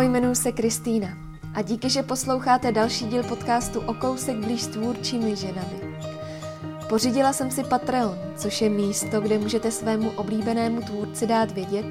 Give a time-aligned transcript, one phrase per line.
[0.00, 1.08] Ahoj, jmenuji se Kristýna
[1.54, 5.80] a díky, že posloucháte další díl podcastu o kousek blíž s tvůrčími ženami.
[6.88, 11.86] Pořídila jsem si Patreon, což je místo, kde můžete svému oblíbenému tvůrci dát vědět,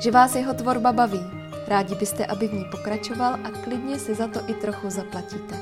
[0.00, 1.20] že vás jeho tvorba baví.
[1.66, 5.56] Rádi byste, aby v ní pokračoval a klidně si za to i trochu zaplatíte.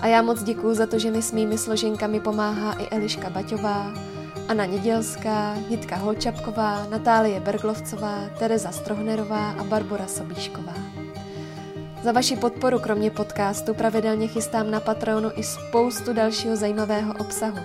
[0.00, 3.94] A já moc děkuju za to, že mi s mými složenkami pomáhá i Eliška Baťová,
[4.48, 10.93] Anna Nedělská, Jitka Holčapková, Natálie Berglovcová, Tereza Strohnerová a Barbara Sobíšková.
[12.04, 17.58] Za vaši podporu kromě podcastu pravidelně chystám na Patronu i spoustu dalšího zajímavého obsahu,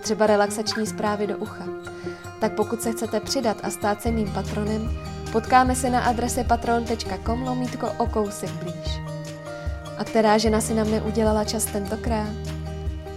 [0.00, 1.64] třeba relaxační zprávy do ucha.
[2.40, 4.90] Tak pokud se chcete přidat a stát se mým patronem,
[5.32, 9.00] potkáme se na adrese patron.com lomítko o kousek blíž.
[9.98, 12.36] A která žena si na mne udělala čas tentokrát?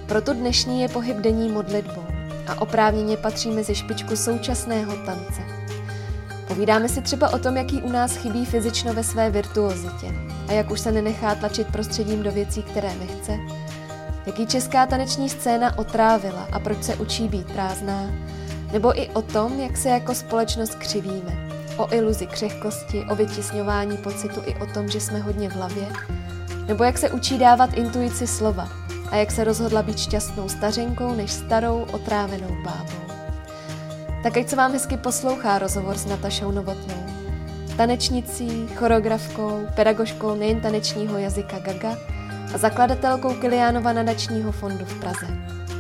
[0.05, 2.05] Proto dnešní je pohyb denní modlitbou
[2.48, 5.66] a oprávněně patří mezi špičku současného tance.
[6.47, 10.13] Povídáme si třeba o tom, jaký u nás chybí fyzično ve své virtuozitě
[10.47, 13.38] a jak už se nenechá tlačit prostředím do věcí, které nechce,
[14.25, 18.11] jaký česká taneční scéna otrávila a proč se učí být prázdná,
[18.72, 24.41] nebo i o tom, jak se jako společnost křivíme, o iluzi křehkosti, o vytisňování pocitu
[24.45, 25.88] i o tom, že jsme hodně v hlavě,
[26.67, 28.69] nebo jak se učí dávat intuici slova,
[29.11, 33.06] a jak se rozhodla být šťastnou stařenkou než starou otrávenou bábou.
[34.23, 37.05] Tak ať se vám hezky poslouchá rozhovor s Natašou Novotnou.
[37.77, 41.97] Tanečnicí, choreografkou, pedagožkou nejen tanečního jazyka Gaga
[42.53, 45.27] a zakladatelkou Kiliánova nadačního fondu v Praze.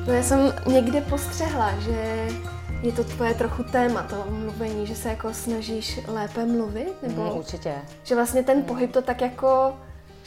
[0.07, 2.27] No já jsem někde postřehla, že
[2.81, 7.23] je to tvoje trochu téma, to mluvení, že se jako snažíš lépe mluvit, nebo...
[7.23, 7.73] Mm, určitě.
[8.03, 9.73] Že vlastně ten pohyb to tak jako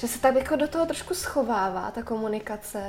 [0.00, 2.82] že se tak jako do toho trošku schovává ta komunikace?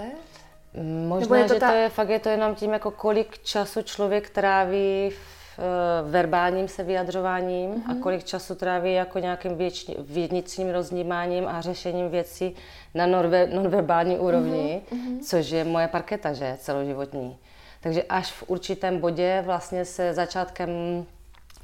[1.08, 1.70] Možná, je to že ta...
[1.70, 6.68] to je fakt je to jenom tím, jako kolik času člověk tráví v uh, verbálním
[6.68, 7.90] se vyjadřováním mm-hmm.
[7.90, 8.02] a mhm.
[8.02, 12.56] kolik času tráví jako nějakým věční, vnitřním roznímáním a řešením věcí
[12.94, 13.06] na
[13.54, 15.20] nonverbální úrovni, mm-hmm.
[15.20, 17.38] což je moje parketa, že, celoživotní.
[17.82, 20.70] Takže až v určitém bodě vlastně se začátkem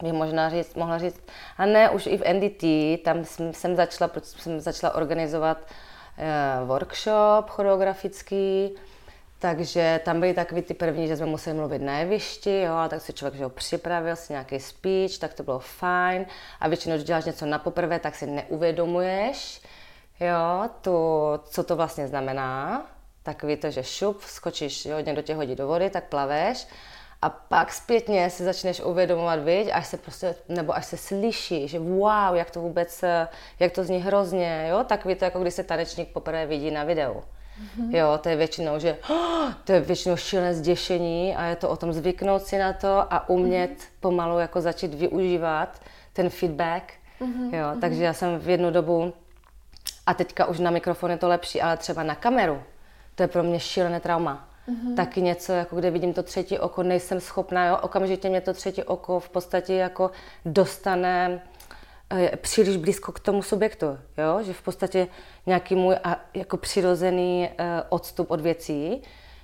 [0.03, 1.21] bych možná říct, mohla říct,
[1.57, 2.63] a ne, už i v NDT,
[3.03, 8.75] tam jsem, jsem začala, jsem začala organizovat uh, workshop choreografický,
[9.39, 13.01] takže tam byly takový ty první, že jsme museli mluvit na jevišti, jo, a tak
[13.01, 16.25] si člověk že ho připravil si nějaký speech, tak to bylo fajn.
[16.59, 19.61] A většinou, když děláš něco na poprvé, tak si neuvědomuješ,
[20.19, 20.91] jo, tu,
[21.49, 22.85] co to vlastně znamená.
[23.23, 26.67] Takový to, že šup, skočíš, jo, někdo tě hodí do vody, tak plaveš
[27.21, 31.79] a pak zpětně si začneš uvědomovat, viď, až se prostě, nebo až se slyší, že
[31.79, 33.03] wow, jak to vůbec,
[33.59, 37.23] jak to zní hrozně, jo, tak to jako když se tanečník poprvé vidí na videu.
[37.57, 37.95] Mm-hmm.
[37.95, 41.77] Jo, to je většinou, že oh, to je většinou šílené zděšení a je to o
[41.77, 43.99] tom zvyknout si na to a umět mm-hmm.
[43.99, 45.81] pomalu jako začít využívat
[46.13, 46.93] ten feedback.
[47.21, 47.53] Mm-hmm.
[47.53, 47.79] Jo, mm-hmm.
[47.79, 49.13] takže já jsem v jednu dobu,
[50.05, 52.63] a teďka už na mikrofon je to lepší, ale třeba na kameru,
[53.15, 54.95] to je pro mě šílené trauma mm-hmm.
[54.95, 58.83] taky něco, jako kde vidím to třetí oko, nejsem schopná, jo, okamžitě mě to třetí
[58.83, 60.11] oko v podstatě jako
[60.45, 61.41] dostane
[62.35, 63.85] příliš blízko k tomu subjektu,
[64.17, 64.43] jo?
[64.43, 65.07] že v podstatě
[65.45, 69.01] nějaký můj a, jako přirozený e, odstup od věcí,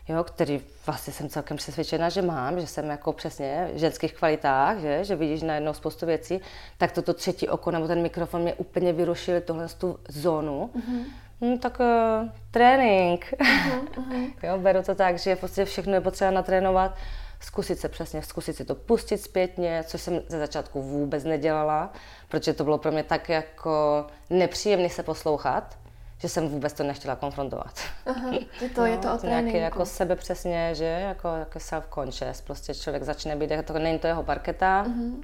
[0.07, 4.77] jo, který vlastně jsem celkem přesvědčena, že mám, že jsem jako přesně v ženských kvalitách,
[4.77, 6.41] že, že vidíš najednou spoustu věcí,
[6.77, 10.69] tak toto třetí oko nebo ten mikrofon mě úplně vyrušil tohle tu zónu.
[10.75, 11.03] Mm-hmm.
[11.41, 13.33] Hmm, tak uh, trénink.
[13.39, 14.33] Uh-huh, uh-huh.
[14.43, 16.95] jo, beru to tak, že prostě všechno je potřeba natrénovat,
[17.43, 21.93] zkusit se přesně, zkusit si to pustit zpětně, což jsem ze začátku vůbec nedělala,
[22.29, 25.77] protože to bylo pro mě tak jako nepříjemné se poslouchat,
[26.17, 27.79] že jsem vůbec to nechtěla konfrontovat.
[28.05, 29.27] Aha, je to, no, je to o.
[29.27, 33.99] Nějaký jako sebe přesně, že jako, jako self-conscious, prostě člověk začne být, jako to není
[33.99, 34.85] to jeho parketa.
[34.85, 35.23] Uh-huh.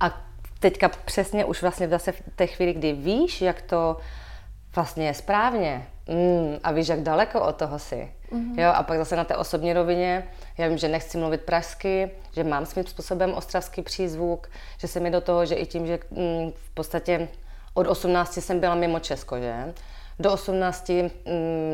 [0.00, 0.20] A
[0.60, 3.96] teďka přesně už vlastně zase v té chvíli, kdy víš, jak to
[4.74, 8.12] vlastně je správně mm, a víš, jak daleko od toho si.
[8.32, 8.60] Mm-hmm.
[8.60, 12.44] Jo, a pak zase na té osobní rovině, já vím, že nechci mluvit pražsky, že
[12.44, 16.52] mám svým způsobem ostravský přízvuk, že se mi do toho, že i tím, že mm,
[16.54, 17.28] v podstatě
[17.74, 19.74] od 18 jsem byla mimo Česko, že?
[20.18, 21.10] Do 18 mm,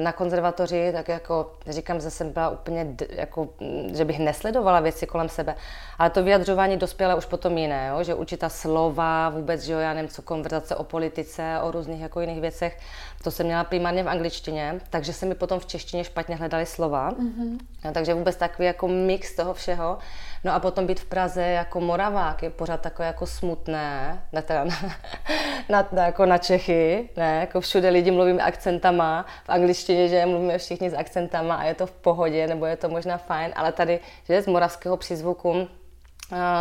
[0.03, 5.07] na konzervatoři, tak jako říkám, že jsem byla úplně, jako, mm, že bych nesledovala věci
[5.07, 5.55] kolem sebe,
[5.99, 8.03] ale to vyjadřování dospělé už potom jiné, jo?
[8.05, 12.21] že určitá slova, vůbec, že jo, já nevím, co konverzace o politice, o různých jako
[12.21, 12.79] jiných věcech,
[13.23, 17.11] to jsem měla primárně v angličtině, takže se mi potom v češtině špatně hledali slova,
[17.11, 17.59] mm-hmm.
[17.85, 19.99] no, takže vůbec takový jako mix toho všeho.
[20.45, 24.65] No a potom být v Praze jako Moravák je pořád takové jako smutné, ne teda
[24.65, 24.75] na,
[25.69, 30.59] na, na, jako na Čechy, ne, jako všude lidi mluvíme akcentama, v angličtině, že mluvíme
[30.59, 34.01] všichni s akcentama a je to v pohodě, nebo je to možná fajn, ale tady,
[34.29, 35.67] že z moravského přízvuku uh,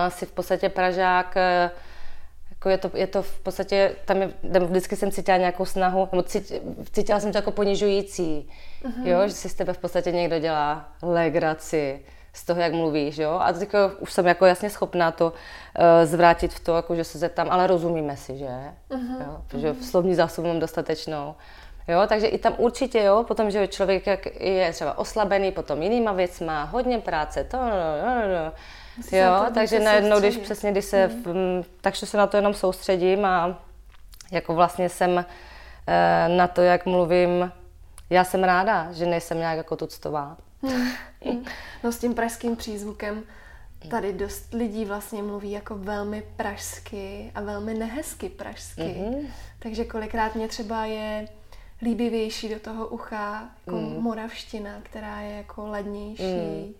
[0.09, 1.71] si v podstatě Pražák uh,
[2.49, 4.29] jako je, to, je to v podstatě, tam je,
[4.59, 6.23] vždycky jsem cítila nějakou snahu, nebo
[6.91, 8.49] cítila jsem to jako ponižující,
[8.83, 9.07] uh-huh.
[9.07, 11.99] jo, že si z tebe v podstatě někdo dělá legraci
[12.33, 13.69] z toho, jak mluvíš, jo, a teď
[13.99, 15.33] už jsem jako jasně schopná to uh,
[16.03, 18.45] zvrátit v to, jako že se zeptám, ale rozumíme si, že,
[18.89, 19.21] uh-huh.
[19.25, 19.89] jo, protože uh-huh.
[19.89, 21.35] slovní zásobu mám dostatečnou,
[21.87, 26.11] Jo, takže i tam určitě, jo, potom, že člověk jak je třeba oslabený potom jinýma
[26.11, 28.51] věcma, hodně práce, to, no, no, no, no.
[29.17, 31.63] Jo, takže najednou, když přesně, když se, mm.
[31.81, 33.59] takže se na to jenom soustředím a
[34.31, 35.25] jako vlastně jsem
[35.87, 37.51] e, na to, jak mluvím,
[38.09, 40.37] já jsem ráda, že nejsem nějak jako tuctová.
[40.63, 41.45] Hmm.
[41.83, 43.23] No s tím pražským přízvukem
[43.89, 48.81] tady dost lidí vlastně mluví jako velmi pražsky a velmi nehezky pražsky.
[48.81, 49.27] Mm-hmm.
[49.59, 51.27] Takže kolikrát mě třeba je
[51.81, 54.01] líbivější do toho ucha jako mm.
[54.01, 56.23] moravština, která je jako ladnější.
[56.23, 56.73] Mm.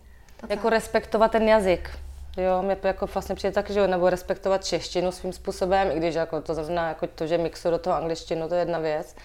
[0.50, 1.90] Jako respektovat ten jazyk.
[2.38, 6.16] Jo, mě to jako vlastně přijde tak, že nebo respektovat češtinu svým způsobem, i když
[6.16, 9.16] jako to znamená jako to, že mixu do toho angličtinu, to je jedna věc,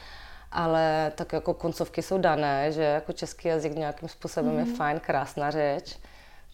[0.53, 4.59] ale tak jako koncovky jsou dané, že jako český jazyk nějakým způsobem mm.
[4.59, 4.75] je mhm.
[4.75, 5.99] fajn, krásná řeč,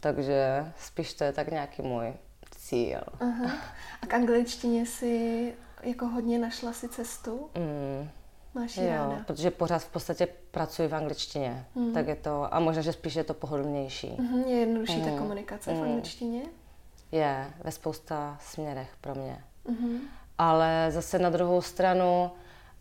[0.01, 2.13] takže spíš to je tak nějaký můj
[2.51, 3.01] cíl.
[3.21, 3.53] Aha.
[4.03, 7.51] A k angličtině si jako hodně našla si cestu?
[7.55, 8.09] Mm.
[8.55, 9.23] Máš jo, ráda.
[9.27, 11.93] protože pořád v podstatě pracuji v angličtině, mm.
[11.93, 14.17] tak je to, a možná, že spíš je to pohodlnější.
[14.19, 15.05] Mm, je jednodušší mm.
[15.05, 15.81] ta komunikace mm.
[15.81, 16.43] v angličtině?
[17.13, 19.45] Je, ve spousta směrech pro mě.
[19.69, 19.99] Mm.
[20.39, 22.31] Ale zase na druhou stranu,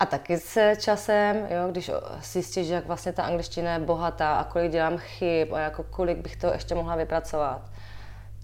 [0.03, 1.91] a taky se časem, jo, když
[2.23, 6.35] zjistíš, jak vlastně ta angličtina je bohatá a kolik dělám chyb a jako kolik bych
[6.35, 7.61] to ještě mohla vypracovat.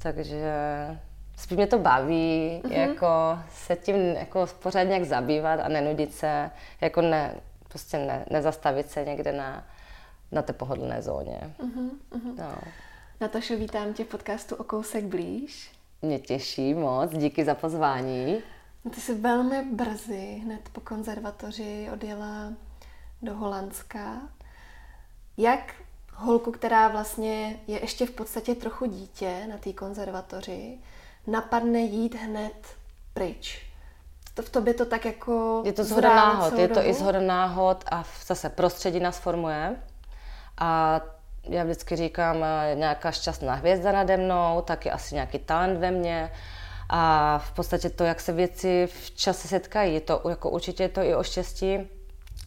[0.02, 0.54] Takže
[1.38, 2.72] spíš mě to baví, mm-hmm.
[2.72, 6.52] jako se tím jako pořád nějak zabývat a nenudit se,
[6.82, 7.36] jako ne,
[7.68, 9.64] prostě ne, nezastavit se někde na,
[10.32, 11.40] na té pohodlné zóně.
[11.64, 11.90] Mm-hmm.
[12.38, 12.56] No.
[13.22, 15.72] Natašo, vítám tě v podcastu O kousek blíž.
[16.02, 18.38] Mě těší moc, díky za pozvání.
[18.86, 22.54] No ty jsi velmi brzy, hned po konzervatoři, odjela
[23.22, 24.22] do Holandska.
[25.38, 25.74] Jak
[26.14, 30.78] holku, která vlastně je ještě v podstatě trochu dítě na té konzervatoři,
[31.28, 32.68] napadne jít hned
[33.14, 33.66] pryč.
[34.34, 37.84] To v tobě to tak jako Je to zhoda náhod, je to i zhoda náhod
[37.92, 39.76] a zase prostředí nás formuje.
[40.58, 41.02] A
[41.44, 45.92] já vždycky říkám, eh, nějaká šťastná hvězda nade mnou, tak je asi nějaký talent ve
[45.92, 46.32] mně.
[46.90, 50.90] A v podstatě to, jak se věci v čase setkají, je to jako určitě je
[50.90, 51.80] to i o štěstí,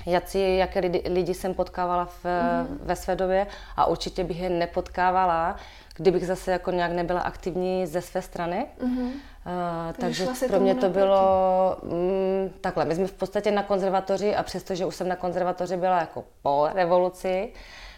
[0.06, 2.78] jací, jaké lidi, lidi jsem potkávala v, mm.
[2.82, 3.46] ve své době
[3.76, 5.56] a určitě bych je nepotkávala,
[5.96, 8.66] kdybych zase jako nějak nebyla aktivní ze své strany.
[8.84, 9.10] Mm-hmm.
[9.46, 12.84] Uh, takže pro mě to bylo mm, takhle.
[12.84, 16.68] My jsme v podstatě na konzervatoři a přestože už jsem na konzervatoři byla jako po
[16.74, 17.52] revoluci,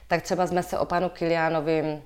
[0.09, 2.03] tak třeba jsme se o panu Kiliánovi,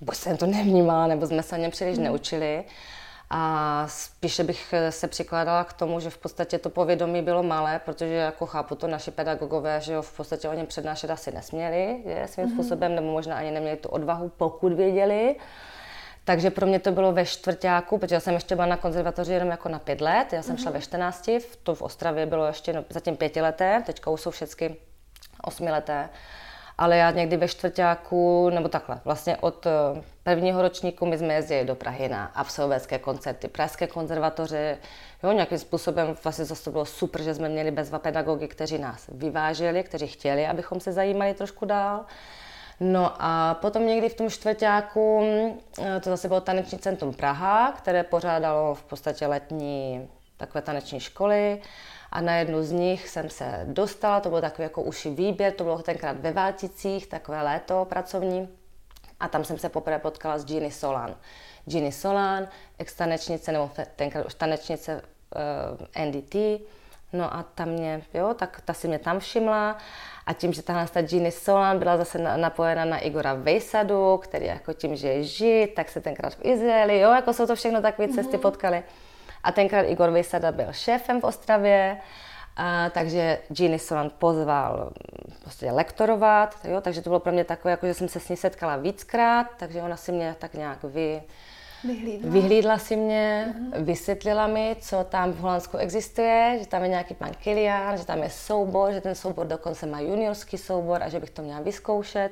[0.00, 2.04] buď jsem to nevnímala, nebo jsme se o něm příliš mm.
[2.04, 2.64] neučili.
[3.32, 8.14] A spíše bych se přikládala k tomu, že v podstatě to povědomí bylo malé, protože
[8.14, 12.28] jako chápu to naši pedagogové, že jo, v podstatě o něm přednášet asi nesměli je,
[12.28, 12.52] svým mm-hmm.
[12.52, 15.36] způsobem, nebo možná ani neměli tu odvahu, pokud věděli.
[16.24, 19.48] Takže pro mě to bylo ve čtvrtáku, protože já jsem ještě byla na konzervatoři jenom
[19.48, 20.62] jako na pět let, já jsem mm-hmm.
[20.62, 21.30] šla ve 14,
[21.62, 24.76] to v Ostravě bylo ještě no, zatím pětileté, teďka už jsou všechny
[25.44, 26.08] osmileté
[26.80, 29.70] ale já někdy ve čtvrtáku, nebo takhle, vlastně od eh,
[30.22, 34.78] prvního ročníku my jsme jezdili do Prahy na absolvecké koncerty, Pražské konzervatoře,
[35.22, 39.10] jo, nějakým způsobem vlastně zase to bylo super, že jsme měli bezva pedagogy, kteří nás
[39.12, 42.04] vyváželi, kteří chtěli, abychom se zajímali trošku dál.
[42.80, 45.22] No a potom někdy v tom čtvrtáku,
[45.78, 51.60] eh, to zase bylo taneční centrum Praha, které pořádalo v podstatě letní takové taneční školy
[52.12, 55.64] a na jednu z nich jsem se dostala, to byl takový jako uši výběr, to
[55.64, 58.48] bylo tenkrát ve Válticích, takové léto pracovní
[59.20, 61.16] a tam jsem se poprvé potkala s Ginny Solan.
[61.64, 62.48] Ginny Solan,
[62.78, 66.34] ex-tanečnice, nebo tenkrát už tanečnice uh, eh, NDT,
[67.12, 69.78] no a ta mě, jo, tak ta si mě tam všimla
[70.26, 74.72] a tím, že tahle ta Ginny Solan byla zase napojena na Igora Vejsadu, který jako
[74.72, 78.08] tím, že je žid, tak se tenkrát v Izraeli, jo, jako jsou to všechno takové
[78.08, 78.40] cesty mm-hmm.
[78.40, 78.82] potkali.
[79.42, 81.96] A tenkrát Igor Vysada byl šéfem v Ostravě,
[82.56, 84.92] a, takže Ginny Solan pozval
[85.42, 88.36] prostě lektorovat, jo, takže to bylo pro mě takové, jako, že jsem se s ní
[88.36, 91.22] setkala víckrát, takže ona si mě tak nějak vy,
[91.84, 92.30] Vyhlídla.
[92.30, 93.84] Vyhlídla si mě, uh-huh.
[93.84, 98.22] vysvětlila mi, co tam v Holandsku existuje, že tam je nějaký pan Kilian, že tam
[98.22, 102.30] je soubor, že ten soubor dokonce má juniorský soubor a že bych to měla vyzkoušet.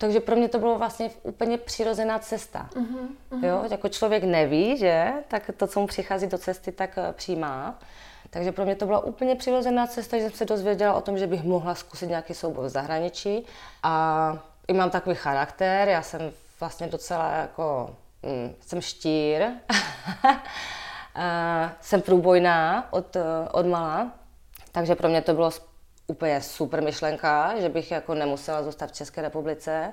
[0.00, 2.70] Takže pro mě to bylo vlastně úplně přirozená cesta.
[2.72, 3.44] Uh-huh, uh-huh.
[3.46, 3.64] Jo?
[3.70, 7.78] Jako člověk neví, že, tak to, co mu přichází do cesty, tak eh, přijímá.
[8.30, 11.26] Takže pro mě to byla úplně přirozená cesta, že jsem se dozvěděla o tom, že
[11.26, 13.46] bych mohla zkusit nějaký soubor v zahraničí.
[13.82, 14.38] A
[14.68, 19.42] i mám takový charakter, já jsem vlastně docela jako, hm, jsem štír.
[21.80, 23.16] jsem průbojná od,
[23.52, 24.12] od mala,
[24.72, 25.50] takže pro mě to bylo
[26.10, 29.92] úplně super myšlenka, že bych jako nemusela zůstat v České republice.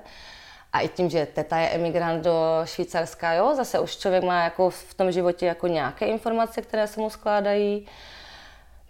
[0.72, 4.70] A i tím, že teta je emigrant do Švýcarska, jo, zase už člověk má jako
[4.70, 7.86] v tom životě jako nějaké informace, které se mu skládají.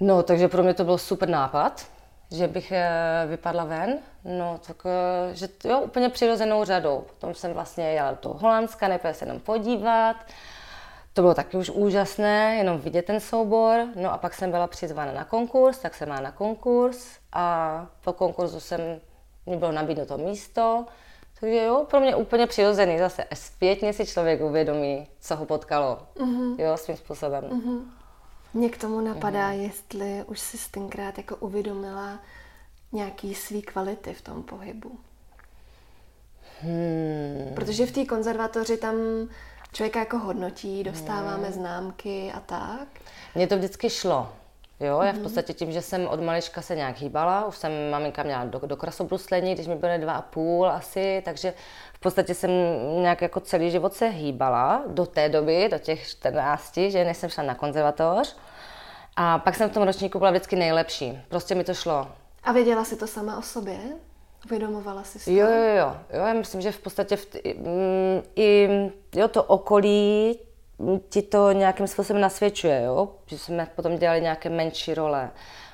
[0.00, 1.86] No, takže pro mě to byl super nápad,
[2.30, 2.90] že bych eh,
[3.26, 3.98] vypadla ven.
[4.24, 7.04] No, tak, eh, že jo, úplně přirozenou řadou.
[7.14, 10.16] Potom jsem vlastně jela do Holandska, nejprve se jenom podívat.
[11.18, 13.86] To bylo taky už úžasné, jenom vidět ten soubor.
[13.94, 18.12] No a pak jsem byla přizvána na konkurs, tak jsem má na konkurs a po
[18.12, 18.80] konkurzu jsem,
[19.46, 20.86] mi bylo nabídnuto místo.
[21.40, 22.98] Takže jo, pro mě úplně přirozený.
[22.98, 25.98] Zase zpětně si člověk uvědomí, co ho potkalo.
[26.16, 26.60] Mm-hmm.
[26.60, 27.44] Jo, svým způsobem.
[27.44, 27.80] Mm-hmm.
[28.54, 29.62] Mě k tomu napadá, mm-hmm.
[29.62, 32.18] jestli už jsi tenkrát jako uvědomila
[32.92, 34.98] nějaký svý kvality v tom pohybu.
[36.60, 37.54] Hmm.
[37.54, 38.94] Protože v té konzervatoři tam
[39.72, 41.52] člověka jako hodnotí, dostáváme hmm.
[41.52, 42.88] známky a tak.
[43.34, 44.28] Mně to vždycky šlo.
[44.80, 45.22] Jo, já v mhm.
[45.22, 48.76] podstatě tím, že jsem od malička se nějak hýbala, už jsem maminka měla do, do
[48.76, 51.54] krasobruslení, když mi byly dva a půl asi, takže
[51.92, 52.50] v podstatě jsem
[53.02, 57.30] nějak jako celý život se hýbala do té doby, do těch 14, že než jsem
[57.30, 58.36] šla na konzervatoř.
[59.16, 61.18] A pak jsem v tom ročníku byla vždycky nejlepší.
[61.28, 62.08] Prostě mi to šlo.
[62.44, 63.78] A věděla jsi to sama o sobě?
[64.46, 65.30] Uvědomovala jsi to?
[65.30, 65.96] Jo, jo, jo.
[66.12, 68.68] jo já myslím, že v podstatě v t- mm, i
[69.14, 70.38] jo, to okolí
[71.08, 73.08] ti to nějakým způsobem nasvědčuje, jo?
[73.26, 75.30] že jsme potom dělali nějaké menší role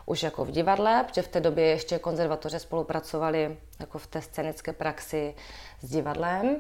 [0.07, 4.73] už jako v divadle, protože v té době ještě konzervatoře spolupracovali jako v té scénické
[4.73, 5.35] praxi
[5.81, 6.57] s divadlem.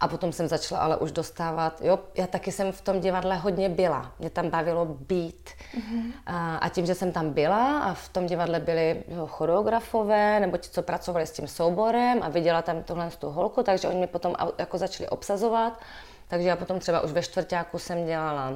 [0.00, 3.68] A potom jsem začala ale už dostávat, jo, já taky jsem v tom divadle hodně
[3.68, 4.12] byla.
[4.18, 5.50] Mě tam bavilo být.
[5.74, 6.12] Mm-hmm.
[6.26, 10.56] A, a tím, že jsem tam byla a v tom divadle byli jo, choreografové nebo
[10.56, 14.06] ti, co pracovali s tím souborem a viděla tam tohle tu holku, takže oni mě
[14.06, 15.80] potom jako začali obsazovat.
[16.28, 18.52] Takže já potom třeba už ve čtvrtáku jsem dělala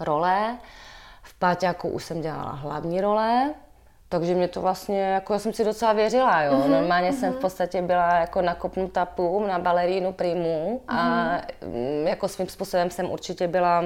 [0.00, 0.58] role,
[1.22, 3.54] v páťáku už jsem dělala hlavní role,
[4.12, 6.52] takže mě to vlastně, jako já jsem si docela věřila, jo.
[6.52, 7.20] Mm-hmm, Normálně mm-hmm.
[7.20, 12.06] jsem v podstatě byla jako nakopnutá půl na balerínu primu a mm-hmm.
[12.06, 13.84] jako svým způsobem jsem určitě byla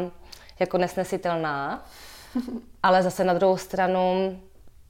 [0.58, 1.84] jako nesnesitelná,
[2.82, 4.36] ale zase na druhou stranu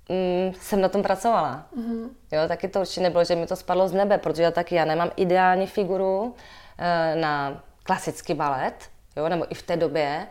[0.09, 1.67] mm, jsem na tom pracovala.
[1.79, 2.09] Mm-hmm.
[2.33, 4.85] Jo, taky to určitě nebylo, že mi to spadlo z nebe, protože já taky já
[4.85, 6.35] nemám ideální figuru
[6.79, 8.75] e, na klasický balet,
[9.17, 10.27] jo, nebo i v té době,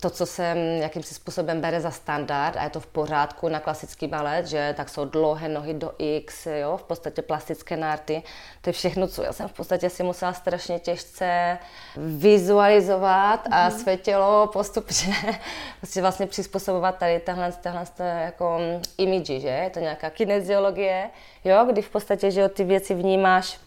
[0.00, 0.42] to, co se
[0.80, 4.88] jakýmsi způsobem bere za standard a je to v pořádku na klasický balet, že tak
[4.88, 8.22] jsou dlouhé nohy do X, jo, v podstatě plastické nárty.
[8.60, 11.58] To je všechno, co já jsem v podstatě si musela strašně těžce
[11.96, 13.78] vizualizovat a mm-hmm.
[13.78, 15.16] své tělo postupně
[15.80, 18.58] prostě vlastně přizpůsobovat tady tahle, tahle jako
[18.98, 21.10] imidži, že je to nějaká kineziologie,
[21.44, 23.58] jo, kdy v podstatě, že jo, ty věci vnímáš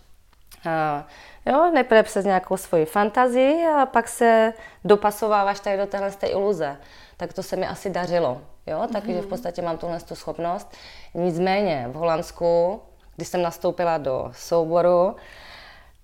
[1.46, 4.53] Jo, nejprve přes nějakou svoji fantazii a pak se
[4.86, 6.77] dopasováváš tady do téhle té iluze.
[7.17, 8.41] Tak to se mi asi dařilo.
[8.67, 9.29] Jo, takže v mhm.
[9.29, 10.77] podstatě mám tuhle tu schopnost.
[11.13, 12.82] Nicméně v Holandsku,
[13.15, 15.15] když jsem nastoupila do souboru,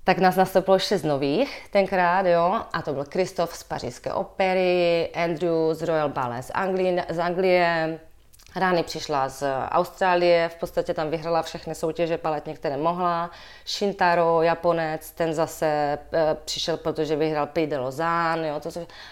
[0.04, 5.74] tak nás nastoupilo šest nových tenkrát, jo, a to byl Kristof z pařížské opery, Andrew
[5.74, 8.00] z Royal Ballet z Anglie, z Anglie
[8.56, 13.32] Rány přišla z Austrálie, v podstatě tam vyhrala všechny soutěže paletně, které mohla.
[13.66, 16.00] Shintaro, Japonec, ten zase e,
[16.46, 18.70] přišel, protože vyhrál Prix de Lausanne, jo, to,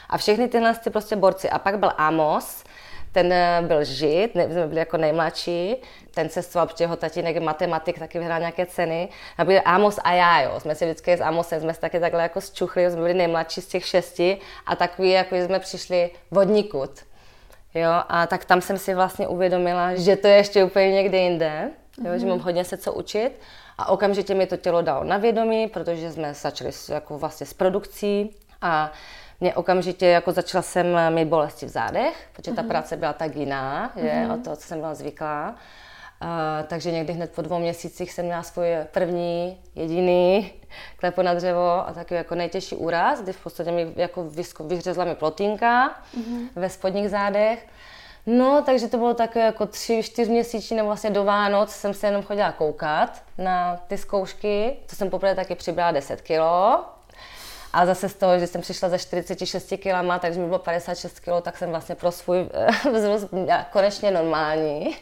[0.09, 1.49] a všechny tyhle ty prostě borci.
[1.49, 2.63] A pak byl Amos,
[3.11, 5.75] ten e, byl žid, ne, jsme byli jako nejmladší,
[6.11, 9.09] ten cestoval, protože jeho tatínek je matematik, taky vyhrál nějaké ceny.
[9.37, 10.59] A byl Amos a já, jo.
[10.59, 13.67] Jsme si vždycky s Amosem, jsme se taky takhle jako zčuchli, jsme byli nejmladší z
[13.67, 16.89] těch šesti a takový, jako jsme přišli vodníkud
[17.77, 21.69] Jo, a tak tam jsem si vlastně uvědomila, že to je ještě úplně někde jinde,
[21.97, 22.15] jo, mm-hmm.
[22.15, 23.31] že mám hodně se co učit.
[23.77, 27.53] A okamžitě mi to tělo dalo na vědomí, protože jsme začali s, jako vlastně s
[27.53, 28.91] produkcí a
[29.39, 32.67] mě okamžitě jako začala jsem mít bolesti v zádech, protože ta mm-hmm.
[32.67, 34.33] práce byla tak jiná, že, mm-hmm.
[34.33, 35.55] o to, co jsem byla zvyklá.
[36.21, 40.53] Uh, takže někdy hned po dvou měsících jsem měla svůj první, jediný
[40.97, 45.15] klepo na dřevo a takový jako nejtěžší úraz, kdy v podstatě mi jako vyhřezla mi
[45.15, 46.47] plotínka mm-hmm.
[46.55, 47.67] ve spodních zádech.
[48.25, 52.07] No, takže to bylo takové jako tři, čtyř měsíční, nebo vlastně do Vánoc jsem se
[52.07, 54.77] jenom chodila koukat na ty zkoušky.
[54.89, 56.85] To jsem poprvé taky přibrala 10 kilo.
[57.73, 61.27] A zase z toho, že jsem přišla za 46 kg, takže mi bylo 56 kg,
[61.41, 62.49] tak jsem vlastně pro svůj
[62.93, 63.27] vzrůst
[63.71, 64.95] konečně normální.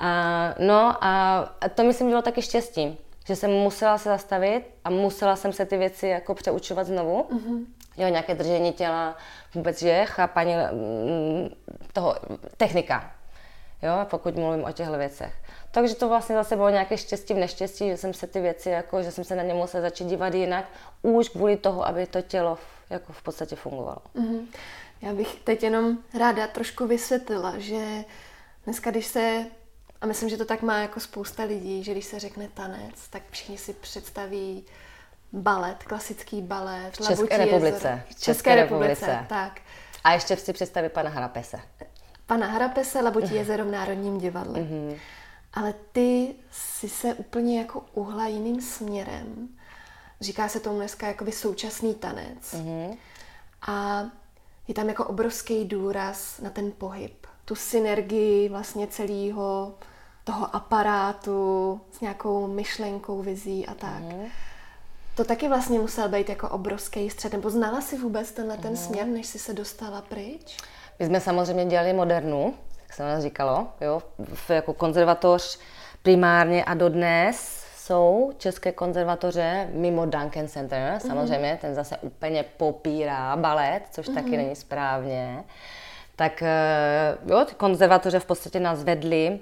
[0.00, 5.36] A, no a to myslím bylo taky štěstí, že jsem musela se zastavit a musela
[5.36, 7.22] jsem se ty věci jako přeučovat znovu.
[7.22, 7.66] Mm-hmm.
[7.96, 9.16] Jo, nějaké držení těla,
[9.54, 11.48] vůbec, že chápaní mm,
[11.92, 12.16] toho,
[12.56, 13.12] technika.
[13.82, 15.34] jo, pokud mluvím o těchto věcech.
[15.70, 19.02] Takže to vlastně zase bylo nějaké štěstí v neštěstí, že jsem se ty věci, jako,
[19.02, 20.64] že jsem se na ně musela začít dívat jinak,
[21.02, 22.58] už kvůli toho, aby to tělo
[22.90, 23.98] jako v podstatě fungovalo.
[24.16, 24.46] Mm-hmm.
[25.02, 28.04] Já bych teď jenom ráda trošku vysvětlila, že
[28.64, 29.46] dneska, když se,
[30.00, 33.22] a myslím, že to tak má jako spousta lidí, že když se řekne tanec, tak
[33.30, 34.64] všichni si představí
[35.32, 36.96] balet, klasický balet.
[36.96, 38.02] V České republice.
[38.04, 39.06] V České, České republice.
[39.06, 39.60] republice, tak.
[40.04, 41.60] A ještě si představit pana Harapese.
[42.26, 44.60] Pana Harapese, Labutí jezero v Národním divadle.
[44.60, 44.96] Mm-hmm.
[45.54, 49.48] Ale ty si se úplně jako uhla jiným směrem.
[50.20, 52.54] Říká se tomu dneska jakoby současný tanec.
[52.54, 52.96] Mm-hmm.
[53.66, 54.04] A
[54.68, 57.26] je tam jako obrovský důraz na ten pohyb.
[57.50, 59.74] Tu synergii vlastně celého
[60.24, 64.00] toho aparátu s nějakou myšlenkou, vizí a tak.
[64.00, 64.24] Mm.
[65.16, 67.32] To taky vlastně musel být jako obrovský střed.
[67.32, 68.76] Nebo znala si vůbec tenhle ten mm.
[68.76, 70.56] směr, než jsi se dostala pryč?
[70.98, 74.02] My jsme samozřejmě dělali modernu, jak se nás říkalo, jo,
[74.34, 75.58] v, jako konzervatoř
[76.02, 81.00] primárně a dodnes jsou české konzervatoře mimo Duncan Center, mhm.
[81.00, 81.58] samozřejmě, mm-hmm.
[81.58, 84.14] ten zase úplně popírá balet, což mm-hmm.
[84.14, 85.44] taky není správně.
[86.20, 89.40] Tak eh, jo, ty konzervatoře v podstatě nás vedly,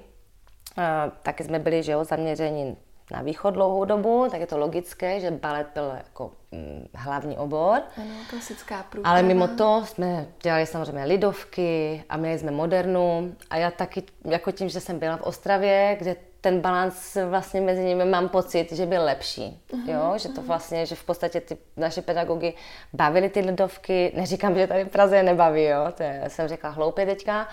[0.77, 2.77] eh, taky jsme byli, že jo, zaměření
[3.11, 7.81] na východ dlouhou dobu, tak je to logické, že balet byl jako hm, hlavní obor.
[7.97, 9.11] Ano, klasická průprava.
[9.11, 14.51] Ale mimo to jsme dělali samozřejmě lidovky a měli jsme modernu a já taky, jako
[14.51, 18.85] tím, že jsem byla v Ostravě, kde ten balans vlastně mezi nimi mám pocit, že
[18.85, 19.61] byl lepší.
[19.71, 20.17] Uh-huh, jo?
[20.17, 22.53] Že to vlastně, že v podstatě ty naše pedagogy
[22.93, 24.11] bavily ty lidovky.
[24.15, 25.87] Neříkám, že tady v Praze nebaví, jo?
[25.97, 27.47] to je, jsem řekla hloupě teďka.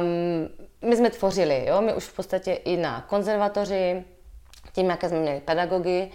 [0.00, 0.48] Um,
[0.90, 1.80] my jsme tvořili, jo?
[1.80, 4.04] my už v podstatě i na konzervatoři,
[4.72, 6.10] tím, jaké jsme měli pedagogy,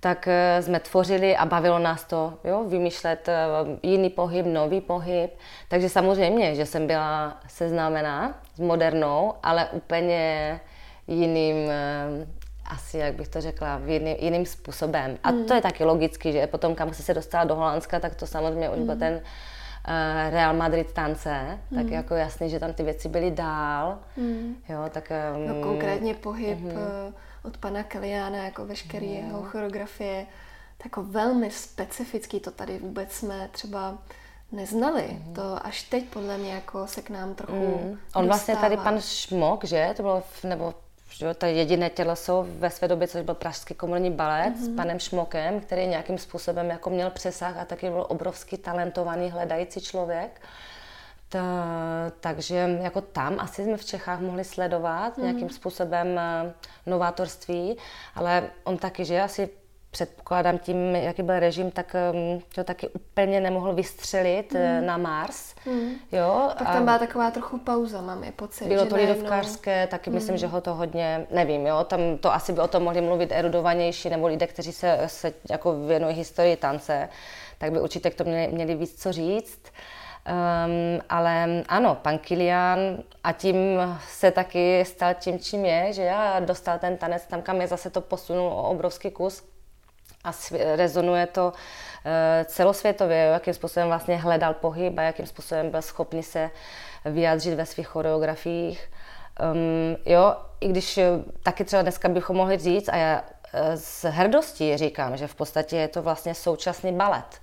[0.00, 3.34] tak eh, jsme tvořili a bavilo nás to jo, vymýšlet eh,
[3.82, 5.30] jiný pohyb, nový pohyb.
[5.68, 10.60] Takže samozřejmě, že jsem byla seznámená s modernou, ale úplně
[11.08, 12.26] jiným, eh,
[12.64, 15.18] asi jak bych to řekla, jiným, jiným způsobem.
[15.24, 15.44] A mm.
[15.44, 18.78] to je taky logicky, že potom, kam se dostala do Holandska, tak to samozřejmě už
[18.78, 19.00] byl mm.
[19.00, 19.20] ten uh,
[20.30, 21.82] Real Madrid tance, mm.
[21.82, 23.98] tak jako jasný, že tam ty věci byly dál.
[24.16, 24.56] Mm.
[24.68, 26.72] Jo, tak, um, no konkrétně pohyb mm.
[27.44, 29.26] od pana Kaliána, jako veškerý mm.
[29.26, 30.26] jeho choreografie,
[30.84, 33.98] jako velmi specifický, to tady vůbec jsme třeba
[34.52, 35.08] neznali.
[35.26, 35.34] Mm.
[35.34, 37.90] To až teď podle mě jako se k nám trochu mm.
[37.90, 38.26] On dostává.
[38.26, 39.92] vlastně tady pan Šmok, že?
[39.96, 40.74] To bylo, v, nebo
[41.10, 44.64] že to jediné těleso ve své době, což byl Pražský komorní balet mm-hmm.
[44.64, 44.76] s mhm.
[44.76, 50.40] panem Šmokem, který nějakým způsobem jako měl přesah a taky byl obrovský talentovaný, hledající člověk.
[51.28, 51.42] Ta,
[52.20, 55.22] takže jako tam asi jsme v Čechách mohli sledovat mm-hmm.
[55.22, 56.52] nějakým způsobem eh,
[56.86, 57.76] novátorství,
[58.14, 59.50] ale on taky, že asi
[59.90, 64.86] předpokládám tím, jaký byl režim, tak um, to taky úplně nemohl vystřelit mm.
[64.86, 65.54] na Mars.
[65.66, 65.90] Mm.
[66.12, 68.68] Jo, tak tam byla taková trochu pauza, mám je pocit.
[68.68, 70.14] Bylo to lidovkářské, taky mm.
[70.14, 73.32] myslím, že ho to hodně, nevím, jo, tam to asi by o tom mohli mluvit
[73.32, 77.08] erudovanější, nebo lidé, kteří se, se jako věnují historii tance,
[77.58, 79.62] tak by určitě k tomu měli, měli víc co říct.
[80.28, 82.78] Um, ale ano, pan Kilian
[83.24, 83.56] a tím
[84.08, 87.90] se taky stal tím, čím je, že já dostal ten tanec tam, kam je zase
[87.90, 89.42] to posunul o obrovský kus
[90.28, 90.32] a
[90.76, 91.52] rezonuje to
[92.04, 96.50] eh, celosvětově, jakým způsobem vlastně hledal pohyb a jakým způsobem byl schopný se
[97.04, 98.90] vyjádřit ve svých choreografiích.
[99.52, 101.10] Um, jo, i když eh,
[101.42, 105.76] taky třeba dneska bychom mohli říct, a já eh, s hrdostí říkám, že v podstatě
[105.76, 107.40] je to vlastně současný balet.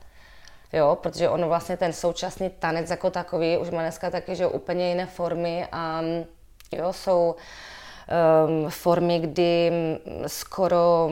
[0.74, 4.90] Jo, protože on vlastně ten současný tanec jako takový už má dneska taky, že úplně
[4.90, 6.02] jiné formy a
[6.72, 7.36] jo, jsou
[8.48, 9.72] um, formy, kdy
[10.28, 11.10] skoro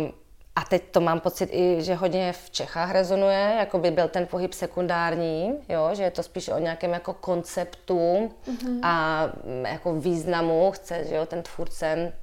[0.56, 4.28] a teď to mám pocit i, že hodně v Čechách rezonuje, jako by byl ten
[4.28, 8.80] pohyb sekundární, jo, že je to spíš o nějakém jako konceptu mm-hmm.
[8.84, 12.14] a mm, jako významu, chce, že jo, ten tvůrce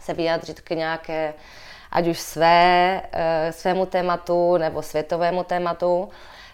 [0.00, 1.34] se vyjádřit k nějaké,
[1.90, 6.08] ať už své, e, svému tématu nebo světovému tématu.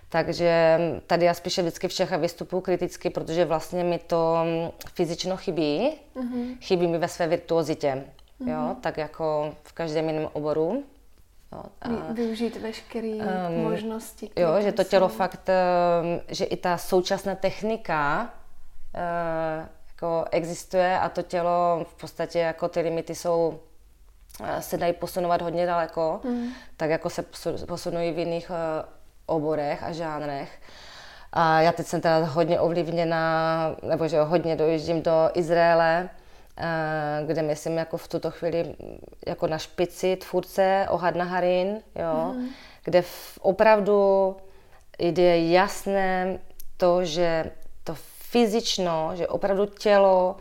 [0.08, 5.36] Takže tady já spíše vždycky v Čechách vystupuji kriticky, protože vlastně mi to mm, fyzično
[5.36, 5.92] chybí.
[6.16, 6.56] Mm-hmm.
[6.60, 8.04] Chybí mi ve své virtuozitě.
[8.40, 8.50] Mm-hmm.
[8.50, 10.84] Jo, tak jako v každém jiném oboru.
[11.52, 14.30] Jo, a, Využít veškeré um, možnosti.
[14.36, 15.14] Jo, že to tělo jsou.
[15.14, 18.30] fakt, um, že i ta současná technika
[18.94, 23.60] uh, jako existuje a to tělo v podstatě jako ty limity jsou
[24.40, 26.48] uh, se dají posunovat hodně daleko, mm.
[26.76, 27.22] tak jako se
[27.68, 28.56] posunují v jiných uh,
[29.26, 30.60] oborech a žánrech.
[31.32, 36.17] A já teď jsem teda hodně ovlivněna, nebo že hodně dojíždím do Izraele, Eh,
[37.26, 38.74] kde myslím jako v tuto chvíli
[39.26, 42.48] jako na špici tvůrce Ohad Naharin, jo, mm.
[42.84, 44.36] kde v, opravdu
[44.98, 46.38] jde jasné
[46.76, 47.50] to, že
[47.84, 47.94] to
[48.30, 50.36] fyzično, že opravdu tělo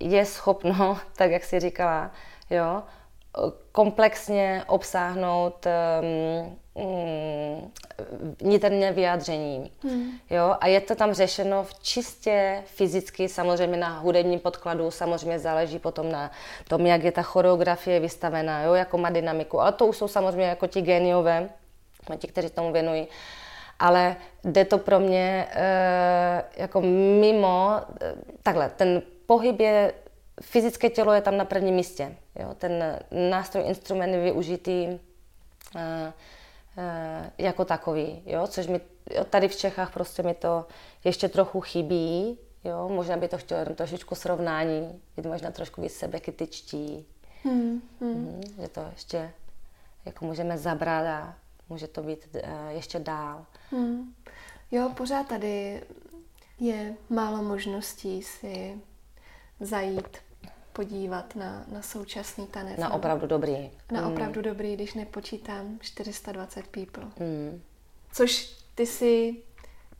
[0.00, 2.10] je schopno, tak jak jsi říkala,
[2.50, 2.82] jo,
[3.72, 7.72] komplexně obsáhnout um, um,
[8.42, 9.70] niterně vyjádření.
[9.82, 10.10] Hmm.
[10.30, 10.56] Jo?
[10.60, 16.12] A je to tam řešeno v čistě fyzicky, samozřejmě na hudebním podkladu, samozřejmě záleží potom
[16.12, 16.30] na
[16.68, 18.74] tom, jak je ta choreografie vystavená, jo?
[18.74, 19.60] jako má dynamiku.
[19.60, 21.48] Ale to už jsou samozřejmě jako ti geniové,
[22.18, 23.08] ti, kteří tomu věnují.
[23.78, 26.80] Ale jde to pro mě e, jako
[27.20, 29.92] mimo, e, takhle, ten pohyb je,
[30.40, 32.16] fyzické tělo je tam na prvním místě.
[32.36, 32.54] Jo?
[32.58, 32.98] Ten
[33.30, 34.98] nástroj, instrument je využitý e,
[36.78, 38.46] e, jako takový, jo?
[38.46, 38.80] což mi
[39.30, 40.66] tady v Čechách prostě mi to
[41.04, 42.38] ještě trochu chybí.
[42.64, 42.88] Jo?
[42.88, 47.06] Možná by to chtělo jenom trošičku srovnání, být možná trošku víc sebekritičtí.
[47.44, 48.14] Hmm, hmm.
[48.14, 49.32] Hmm, že to ještě
[50.04, 51.34] jako můžeme zabrat a
[51.68, 53.46] může to být uh, ještě dál.
[53.70, 54.14] Hmm.
[54.70, 55.82] Jo, pořád tady
[56.60, 58.80] je málo možností si
[59.60, 60.18] zajít,
[60.72, 62.78] podívat na, na současný tanec.
[62.78, 63.70] Na opravdu dobrý.
[63.92, 64.12] Na hmm.
[64.12, 67.04] opravdu dobrý, když nepočítám 420 people.
[67.18, 67.62] Hmm.
[68.12, 69.36] Což ty jsi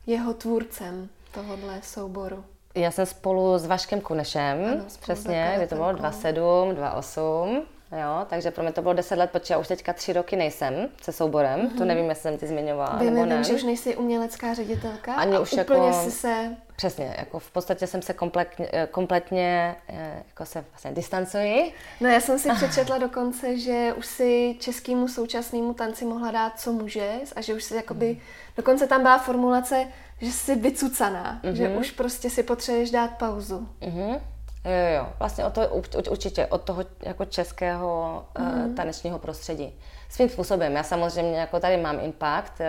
[0.05, 2.45] jeho tvůrcem tohohle souboru.
[2.75, 7.61] Já jsem spolu s Vaškem Kunešem, ano, přesně, kdy to bylo 2,7, 2,8.
[8.01, 10.89] Jo, takže pro mě to bylo 10 let, protože já už teďka tři roky nejsem
[11.01, 11.59] se souborem.
[11.59, 11.69] Mm-hmm.
[11.69, 11.87] To mhm.
[11.87, 12.97] nevím, jestli jsem ti zmiňovala.
[12.99, 13.43] Vím, nebo ne.
[13.43, 16.55] že už nejsi umělecká ředitelka Ani a už úplně jako, si se...
[16.75, 21.73] Přesně, jako v podstatě jsem se kompletně, eh, kompletně eh, jako se vlastně distancuji.
[22.01, 26.71] No já jsem si přečetla dokonce, že už si českému současnému tanci mohla dát, co
[26.71, 28.19] můžeš a že už si jakoby, mm.
[28.57, 29.87] dokonce tam byla formulace,
[30.21, 31.51] že jsi vycucaná, mm-hmm.
[31.51, 31.77] že mhm.
[31.77, 33.67] už prostě si potřebuješ dát pauzu.
[33.81, 34.19] Mm-hmm.
[34.65, 35.67] Jo, jo, vlastně od toho,
[36.09, 38.73] určitě od toho jako českého mm-hmm.
[38.75, 39.79] tanečního prostředí.
[40.09, 40.75] Svým způsobem.
[40.75, 42.65] Já samozřejmě jako tady mám impact, uh,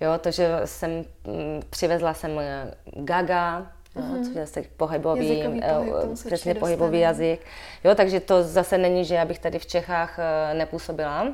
[0.00, 1.04] jo, to, že jsem um,
[1.70, 4.24] přivezla jsem eh, Gaga, mm-hmm.
[4.24, 7.40] což je zase pohybový, uh, přesně pohybový jazyk.
[7.84, 11.24] Jo, takže to zase není, že já bych tady v Čechách uh, nepůsobila.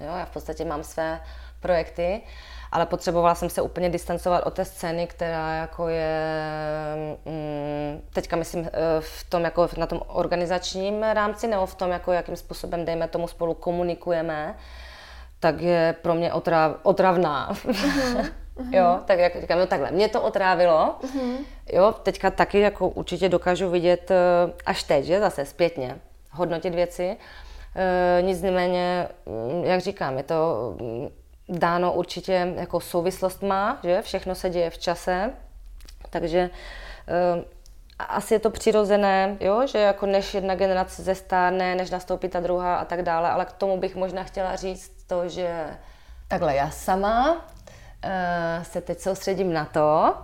[0.00, 1.20] Jo, já v podstatě mám své
[1.60, 2.22] projekty.
[2.24, 6.36] Uh, ale potřebovala jsem se úplně distancovat od té scény, která jako je,
[7.24, 12.12] mm, teďka myslím eh, v tom jako na tom organizačním rámci, nebo v tom, jako
[12.12, 14.54] jakým způsobem, dejme tomu, spolu komunikujeme,
[15.40, 17.52] tak je pro mě otrav, otravná.
[17.52, 18.30] Uh-huh.
[18.70, 21.36] jo, tak jak říkám, no takhle, mě to otrávilo, uh-huh.
[21.72, 25.98] jo, teďka taky jako určitě dokážu vidět eh, až teď, že zase zpětně,
[26.30, 27.16] hodnotit věci,
[27.76, 31.08] e, nicméně, mm, jak říkám, je to mm,
[31.48, 34.02] dáno určitě jako souvislost má, že?
[34.02, 35.30] Všechno se děje v čase,
[36.10, 36.50] takže
[37.36, 37.42] uh,
[37.98, 39.66] asi je to přirozené, jo?
[39.66, 43.52] že jako než jedna generace zestárne, než nastoupí ta druhá a tak dále, ale k
[43.52, 45.66] tomu bych možná chtěla říct to, že
[46.28, 47.40] takhle já sama uh,
[48.62, 50.14] se teď soustředím na to,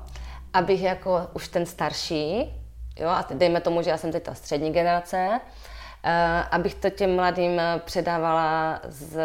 [0.52, 2.54] abych jako už ten starší,
[2.96, 6.10] jo, a dejme tomu, že já jsem teď ta střední generace, uh,
[6.50, 9.16] abych to těm mladým předávala s,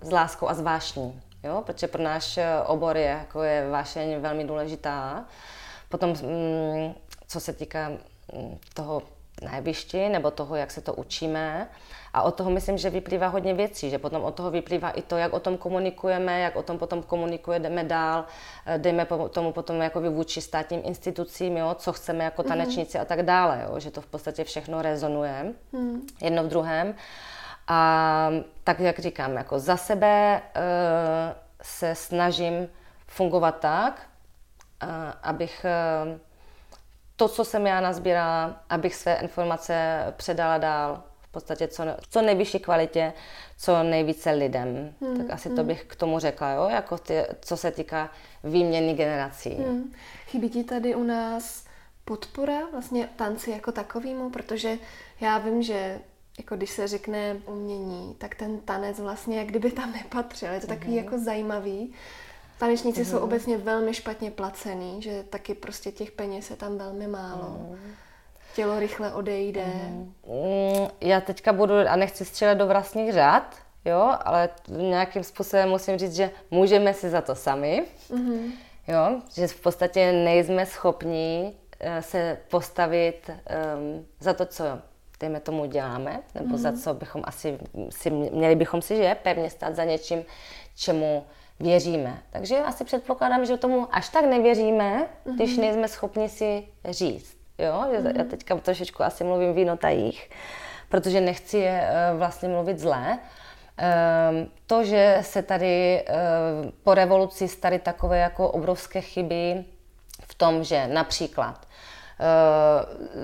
[0.00, 1.62] s láskou a s vášní jo?
[1.66, 5.24] protože pro náš eh, obor je, jako je vášeň velmi důležitá.
[5.88, 6.94] Potom, mm,
[7.28, 9.02] co se týká mm, toho
[9.42, 11.68] na jevišti, nebo toho, jak se to učíme.
[12.12, 15.16] A od toho myslím, že vyplývá hodně věcí, že potom od toho vyplývá i to,
[15.16, 18.24] jak o tom komunikujeme, jak o tom potom komunikujeme dál,
[18.66, 22.48] eh, dejme tomu potom jako vůči státním institucím, jo, co chceme jako mhm.
[22.48, 23.02] tanečníci mm-hmm.
[23.02, 26.06] a tak dále, jo, že to v podstatě všechno rezonuje mm.
[26.22, 26.94] jedno v druhém.
[27.68, 28.30] A
[28.64, 30.62] tak, jak říkám, jako za sebe uh,
[31.62, 32.68] se snažím
[33.06, 34.08] fungovat tak,
[34.82, 34.88] uh,
[35.22, 35.66] abych
[36.04, 36.18] uh,
[37.16, 42.58] to, co jsem já nazbírala, abych své informace předala dál v podstatě co, co nejvyšší
[42.58, 43.12] kvalitě,
[43.58, 44.94] co nejvíce lidem.
[45.00, 45.56] Hmm, tak asi hmm.
[45.56, 46.68] to bych k tomu řekla, jo?
[46.68, 48.10] Jako ty, co se týká
[48.44, 49.54] výměny generací.
[49.54, 49.92] Hmm.
[50.26, 51.64] Chybí ti tady u nás
[52.04, 54.78] podpora vlastně tanci jako takovýmu, protože
[55.20, 55.98] já vím, že
[56.38, 60.52] jako když se řekne umění, tak ten tanec vlastně jak kdyby tam nepatřil.
[60.52, 61.04] Je to takový mm-hmm.
[61.04, 61.92] jako zajímavý.
[62.58, 63.10] Tanečníci mm-hmm.
[63.10, 67.48] jsou obecně velmi špatně placený, že taky prostě těch peněz je tam velmi málo.
[67.48, 67.76] Mm.
[68.54, 69.64] Tělo rychle odejde.
[69.64, 70.14] Mm.
[71.00, 76.14] Já teďka budu, a nechci střílet do vlastních řád, jo, ale nějakým způsobem musím říct,
[76.14, 78.52] že můžeme si za to sami, mm-hmm.
[78.88, 81.52] jo, že v podstatě nejsme schopni
[81.86, 84.64] uh, se postavit um, za to, co
[85.20, 86.56] dejme tomu, děláme, nebo mm.
[86.56, 86.80] za mhm.
[86.80, 87.58] co bychom asi
[87.90, 90.24] si, měli bychom si, že pevně stát za něčím,
[90.76, 91.24] čemu
[91.60, 92.18] věříme.
[92.30, 95.34] Takže asi předpokládám, že tomu až tak nevěříme, mm.
[95.36, 95.60] když mhm.
[95.60, 97.36] nejsme schopni si říct.
[97.58, 97.84] Jo?
[98.00, 98.16] Mm.
[98.16, 100.30] Já teďka trošičku asi mluvím v jinotajích,
[100.88, 103.18] protože nechci je uh, vlastně mluvit zlé.
[103.18, 109.64] Um, to, že se tady uh, po revoluci staly takové jako obrovské chyby
[110.22, 111.65] v tom, že například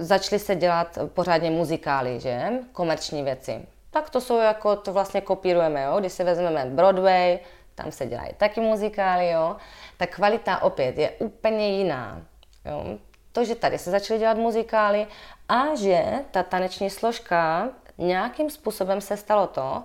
[0.00, 2.50] začaly se dělat pořádně muzikály, že?
[2.72, 3.66] Komerční věci.
[3.90, 6.00] Tak to jsou jako, to vlastně kopírujeme, jo?
[6.00, 7.38] Když si vezmeme Broadway,
[7.74, 9.56] tam se dělají taky muzikály, jo?
[9.96, 12.22] Ta kvalita opět je úplně jiná,
[12.64, 12.98] jo?
[13.32, 15.06] To, že tady se začaly dělat muzikály
[15.48, 19.82] a že ta taneční složka nějakým způsobem se stalo to,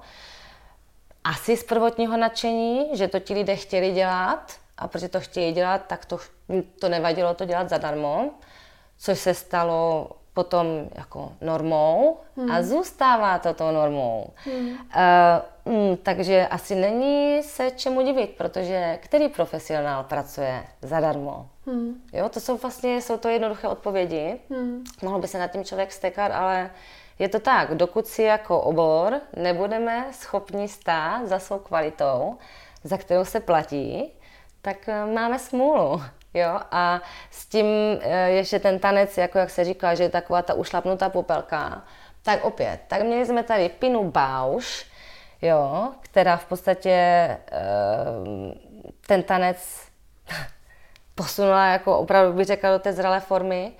[1.24, 5.82] asi z prvotního nadšení, že to ti lidé chtěli dělat a protože to chtějí dělat,
[5.88, 6.18] tak to,
[6.80, 8.32] to nevadilo to dělat zadarmo,
[8.98, 12.52] což se stalo potom jako normou hmm.
[12.52, 14.30] a zůstává to tou normou.
[14.36, 14.68] Hmm.
[14.68, 21.50] Uh, mm, takže asi není se čemu divit, protože který profesionál pracuje zadarmo?
[21.66, 22.02] Hmm.
[22.14, 24.40] Jo, to jsou vlastně jsou to jednoduché odpovědi.
[24.50, 24.84] Hmm.
[25.02, 26.70] Mohl by se nad tím člověk stekat, ale
[27.20, 32.38] je to tak, dokud si jako obor nebudeme schopni stát za svou kvalitou,
[32.84, 34.14] za kterou se platí,
[34.62, 36.02] tak eh, máme smůlu.
[36.34, 36.60] Jo?
[36.72, 37.66] A s tím
[38.02, 41.82] eh, ještě ten tanec, jako jak se říká, že je taková ta ušlapnutá popelka,
[42.24, 44.86] tak opět, tak měli jsme tady Pinu Bausch,
[45.42, 47.38] jo, která v podstatě eh,
[49.08, 49.58] ten tanec
[51.16, 53.72] posunula jako opravdu bych řekla do té zralé formy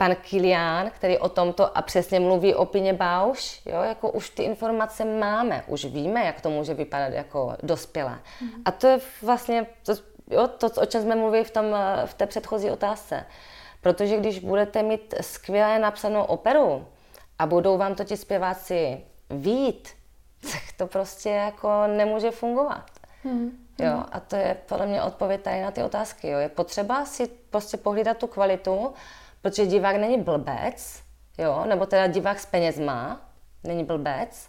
[0.00, 4.42] pan Kilian, který o tomto a přesně mluví o Pině Bauš, jo, jako už ty
[4.42, 8.18] informace máme, už víme, jak to může vypadat jako dospělé.
[8.40, 8.50] Mm.
[8.64, 9.92] A to je vlastně to,
[10.30, 11.64] jo, to, o čem jsme mluvili v, tom,
[12.04, 13.26] v té předchozí otázce.
[13.80, 16.86] Protože když budete mít skvěle napsanou operu
[17.38, 19.88] a budou vám to ti zpěváci vít,
[20.42, 22.90] tak to prostě jako nemůže fungovat.
[23.24, 23.50] Mm.
[23.78, 26.28] Jo, a to je podle mě odpověď tady na ty otázky.
[26.28, 26.38] Jo.
[26.38, 28.94] Je potřeba si prostě pohlídat tu kvalitu
[29.42, 31.02] protože divák není blbec,
[31.38, 33.20] jo, nebo teda divák s penězma,
[33.64, 34.48] není blbec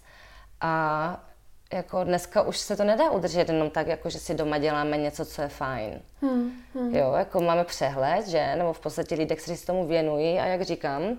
[0.61, 1.23] a
[1.71, 5.25] jako dneska už se to nedá udržet jenom tak, jako že si doma děláme něco,
[5.25, 6.01] co je fajn.
[6.21, 6.95] Hmm, hmm.
[6.95, 10.61] Jo, jako máme přehled, že, nebo v podstatě lidé, kteří se tomu věnují a jak
[10.61, 11.17] říkám,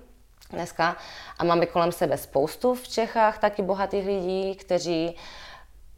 [0.50, 0.96] dneska
[1.38, 5.16] a máme kolem sebe spoustu v Čechách taky bohatých lidí, kteří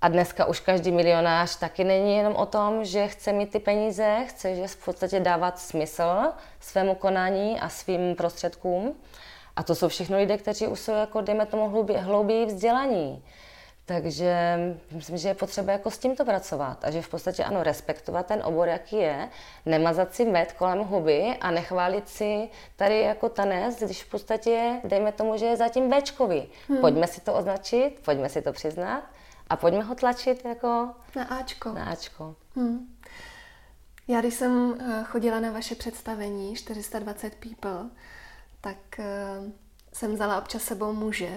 [0.00, 4.24] a dneska už každý milionář taky není jenom o tom, že chce mít ty peníze,
[4.28, 8.94] chce že v podstatě dávat smysl svému konání a svým prostředkům.
[9.56, 13.22] A to jsou všechno lidé, kteří už jsou, jako, dejme tomu, hlouběji, hlouběji vzdělaní.
[13.86, 14.58] Takže
[14.90, 18.40] myslím, že je potřeba jako s tímto pracovat a že v podstatě ano, respektovat ten
[18.44, 19.28] obor, jaký je,
[19.66, 25.12] nemazat si med kolem huby a nechválit si tady jako tanec, když v podstatě, dejme
[25.12, 26.48] tomu, že je zatím Bčkový.
[26.68, 26.78] Hmm.
[26.78, 29.02] Pojďme si to označit, pojďme si to přiznat
[29.50, 30.90] a pojďme ho tlačit jako...
[31.16, 31.72] Na Ačko.
[31.72, 32.34] Na Ačko.
[32.56, 32.96] Hmm.
[34.08, 37.90] Já když jsem eh, chodila na vaše představení 420 People,
[38.60, 39.52] tak uh,
[39.92, 41.30] jsem vzala občas sebou muže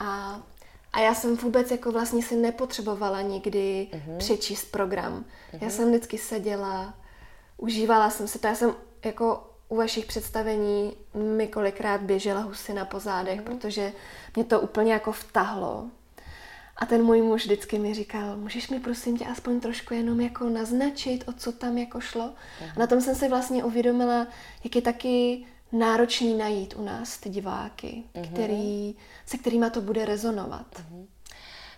[0.00, 0.40] a,
[0.92, 4.16] a já jsem vůbec jako vlastně si nepotřebovala nikdy uh-huh.
[4.16, 5.24] přečíst program.
[5.52, 5.58] Uh-huh.
[5.60, 6.94] Já jsem vždycky seděla,
[7.56, 13.00] užívala jsem se to, já jsem jako u vašich představení mi kolikrát běžela husina po
[13.00, 13.44] zádech, uh-huh.
[13.44, 13.92] protože
[14.36, 15.90] mě to úplně jako vtahlo.
[16.76, 20.48] A ten můj muž vždycky mi říkal, můžeš mi prosím tě aspoň trošku jenom jako
[20.48, 22.24] naznačit, o co tam jako šlo.
[22.24, 22.72] Uh-huh.
[22.76, 24.26] A na tom jsem si vlastně uvědomila,
[24.64, 25.46] jak je taky
[25.78, 28.32] náročný najít u nás ty diváky, uh-huh.
[28.32, 28.94] který,
[29.26, 30.66] se kterými to bude rezonovat.
[30.74, 31.06] Uh-huh.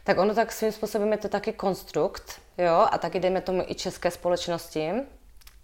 [0.04, 3.74] Tak ono tak svým způsobem je to taky konstrukt, jo, a taky dejme tomu i
[3.74, 4.90] české společnosti,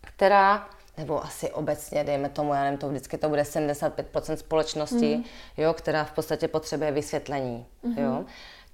[0.00, 5.24] která nebo asi obecně, dejme tomu, já nevím, to vždycky to bude 75% společnosti, mm.
[5.56, 8.02] jo, která v podstatě potřebuje vysvětlení, mm-hmm.
[8.02, 8.24] jo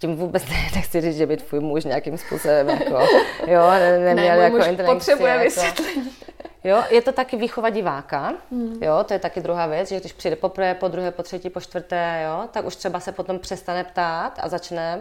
[0.00, 2.98] tím vůbec ne, nechci říct, že by tvůj muž nějakým způsobem jako,
[3.46, 4.94] jo, ne, neměl ne, jako inteligenci.
[4.94, 6.10] potřebuje jako, vysvětlení.
[6.64, 8.82] Jo, je to taky výchova diváka, hmm.
[8.82, 11.60] jo, to je taky druhá věc, že když přijde poprvé, po druhé, po třetí, po
[11.60, 15.00] čtvrté, jo, tak už třeba se potom přestane ptát a začne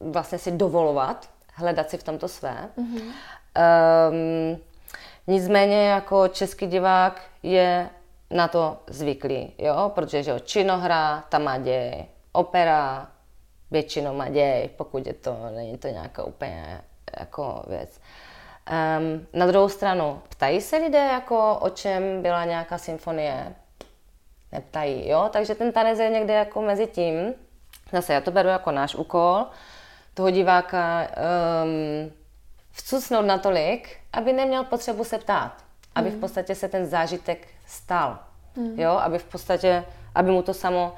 [0.00, 2.68] vlastně si dovolovat, hledat si v tomto své.
[2.76, 3.00] Hmm.
[3.00, 4.58] Um,
[5.26, 7.88] nicméně jako český divák je
[8.30, 13.08] na to zvyklý, jo, protože že jo, činohra, tam má děj, opera,
[13.70, 16.80] většinou má děj, pokud je to, není to nějaká úplně
[17.20, 18.00] jako věc.
[18.70, 23.54] Um, na druhou stranu, ptají se lidé, jako o čem byla nějaká symfonie?
[24.52, 25.28] Neptají, jo?
[25.32, 27.34] Takže ten tanec je někde jako mezi tím.
[27.92, 29.46] Zase já to beru jako náš úkol,
[30.14, 32.12] toho diváka um,
[32.72, 35.52] vcucnout natolik, aby neměl potřebu se ptát.
[35.94, 36.20] Aby v hmm.
[36.20, 38.18] podstatě se ten zážitek stal.
[38.56, 38.80] Mm.
[38.80, 38.90] Jo?
[38.90, 40.94] Aby v podstatě, aby mu to samo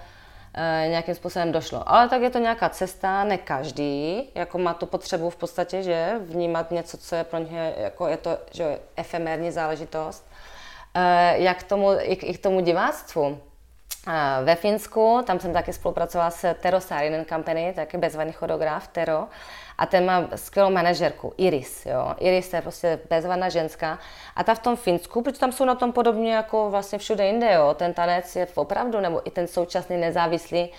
[0.89, 1.83] nějakým způsobem došlo.
[1.87, 6.13] Ale tak je to nějaká cesta, ne každý, jako má tu potřebu v podstatě, že
[6.21, 10.27] vnímat něco, co je pro ně, jako je to, že efemérní záležitost.
[10.95, 13.39] E, jak tomu, i, i k tomu diváctvu.
[14.45, 19.27] ve Finsku, tam jsem taky spolupracovala s Tero Saarinen Company, taky bezvadný choreograf Tero.
[19.79, 21.87] A ten má skvělou manažerku, Iris.
[21.87, 22.15] Jo.
[22.19, 23.99] Iris je prostě bezvadná ženská.
[24.37, 27.53] A ta v tom Finsku, protože tam jsou na tom podobně jako vlastně všude jinde,
[27.53, 27.75] jo.
[27.75, 30.71] Ten tanec je opravdu, nebo i ten současný nezávislý,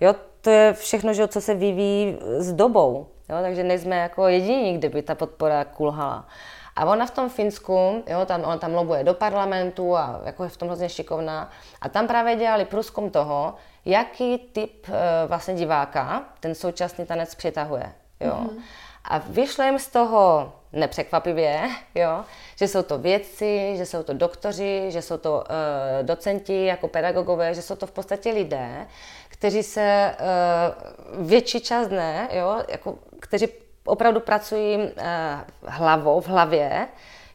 [0.00, 3.06] jo, to je všechno, že, co se vyvíjí s dobou.
[3.28, 6.28] Jo, takže nejsme jako jediní, kde by ta podpora kulhala.
[6.76, 10.50] A ona v tom Finsku, jo, tam, ona tam lobuje do parlamentu a jako je
[10.50, 11.50] v tom hrozně šikovná.
[11.80, 17.92] A tam právě dělali průzkum toho, jaký typ e, vlastně diváka ten současný tanec přitahuje.
[18.20, 18.32] Jo.
[18.32, 18.62] Mm-hmm.
[19.04, 22.24] A vyšlo jim z toho nepřekvapivě, jo,
[22.56, 27.54] že jsou to vědci, že jsou to doktoři, že jsou to uh, docenti jako pedagogové,
[27.54, 28.86] že jsou to v podstatě lidé,
[29.28, 30.16] kteří se
[31.18, 33.48] uh, větší čas ne, jo, jako, kteří
[33.84, 34.92] opravdu pracují uh,
[35.66, 36.88] hlavou, v hlavě,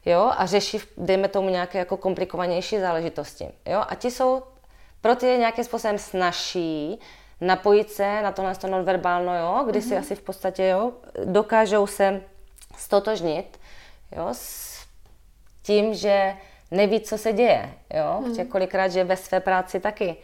[0.05, 4.43] jo, a řeší, dejme tomu, nějaké jako komplikovanější záležitosti, jo, a ti jsou
[5.01, 6.99] pro ty nějakým způsobem snažší
[7.41, 9.87] napojit se na tohle to nonverbálno, jo, kdy mm-hmm.
[9.87, 10.03] si mhm.
[10.03, 10.91] asi v podstatě, jo,
[11.25, 12.21] dokážou se
[12.77, 13.59] stotožnit,
[14.15, 14.73] jo, s
[15.63, 16.33] tím, že
[16.71, 18.47] neví, co se děje, jo, mm-hmm.
[18.47, 20.17] kolikrát, že ve své práci taky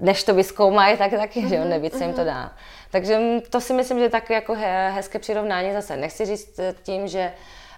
[0.00, 1.48] než to vyskoumají, tak taky, mm-hmm.
[1.48, 2.26] že jo, mhm, neví, co jim to mhm.
[2.26, 2.52] dá.
[2.90, 3.18] Takže
[3.50, 4.54] to si myslím, že je tak jako
[4.94, 5.96] hezké přirovnání zase.
[5.96, 7.32] Nechci říct tím, že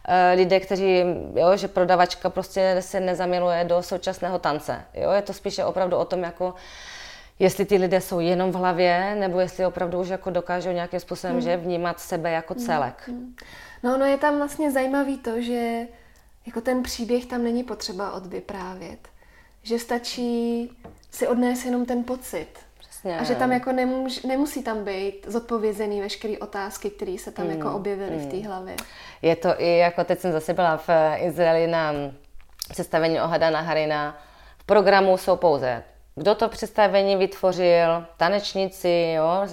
[0.08, 4.84] uh, lidé, kteří, jo, že prodavačka prostě se nezamiluje do současného tance.
[4.94, 6.54] Jo, je to spíše opravdu o tom, jako
[7.40, 11.36] jestli ty lidé jsou jenom v hlavě, nebo jestli opravdu už jako dokážou nějakým způsobem
[11.36, 11.42] mm.
[11.42, 13.08] že vnímat sebe jako celek.
[13.08, 13.34] Mm.
[13.82, 15.86] No, no je tam vlastně zajímavý to, že
[16.46, 19.08] jako ten příběh tam není potřeba odvyprávět.
[19.62, 20.70] Že stačí
[21.10, 22.48] si odnést jenom ten pocit.
[22.78, 23.18] Přesně.
[23.18, 27.50] A že tam jako nemůž, nemusí tam být zodpovězený veškeré otázky, které se tam mm.
[27.50, 28.22] jako objevily mm.
[28.22, 28.46] v té hmm.
[28.46, 28.76] hlavě.
[29.22, 31.92] Je to i jako teď jsem zase byla v Izraeli na
[32.70, 34.18] představení Ohadana Harina.
[34.58, 35.82] V programu jsou pouze
[36.20, 39.46] kdo to představení vytvořil, tanečníci, jo,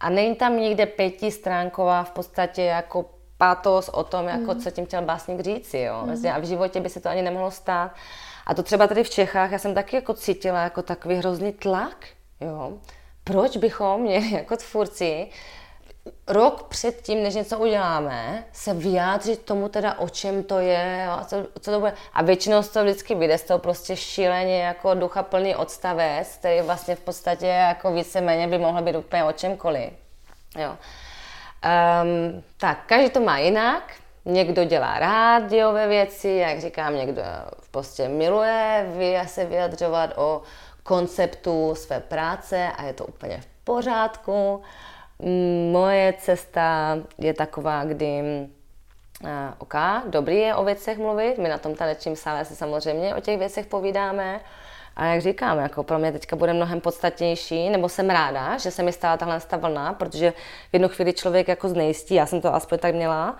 [0.00, 3.04] a není tam nikde pětistránková v podstatě jako
[3.38, 4.60] patos o tom, jako mm.
[4.60, 6.02] co tím chtěl básník říci, jo.
[6.04, 6.26] Mm.
[6.34, 7.90] A v životě by se to ani nemohlo stát.
[8.46, 12.06] A to třeba tady v Čechách, já jsem taky jako cítila jako takový hrozný tlak,
[12.40, 12.72] jo.
[13.24, 15.28] Proč bychom měli jako tvůrci
[16.26, 21.24] rok před tím, než něco uděláme, se vyjádřit tomu teda, o čem to je, jo,
[21.26, 21.92] co, co to bude.
[22.14, 26.94] A většinou to vždycky vyjde z toho prostě šíleně jako ducha plný odstavec, který vlastně
[26.94, 29.92] v podstatě jako víceméně by mohl být úplně o čemkoliv.
[30.58, 30.70] Jo.
[30.70, 33.82] Um, tak, každý to má jinak.
[34.24, 37.22] Někdo dělá rádiové věci, jak říkám, někdo
[37.60, 38.86] v podstatě miluje
[39.26, 40.42] se vyjadřovat o
[40.82, 44.62] konceptu své práce a je to úplně v pořádku.
[45.72, 48.22] Moje cesta je taková, kdy
[49.22, 49.28] uh,
[49.58, 49.74] OK,
[50.06, 53.66] dobrý je o věcech mluvit, my na tom tanečním sále se samozřejmě o těch věcech
[53.66, 54.40] povídáme,
[54.98, 58.82] a jak říkám, jako pro mě teďka bude mnohem podstatnější, nebo jsem ráda, že se
[58.82, 60.30] mi stala tahle ta vlna, protože
[60.70, 63.36] v jednu chvíli člověk jako znejistí, já jsem to aspoň tak měla,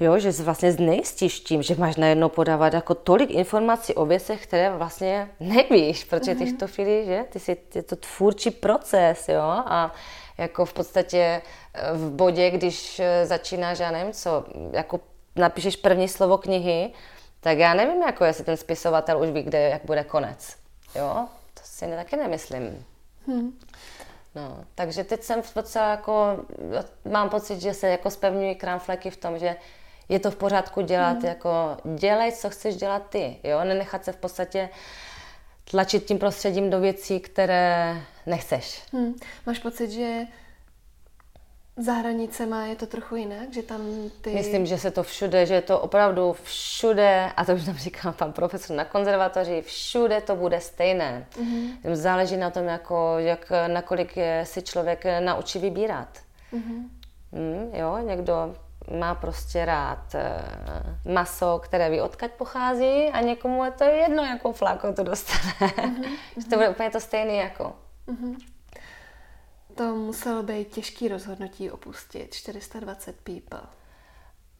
[0.00, 4.70] jo, že vlastně znejistíš tím, že máš najednou podávat jako tolik informací o věcech, které
[4.70, 6.56] vlastně nevíš, protože ty v mhm.
[6.56, 9.92] to chvíli, že, ty jsi, je to tvůrčí proces, jo, a
[10.38, 11.42] jako v podstatě
[11.74, 15.00] eh, v bodě, když eh, začínáš, já nevím co, jako
[15.36, 16.92] napíšeš první slovo knihy,
[17.40, 20.56] tak já nevím, jako jestli ten spisovatel už ví, kde, jak bude konec.
[20.94, 22.84] Jo, to si ne, taky nemyslím.
[23.26, 23.58] Hmm.
[24.34, 26.36] No, takže teď jsem v podstatě jako,
[27.04, 29.56] mám pocit, že se jako spevňují kramfleky v tom, že
[30.08, 31.24] je to v pořádku dělat, hmm.
[31.26, 34.68] jako dělej, co chceš dělat ty, jo, nenechat se v podstatě
[35.70, 38.82] tlačit tím prostředím do věcí, které nechceš.
[38.92, 39.14] Hmm.
[39.46, 40.20] Máš pocit, že
[41.76, 43.80] za hranicema je to trochu jinak, že tam
[44.20, 44.30] ty...
[44.30, 48.12] Myslím, že se to všude, že je to opravdu všude, a to už nám říkal
[48.12, 51.26] pan profesor na konzervatoři, všude to bude stejné.
[51.32, 51.94] Mm-hmm.
[51.94, 56.08] Záleží na tom, jako, jak, nakolik je si člověk naučí vybírat.
[56.52, 56.88] Mm-hmm.
[57.32, 58.54] Mm, jo, někdo
[58.98, 60.42] má prostě rád eh,
[61.12, 65.52] maso, které ví, odkud pochází a někomu je to jedno, jakou flákou to dostane.
[65.60, 66.16] Mm-hmm.
[66.36, 67.72] že to bude úplně to stejné jako.
[68.08, 68.36] Mm-hmm.
[69.74, 73.60] To muselo být těžký rozhodnutí opustit 420 people.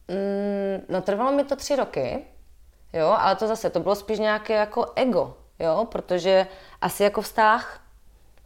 [0.07, 2.25] Mm, no trvalo mi to tři roky,
[2.93, 6.47] jo, ale to zase, to bylo spíš nějaké jako ego, jo, protože
[6.81, 7.86] asi jako vztah,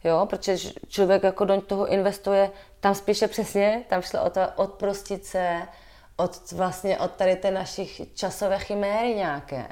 [0.04, 5.26] jo, protože člověk jako do toho investuje, tam spíše přesně, tam šlo o to odprostit
[5.26, 5.62] se
[6.16, 9.66] od vlastně od tady té našich časové chiméry nějaké,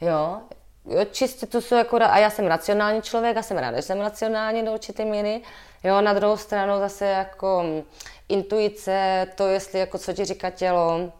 [0.00, 0.40] jo,
[0.84, 4.00] jo, čistě to jsou jako, a já jsem racionální člověk, já jsem ráda, že jsem
[4.00, 5.42] racionální do určité míry,
[5.84, 7.82] jo, na druhou stranu zase jako mm,
[8.28, 11.12] intuice, to jestli jako co ti říká tělo,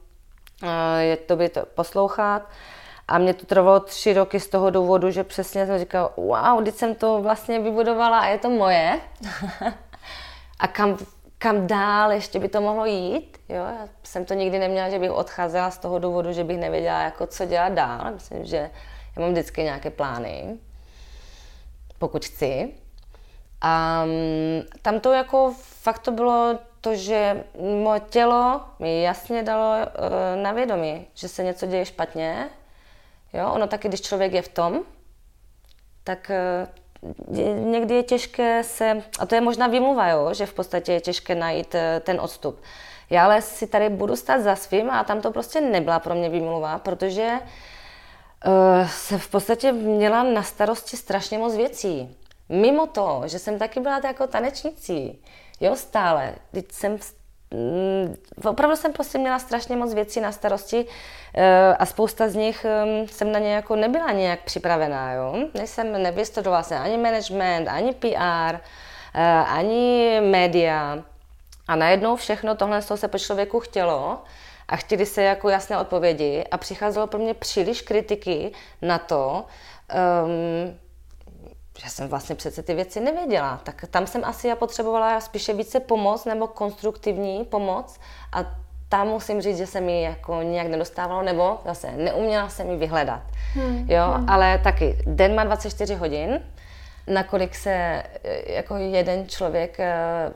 [0.99, 2.43] je to by to poslouchat
[3.09, 6.74] A mě to trvalo tři roky z toho důvodu, že přesně jsem říkala, wow, teď
[6.74, 9.00] jsem to vlastně vybudovala a je to moje.
[10.59, 10.98] a kam,
[11.38, 13.38] kam dál ještě by to mohlo jít.
[13.48, 13.64] Jo?
[13.64, 17.26] Já jsem to nikdy neměla, že bych odcházela z toho důvodu, že bych nevěděla, jako,
[17.26, 18.11] co dělat dál.
[18.14, 18.70] Myslím, že
[19.16, 20.59] já mám vždycky nějaké plány,
[21.98, 22.74] pokud chci.
[23.61, 24.05] A
[24.82, 27.44] tam to jako fakt to bylo to, že
[27.82, 32.48] moje tělo mi jasně dalo uh, na vědomí, že se něco děje špatně.
[33.33, 34.80] Jo, ono taky, když člověk je v tom,
[36.05, 40.93] tak uh, někdy je těžké se, a to je možná vymluva, jo, že v podstatě
[40.93, 42.61] je těžké najít uh, ten odstup.
[43.11, 46.28] Já ale si tady budu stát za svým a tam to prostě nebyla pro mě
[46.28, 47.39] vymluva, protože
[48.47, 52.16] uh, se v podstatě měla na starosti strašně moc věcí.
[52.49, 55.22] Mimo to, že jsem taky byla jako tanečnicí,
[55.61, 56.35] jo, stále.
[56.53, 56.99] Teď jsem
[58.44, 60.86] opravdu jsem prostě měla strašně moc věcí na starosti
[61.34, 65.34] eh, a spousta z nich ehm, jsem na ně jako nebyla nějak připravená, jo.
[65.55, 68.57] Nejsem, nevystudovala jsem ani management, ani PR,
[69.14, 70.98] eh, ani média.
[71.68, 74.18] A najednou všechno tohle se po člověku chtělo
[74.68, 79.44] a chtěli se jako jasné odpovědi a přicházelo pro mě příliš kritiky na to,
[80.24, 80.78] um,
[81.85, 83.61] já jsem vlastně přece ty věci nevěděla.
[83.64, 87.99] Tak tam jsem asi já potřebovala spíše více pomoc nebo konstruktivní pomoc
[88.33, 92.77] a tam musím říct, že se mi jako nějak nedostávalo, nebo zase neuměla se mi
[92.77, 93.23] vyhledat.
[93.55, 93.87] Hmm.
[93.91, 94.31] Jo, hmm.
[94.31, 96.41] ale taky den má 24 hodin,
[97.07, 100.33] nakolik se eh, jako jeden člověk eh,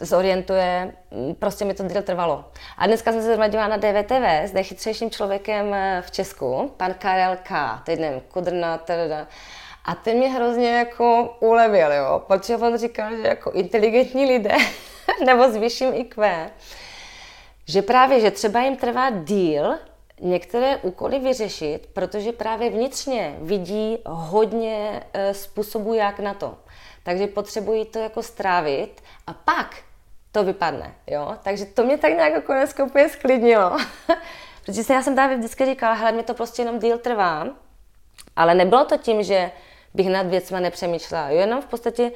[0.00, 0.92] zorientuje,
[1.38, 2.44] prostě mi to díl trvalo.
[2.78, 7.36] A dneska jsem se zrovna na DVTV s nejchytřejším člověkem eh, v Česku, pan Karel
[7.42, 9.26] K., teď nevím, Kudrna, teda,
[9.84, 14.56] a ten mě hrozně jako ulevil, jo, protože on říkal, že jako inteligentní lidé,
[15.26, 16.50] nebo s vyšším IQ,
[17.68, 19.74] že právě, že třeba jim trvá díl
[20.20, 26.58] některé úkoly vyřešit, protože právě vnitřně vidí hodně e, způsobů, jak na to.
[27.02, 29.76] Takže potřebují to jako strávit a pak
[30.32, 31.36] to vypadne, jo.
[31.42, 32.52] Takže to mě tak nějak jako
[32.84, 33.76] úplně sklidnilo.
[34.64, 37.46] protože já jsem právě vždycky říkala, hele, mě to prostě jenom díl trvá,
[38.36, 39.50] ale nebylo to tím, že
[39.94, 41.28] bych nad věcma nepřemýšlela.
[41.28, 42.12] Jenom v podstatě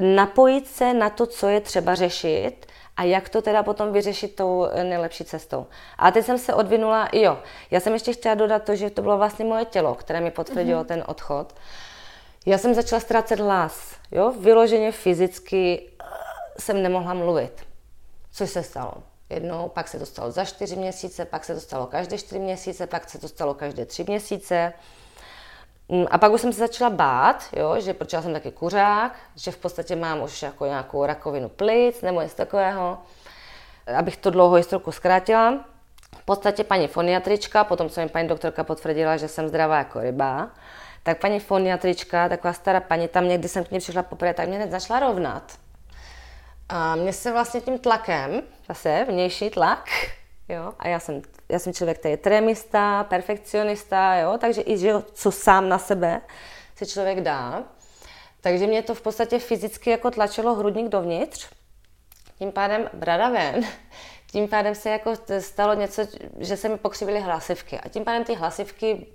[0.00, 4.66] napojit se na to, co je třeba řešit a jak to teda potom vyřešit tou
[4.82, 5.66] nejlepší cestou.
[5.98, 7.38] A teď jsem se odvinula, jo,
[7.70, 10.82] já jsem ještě chtěla dodat to, že to bylo vlastně moje tělo, které mi potvrdilo
[10.82, 10.86] mm-hmm.
[10.86, 11.54] ten odchod.
[12.46, 16.04] Já jsem začala ztrácet hlas, jo, vyloženě fyzicky eh,
[16.58, 17.66] jsem nemohla mluvit.
[18.32, 18.92] Což se stalo?
[19.30, 22.86] Jednou, pak se to stalo za čtyři měsíce, pak se to stalo každé čtyři měsíce,
[22.86, 24.72] pak se to stalo každé tři měsíce.
[25.88, 29.12] Mm, a pak už jsem se začala bát, jo, že protože já jsem taky kuřák,
[29.36, 32.98] že v podstatě mám už jako nějakou rakovinu plic nebo něco takového.
[33.96, 35.64] Abych to dlouho historku zkrátila.
[36.16, 40.50] V podstatě paní foniatrička, potom co mi paní doktorka potvrdila, že jsem zdravá jako ryba,
[41.02, 44.56] tak paní foniatrička, taková stará paní, tam někdy jsem k ní přišla poprvé, tak mě
[44.56, 45.52] hned začala rovnat.
[46.68, 49.88] A mě se vlastně tím tlakem, zase vnější tlak,
[50.48, 54.92] jo, a já jsem já jsem člověk, který je tremista, perfekcionista, jo, takže i že
[55.12, 56.20] co sám na sebe
[56.76, 57.64] si člověk dá.
[58.40, 61.48] Takže mě to v podstatě fyzicky jako tlačilo hrudník dovnitř,
[62.38, 63.64] tím pádem brada ven,
[64.30, 66.02] tím pádem se jako stalo něco,
[66.38, 69.06] že se mi pokřivily hlasivky a tím pádem ty hlasivky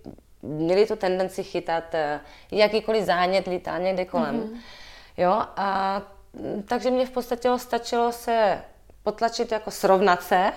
[0.42, 2.20] měly tu tendenci chytat eh,
[2.52, 4.42] jakýkoliv zánět, lítá někde kolem.
[4.42, 4.58] Mm-hmm.
[5.18, 6.02] Jo, a
[6.68, 8.62] takže mě v podstatě stačilo se
[9.04, 10.52] potlačit, jako srovnat se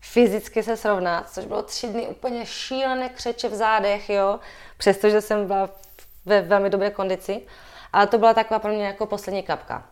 [0.00, 4.40] fyzicky se srovnat, což bylo tři dny úplně šílené křeče v zádech, jo,
[4.76, 5.70] přestože jsem byla
[6.26, 7.42] ve velmi dobré kondici.
[7.92, 9.86] Ale to byla taková pro mě jako poslední kapka.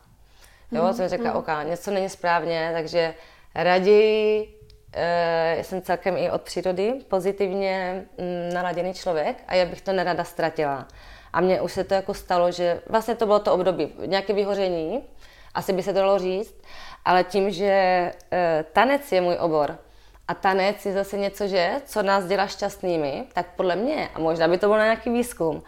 [0.73, 1.37] Jo, mm, jsem řekla, mm.
[1.37, 3.15] ok, něco není správně, takže
[3.55, 4.55] raději
[4.93, 10.25] e, jsem celkem i od přírody pozitivně mm, naladěný člověk a já bych to nerada
[10.25, 10.89] ztratila.
[11.33, 15.03] A mně už se to jako stalo, že vlastně to bylo to období, nějaké vyhoření,
[15.55, 16.55] asi by se to dalo říct,
[17.05, 17.67] ale tím, že
[18.33, 19.79] e, tanec je můj obor,
[20.29, 24.49] a tanec je zase něco, že, co nás dělá šťastnými, tak podle mě, a možná
[24.49, 25.63] by to bylo na nějaký výzkum,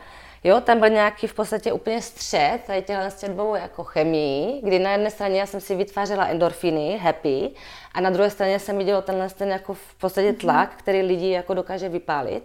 [0.45, 4.79] Jo, tam byl nějaký v podstatě úplně střed tady těchto z dvou jako chemii, kdy
[4.79, 7.51] na jedné straně já jsem si vytvářela endorfiny, happy,
[7.95, 10.37] a na druhé straně jsem viděla tenhle ten jako v podstatě mhm.
[10.37, 12.43] tlak, který lidi jako dokáže vypálit.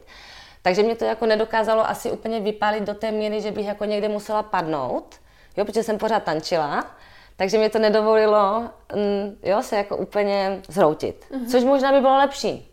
[0.61, 4.09] Takže mě to jako nedokázalo asi úplně vypálit do té míry, že bych jako někde
[4.09, 5.16] musela padnout,
[5.57, 6.95] jo, protože jsem pořád tančila,
[7.36, 11.26] takže mi to nedovolilo mm, jo, se jako úplně zhroutit.
[11.32, 11.52] Mm-hmm.
[11.52, 12.72] Což možná by bylo lepší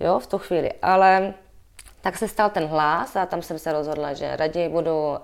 [0.00, 0.72] jo, v tu chvíli.
[0.82, 1.34] Ale
[2.00, 5.18] tak se stal ten hlas a tam jsem se rozhodla, že raději budu uh,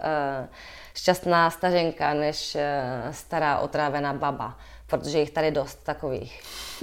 [0.95, 6.43] šťastná stařenka, než uh, stará otrávená baba, protože jich tady dost takových.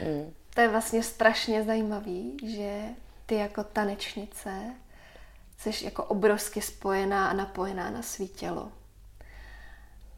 [0.00, 0.34] mm.
[0.54, 2.80] To je vlastně strašně zajímavý, že
[3.26, 4.50] ty jako tanečnice
[5.58, 8.72] jsi jako obrovsky spojená a napojená na svý tělo.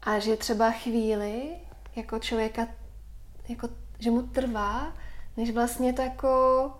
[0.03, 1.49] A že třeba chvíli
[1.95, 2.67] jako člověka,
[3.49, 4.93] jako, že mu trvá,
[5.37, 6.71] než vlastně to jako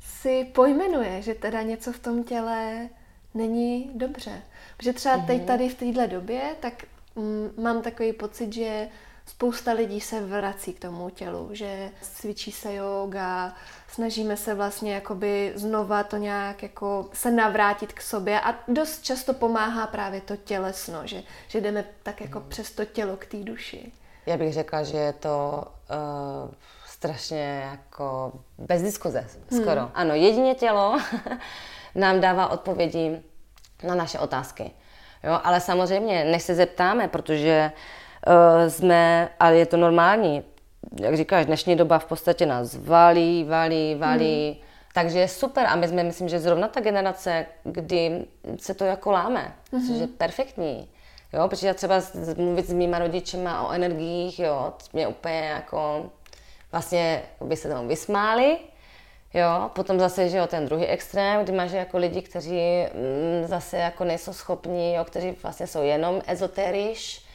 [0.00, 2.88] si pojmenuje, že teda něco v tom těle
[3.34, 4.42] není dobře.
[4.76, 5.46] Protože třeba teď mhm.
[5.46, 6.84] tady v této době, tak
[7.14, 8.88] mm, mám takový pocit, že
[9.26, 13.54] spousta lidí se vrací k tomu tělu, že cvičí se yoga,
[13.88, 19.34] snažíme se vlastně jakoby znova to nějak jako se navrátit k sobě a dost často
[19.34, 22.48] pomáhá právě to tělesno, že, že jdeme tak jako mm.
[22.48, 23.92] přes to tělo k té duši.
[24.26, 26.50] Já bych řekla, že je to uh,
[26.86, 29.26] strašně jako bez diskuze
[29.60, 29.80] skoro.
[29.80, 29.90] Hmm.
[29.94, 30.98] Ano, jedině tělo
[31.94, 33.22] nám dává odpovědi
[33.82, 34.70] na naše otázky.
[35.24, 37.72] Jo, ale samozřejmě, než se zeptáme, protože
[38.26, 40.44] uh, jsme, ale je to normální,
[41.00, 44.60] jak říkáš, dnešní doba v podstatě nás valí, valí, valí, hmm.
[44.94, 48.24] takže je super a my jsme, myslím, že zrovna ta generace, kdy
[48.58, 49.86] se to jako láme, hmm.
[49.86, 50.88] což je perfektní.
[51.32, 52.00] Jo, protože já třeba
[52.36, 56.10] mluvit s mýma rodičima o energiích, jo, mě úplně jako
[56.72, 58.58] vlastně by se tomu vysmáli,
[59.34, 62.60] Jo, potom zase, že jo, ten druhý extrém, kdy máš jako lidi, kteří
[62.94, 67.25] mm, zase jako nejsou schopní, jo, kteří vlastně jsou jenom ezoteriš,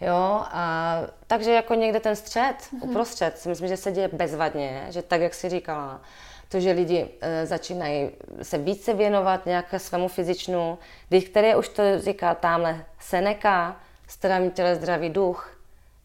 [0.00, 0.96] jo, a
[1.26, 2.90] takže jako někde ten střed, mm-hmm.
[2.90, 6.00] uprostřed, si myslím, že se děje bezvadně, že tak, jak jsi říkala,
[6.48, 8.10] to, že lidi e, začínají
[8.42, 10.78] se více věnovat nějaké svému fyzičnu,
[11.08, 13.76] když které už to říká tamhle Seneca,
[14.08, 15.60] zdravý těle, zdravý duch,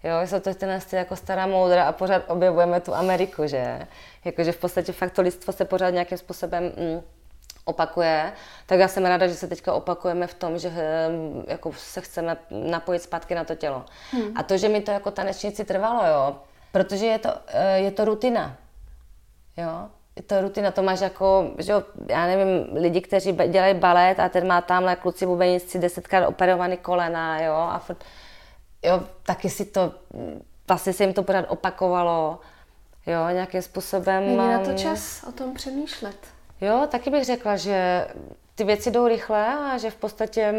[0.06, 3.88] Jo, jsou to tyhle jako stará moudra a pořád objevujeme tu Ameriku, že?
[4.26, 7.02] Jakože v podstatě fakt to lidstvo se pořád nějakým způsobem mm,
[7.66, 8.34] opakuje,
[8.66, 12.38] tak já jsem ráda, že se teďka opakujeme v tom, že hm, jako se chceme
[12.52, 13.86] napojit zpátky na to tělo.
[14.12, 14.38] Hmm.
[14.38, 16.36] A to, že mi to jako tanečnici trvalo, jo,
[16.72, 18.56] protože je to, eh, je to rutina.
[19.58, 24.20] Jo, je to rutina, to máš jako, že jo, já nevím, lidi, kteří dělají balet
[24.20, 28.04] a ten má tamhle kluci bubenici desetkrát operovaný kolena, jo, a furt,
[28.84, 29.94] jo, taky si to,
[30.68, 32.40] vlastně se jim to pořád opakovalo,
[33.06, 34.26] jo, nějakým způsobem.
[34.26, 36.35] Není na to čas o tom přemýšlet.
[36.62, 38.08] Jo, taky bych řekla, že
[38.56, 40.54] ty věci jdou rychle a že v podstatě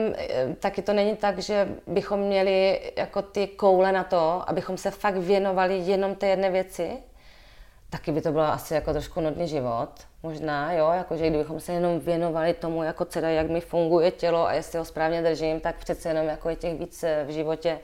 [0.61, 5.17] taky to není tak, že bychom měli jako ty koule na to, abychom se fakt
[5.17, 6.91] věnovali jenom té jedné věci.
[7.91, 9.89] Taky by to bylo asi jako trošku nudný život,
[10.23, 14.53] možná, jo, jakože kdybychom se jenom věnovali tomu, jako teda, jak mi funguje tělo a
[14.53, 17.79] jestli ho správně držím, tak přece jenom jako je těch víc v životě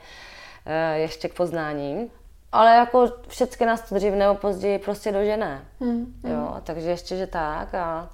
[0.67, 2.11] Eh, ještě k poznání.
[2.53, 5.65] Ale jako všechny nás to dřív nebo později prostě dožené.
[5.81, 6.33] Hmm, hmm.
[6.33, 7.75] Jo, takže ještě, že tak.
[7.75, 8.11] A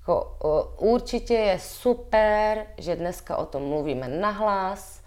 [0.00, 0.36] jako,
[0.78, 5.00] určitě je super, že dneska o tom mluvíme nahlas,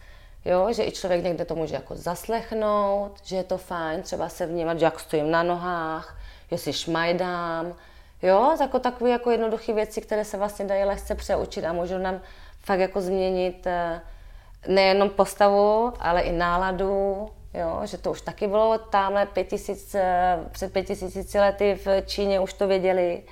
[0.45, 4.45] jo, že i člověk někde to může jako zaslechnout, že je to fajn třeba se
[4.45, 6.17] vnímat, že jak stojím na nohách,
[6.51, 7.73] jestli šmajdám,
[8.21, 12.19] jo, jako takové jako jednoduché věci, které se vlastně dají lehce přeučit a můžou nám
[12.59, 17.29] fakt jako změnit uh, nejenom postavu, ale i náladu,
[17.59, 22.01] jo, že to už taky bylo tamhle pět tisíc, eh, před pět tisíci lety v
[22.05, 23.23] Číně už to věděli,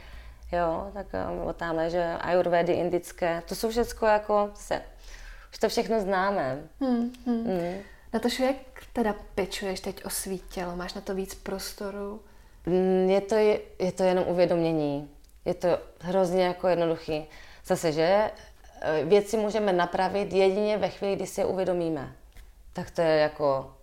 [0.51, 4.82] jo, tak eh, bylo tamhle, že ajurvedy indické, to jsou všechno jako se,
[5.51, 6.59] už to všechno známe.
[6.82, 7.43] Hmm, hmm.
[7.43, 7.80] Hmm.
[8.13, 8.55] Na to, jak
[8.93, 10.76] teda pečuješ teď o svý tělo?
[10.76, 12.21] Máš na to víc prostoru?
[12.65, 13.36] Mm, je to,
[13.80, 15.09] je to jenom uvědomění.
[15.45, 15.67] Je to
[15.99, 17.26] hrozně jako jednoduchý.
[17.65, 18.32] Zase, že
[18.86, 22.15] Eh, věci můžeme napravit jedině ve chvíli, kdy si je uvědomíme.
[22.74, 23.74] Tak to je jako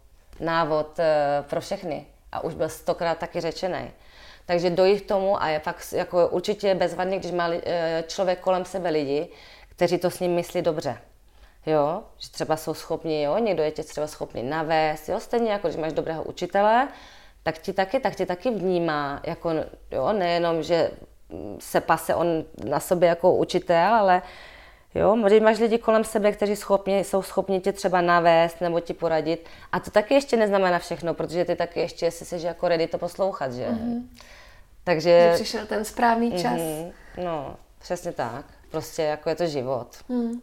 [0.40, 2.06] návod eh, pro všechny.
[2.32, 3.90] A už byl stokrát taky řečený.
[4.46, 8.64] Takže dojít k tomu a je fakt jako určitě bezvadný, když má eh, člověk kolem
[8.64, 9.28] sebe lidi,
[9.68, 10.98] kteří to s ním myslí dobře.
[11.66, 15.68] Jo, že třeba jsou schopni, jo, někdo je tě třeba schopný navést, jo, stejně jako
[15.68, 16.88] když máš dobrého učitele,
[17.42, 19.50] tak ti taky, tak ti taky vnímá, jako,
[19.90, 20.90] jo, nejenom, že
[21.58, 24.22] se pase on na sobě jako učitel, ale
[24.94, 28.94] Jo, možná máš lidi kolem sebe, kteří schopni, jsou schopni tě třeba navést nebo ti
[28.94, 29.46] poradit.
[29.72, 32.98] A to taky ještě neznamená všechno, protože ty taky ještě jsi si jako ready to
[32.98, 33.68] poslouchat, že?
[33.68, 34.02] Mm-hmm.
[34.84, 35.28] Takže...
[35.30, 36.52] Že přišel ten správný čas.
[36.52, 36.92] Mm-hmm.
[37.24, 38.44] No, přesně tak.
[38.70, 39.96] Prostě jako je to život.
[40.08, 40.40] Mm.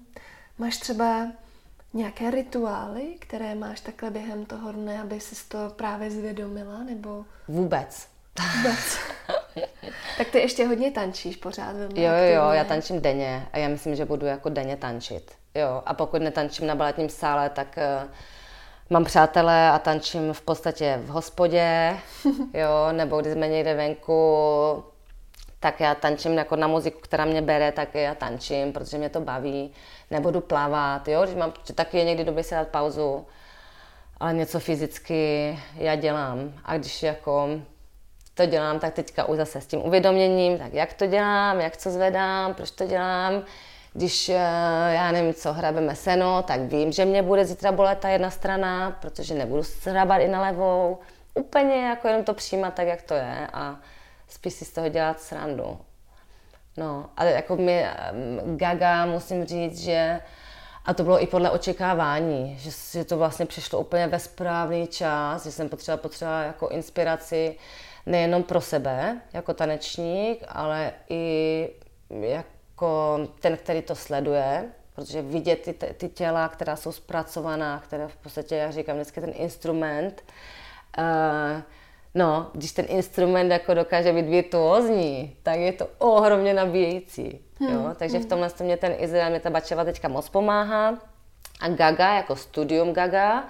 [0.58, 1.28] Máš třeba
[1.94, 7.26] nějaké rituály, které máš takhle během toho dne, aby si to právě zvědomila, nebo...
[7.48, 8.08] Vůbec.
[8.58, 8.98] Vůbec.
[10.18, 11.76] tak ty ještě hodně tančíš pořád.
[11.76, 15.32] Jo, jo, jo, já tančím denně a já myslím, že budu jako denně tančit.
[15.56, 18.10] Jo, a pokud netančím na baletním sále, tak uh,
[18.90, 21.98] mám přátelé a tančím v podstatě v hospodě,
[22.54, 24.14] jo, nebo když jsme někde venku,
[25.60, 29.22] tak já tančím jako na muziku, která mě bere, tak já tančím, protože mě to
[29.22, 29.72] baví.
[30.12, 33.26] Nebudu plavat, jo, když mám taky někdy doby si dát pauzu,
[34.20, 36.54] ale něco fyzicky já dělám.
[36.66, 37.50] A když jako
[38.38, 41.92] to dělám, tak teďka už zase s tím uvědoměním, tak jak to dělám, jak co
[41.92, 43.44] zvedám, proč to dělám.
[43.94, 44.36] Když, eh,
[44.94, 48.98] já nevím co, hrabeme seno, tak vím, že mě bude zítra bolet ta jedna strana,
[49.02, 50.98] protože nebudu hrabat i na levou.
[51.34, 53.76] Úplně jako jenom to přijímat tak, jak to je a
[54.28, 55.78] spíš si z toho dělat srandu.
[56.78, 57.86] No, ale jako mi
[58.56, 60.22] Gaga musím říct, že
[60.86, 65.46] a to bylo i podle očekávání, že, že to vlastně přišlo úplně ve správný čas,
[65.46, 67.56] že jsem potřeba potřeba jako inspiraci
[68.08, 71.70] nejenom pro sebe jako tanečník, ale i
[72.10, 78.16] jako ten, který to sleduje, protože vidět ty, ty těla, která jsou zpracovaná, které v
[78.16, 80.24] podstatě, jak říkám, vždycky ten instrument,
[80.98, 81.62] uh,
[82.16, 87.40] no, když ten instrument jako dokáže být virtuózní, tak je to ohromně nabíjející.
[87.60, 87.74] Hmm.
[87.74, 87.96] Jo?
[87.98, 88.30] Takže v hmm.
[88.30, 90.98] tomhle mě ten Izrael, mě ta Bačeva teďka moc pomáhá.
[91.62, 93.44] A Gaga, jako studium Gaga,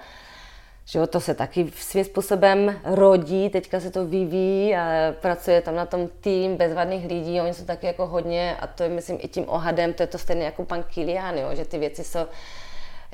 [0.88, 5.86] že to se taky svým způsobem rodí, teďka se to vyvíjí a pracuje tam na
[5.86, 9.44] tom tým bezvadných lidí, oni jsou taky jako hodně, a to je myslím i tím
[9.48, 12.26] ohadem, to je to stejné jako pan Kilian, jo, že ty věci jsou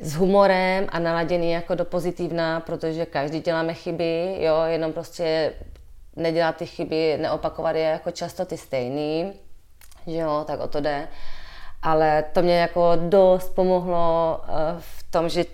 [0.00, 5.52] s humorem a naladěný jako do pozitivna, protože každý děláme chyby, jo, jenom prostě
[6.16, 9.32] nedělat ty chyby, neopakovat je jako často ty stejný,
[10.06, 11.08] že jo, tak o to jde.
[11.82, 15.44] Ale to mě jako dost pomohlo eh, v tom, že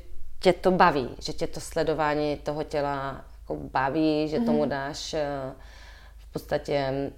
[0.40, 4.46] tě to baví, že tě to sledování toho těla jako baví, že mm-hmm.
[4.46, 5.52] tomu dáš eh,
[6.18, 7.10] v podstatě mm,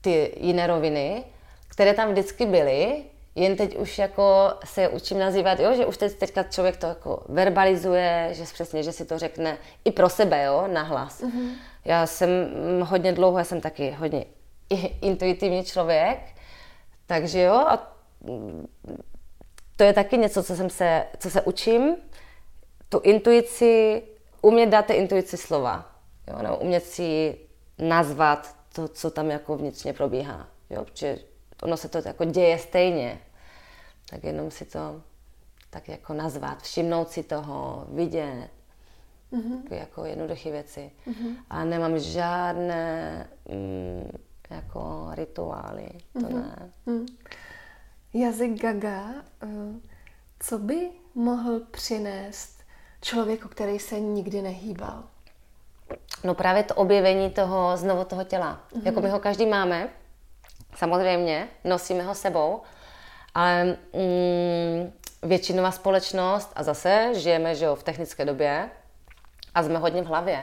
[0.00, 1.24] ty jiné roviny,
[1.68, 3.04] které tam vždycky byly,
[3.34, 7.24] jen teď už jako se učím nazývat, jo, že už teď, teďka člověk to jako
[7.28, 11.22] verbalizuje, že přesně, že si to řekne i pro sebe, jo, nahlas.
[11.22, 11.50] Mm-hmm.
[11.84, 14.24] Já jsem mm, hodně dlouho, já jsem taky hodně
[15.00, 16.18] intuitivní člověk,
[17.06, 17.96] takže jo, a
[19.76, 21.96] to je taky něco, co jsem se, co se učím,
[22.88, 24.02] tu intuici,
[24.42, 25.92] umět dát té intuici slova,
[26.28, 27.38] jo, nebo umět si
[27.78, 31.18] nazvat to, co tam jako vnitřně probíhá, jo, protože
[31.62, 33.20] ono se to jako děje stejně,
[34.10, 35.02] tak jenom si to
[35.70, 38.50] tak jako nazvat, všimnout si toho, vidět,
[39.32, 39.60] mm-hmm.
[39.70, 40.90] jako jednoduché věci.
[41.06, 41.36] Mm-hmm.
[41.50, 44.10] A nemám žádné mm,
[44.50, 46.34] jako rituály, to mm-hmm.
[46.34, 46.72] ne.
[46.86, 47.06] Mm.
[48.14, 49.46] Jazyk Gaga, eh,
[50.38, 52.55] co by mohl přinést
[53.02, 55.02] člověku, který se nikdy nehýbal?
[56.24, 58.60] No právě to objevení toho, znovu toho těla.
[58.72, 58.82] Mm-hmm.
[58.84, 59.88] Jako my ho každý máme,
[60.76, 62.62] samozřejmě, nosíme ho sebou,
[63.34, 64.92] ale mm,
[65.22, 68.70] většinová společnost, a zase žijeme že jo, v technické době
[69.54, 70.42] a jsme hodně v hlavě.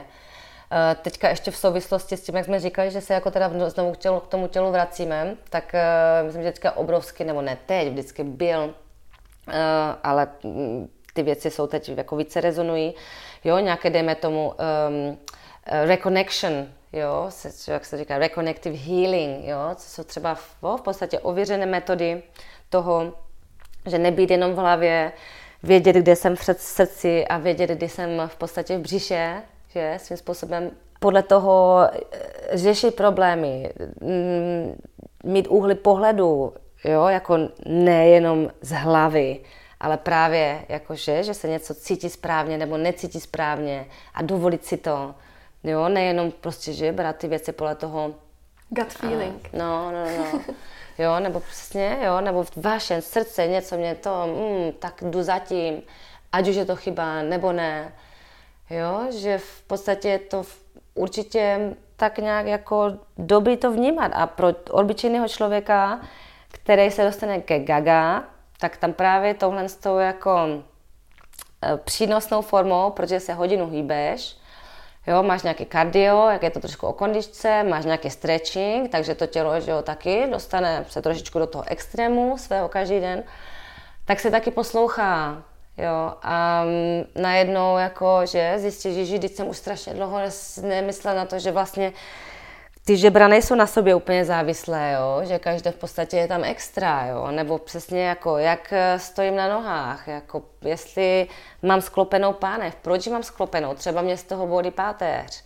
[0.72, 3.92] E, teďka ještě v souvislosti s tím, jak jsme říkali, že se jako teda znovu
[3.92, 5.82] k, tělu, k tomu tělu vracíme, tak e,
[6.22, 8.74] myslím, že teďka obrovský, nebo ne teď, vždycky byl,
[9.48, 9.62] e,
[10.02, 12.94] ale mm, ty věci jsou teď jako více rezonují,
[13.44, 14.52] jo, nějaké, dejme tomu,
[14.88, 15.18] um,
[15.66, 21.18] reconnection, jo, se, jak se říká, reconnective healing, jo, co jsou třeba v, v podstatě
[21.18, 22.22] ověřené metody
[22.70, 23.12] toho,
[23.86, 25.12] že nebýt jenom v hlavě,
[25.62, 30.16] vědět, kde jsem v srdci a vědět, kdy jsem v podstatě v břiše, že svým
[30.16, 32.00] způsobem podle toho eh,
[32.52, 34.82] řešit problémy, mm,
[35.24, 36.52] mít úhly pohledu,
[36.84, 39.40] jo, jako nejenom z hlavy,
[39.84, 45.14] ale právě jakože, že se něco cítí správně nebo necítí správně a dovolit si to,
[45.64, 48.14] jo, nejenom prostě, že brát ty věci podle toho.
[48.68, 49.48] Gut feeling.
[49.52, 50.40] A, no, no, no.
[50.98, 55.82] jo, nebo přesně, jo, nebo v vašem srdce něco mě to, mm, tak jdu zatím,
[56.32, 57.92] ať už je to chyba nebo ne,
[58.70, 60.42] jo, že v podstatě je to
[60.94, 66.00] určitě tak nějak jako dobrý to vnímat a pro obyčejného člověka,
[66.48, 68.24] který se dostane ke gaga,
[68.64, 74.36] tak tam právě tohle s tou jako e, přínosnou formou, protože se hodinu hýbeš,
[75.06, 79.26] Jo, máš nějaký kardio, jak je to trošku o kondičce, máš nějaký stretching, takže to
[79.26, 83.22] tělo že jo, taky dostane se trošičku do toho extrému svého každý den,
[84.04, 85.42] tak se taky poslouchá.
[85.76, 90.18] Jo, a mm, najednou jako, že zjistíš, že když jsem už strašně dlouho
[90.62, 91.92] nemyslela na to, že vlastně
[92.84, 95.20] ty žebra nejsou na sobě úplně závislé, jo?
[95.28, 97.30] že každé v podstatě je tam extra, jo?
[97.30, 101.26] nebo přesně jako, jak eh, stojím na nohách, jako jestli
[101.62, 105.42] mám sklopenou pánev, proč mám sklopenou, třeba mě z toho bolí páteř,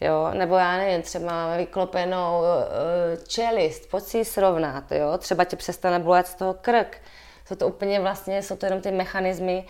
[0.00, 0.30] jo?
[0.34, 5.18] nebo já nevím, třeba mám vyklopenou uh, čelist, pojď si ji srovnat, jo?
[5.18, 7.00] třeba tě přestane bolet z toho krk,
[7.46, 9.64] jsou to úplně vlastně, jsou to jenom ty mechanismy,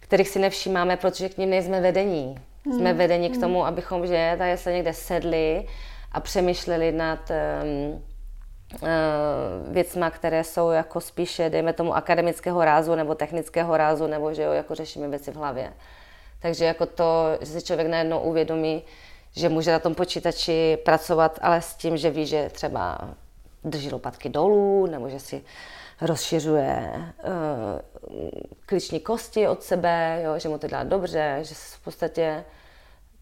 [0.00, 2.38] kterých si nevšímáme, protože k ním nejsme vedení.
[2.64, 2.98] Jsme hmm.
[2.98, 3.40] vedeni k hmm.
[3.40, 5.66] tomu, abychom, že tady se někde sedli,
[6.12, 8.88] a přemýšleli nad uh,
[9.72, 14.52] věcma, které jsou jako spíše, dejme tomu, akademického rázu nebo technického rázu, nebo že jo,
[14.52, 15.72] jako řešíme věci v hlavě.
[16.40, 18.82] Takže jako to, že si člověk najednou uvědomí,
[19.36, 22.98] že může na tom počítači pracovat, ale s tím, že ví, že třeba
[23.64, 25.42] drží lopatky dolů, nebo že si
[26.00, 27.32] rozšiřuje uh,
[28.66, 32.44] klíční kosti od sebe, jo, že mu to dělá dobře, že v podstatě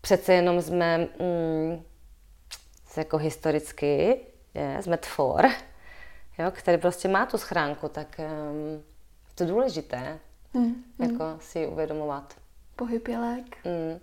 [0.01, 1.83] přece jenom jsme mm,
[2.97, 4.21] jako historicky,
[4.55, 5.47] je, jsme tvor,
[6.39, 8.21] jo, který prostě má tu schránku, tak
[8.51, 8.83] um,
[9.35, 10.19] to je důležité,
[10.55, 11.41] mm, jako mm.
[11.41, 12.35] si uvědomovat.
[12.77, 13.57] Pohyb je lék.
[13.65, 14.01] Mm.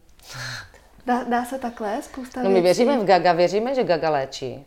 [1.06, 4.66] Dá, dá se takhle spousta No my věříme v Gaga, věříme, že Gaga léčí.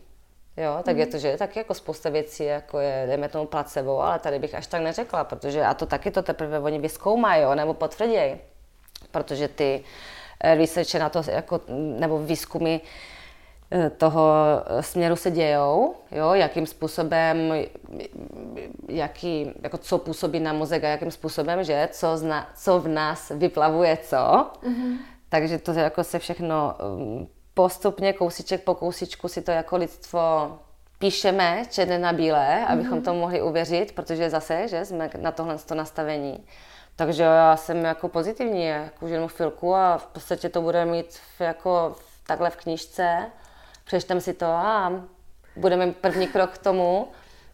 [0.57, 0.99] Jo, tak mm.
[0.99, 4.55] je to, že tak jako spousta věcí, jako je, dejme tomu placebo, ale tady bych
[4.55, 8.37] až tak neřekla, protože a to taky to teprve oni vyzkoumají, jo, nebo potvrdějí,
[9.11, 9.83] protože ty
[10.43, 11.61] eh, researche na to, jako,
[11.99, 12.81] nebo výzkumy
[13.97, 14.33] toho
[14.81, 17.53] směru se dějou, jo, jakým způsobem,
[18.89, 23.31] jaký, jako co působí na mozek a jakým způsobem, že, co, zna, co v nás
[23.35, 24.97] vyplavuje co, mm-hmm.
[25.29, 30.19] takže to jako se všechno um, postupně, kousíček po kousíčku si to jako lidstvo
[30.99, 33.05] píšeme černé na bílé, abychom mm-hmm.
[33.05, 36.45] to mohli uvěřit, protože zase, že jsme na tohle to nastavení.
[36.95, 41.41] Takže já jsem jako pozitivní, jako ženu chvilku a v podstatě to budeme mít v,
[41.41, 41.95] jako
[42.27, 43.25] takhle v knížce,
[43.87, 44.91] přečtem si to a
[45.55, 47.07] budeme první krok k tomu,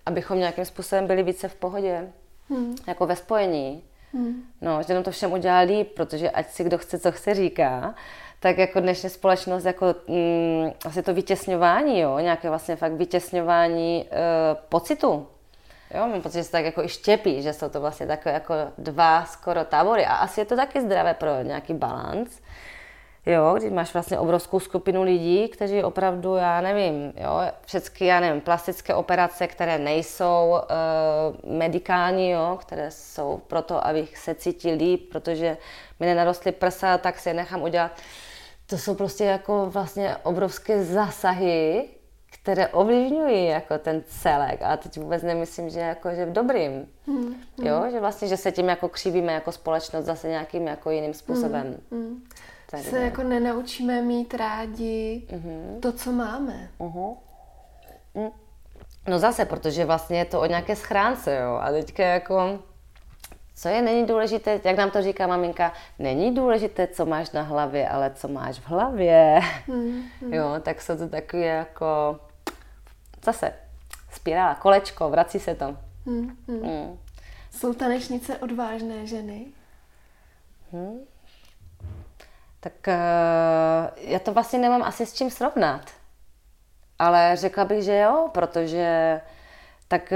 [0.06, 2.10] abychom nějakým způsobem byli více v pohodě,
[2.50, 2.76] mm.
[2.88, 3.84] jako ve spojení.
[4.14, 4.44] Mm.
[4.62, 7.96] No, že nám to všem udělá líp, protože ať si kdo chce, co chce říká,
[8.40, 14.06] tak jako dnešní společnost, jako mm, asi to vytěsňování, jo, nějaké vlastně fakt vytěsňování e,
[14.70, 15.28] pocitu.
[15.94, 18.54] Jo, mám pocit, že se tak jako i štěpí, že jsou to vlastně takové jako
[18.78, 22.40] dva skoro tábory a asi je to taky zdravé pro nějaký balans.
[23.26, 28.42] Jo, když máš vlastně obrovskou skupinu lidí, kteří opravdu, já nevím, jo, všechny, já nevím,
[28.42, 35.58] plastické operace, které nejsou e, medikální, jo, které jsou proto, abych se cítil líp, protože
[36.00, 37.92] mi nenarostly prsa, tak si je nechám udělat
[38.74, 41.90] to jsou prostě jako vlastně obrovské zásahy,
[42.42, 44.62] které ovlivňují jako ten celek.
[44.62, 46.88] A teď vůbec nemyslím, že jako, že v dobrým.
[47.08, 47.36] Hmm, hmm.
[47.62, 51.78] Jo, že vlastně, že se tím jako křivíme jako společnost zase nějakým jako jiným způsobem.
[51.92, 52.24] Hmm, hmm.
[52.74, 53.06] Tak, se ne.
[53.06, 55.78] jako nenaučíme mít rádi hmm.
[55.82, 56.70] to, co máme.
[56.80, 57.18] Uh-huh.
[59.08, 61.60] No zase, protože vlastně je to o nějaké schránce, jo.
[61.62, 62.60] A teďka jako
[63.56, 67.90] co je není důležité, jak nám to říká maminka, není důležité, co máš na hlavě,
[67.90, 69.40] ale co máš v hlavě.
[69.68, 70.34] Mm, mm.
[70.34, 72.20] Jo, tak jsou to takové jako
[73.26, 73.54] zase
[74.12, 75.78] spirála, kolečko, vrací se to.
[76.06, 76.56] Mm, mm.
[76.56, 77.00] Mm.
[77.52, 79.46] Jsou tanečnice odvážné ženy?
[80.72, 81.13] Hmm.
[82.64, 85.82] Tak uh, já to vlastně nemám asi s čím srovnat.
[87.00, 89.22] Ale řekla bych, že jo, protože
[89.88, 90.14] tak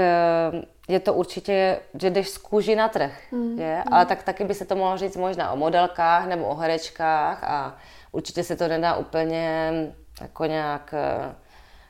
[0.52, 3.58] uh, je to určitě, že jdeš z kůži na trh, mm.
[3.58, 3.82] je?
[3.86, 3.94] Mm.
[3.94, 7.76] ale tak taky by se to mohlo říct možná o modelkách nebo o herečkách a
[8.12, 9.72] určitě se to nedá úplně
[10.20, 11.34] jako nějak eh,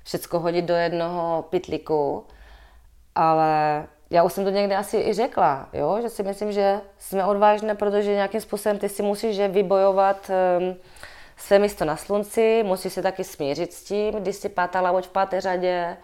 [0.05, 2.27] všecko hodit do jednoho pytliku,
[3.15, 5.99] ale já už jsem to někde asi i řekla, jo?
[6.03, 10.77] že si myslím, že jsme odvážné, protože nějakým způsobem ty si musíš že vybojovat um,
[11.37, 15.11] své místo na slunci, musíš se taky smířit s tím, když si pátá loď v
[15.11, 15.97] páté řadě,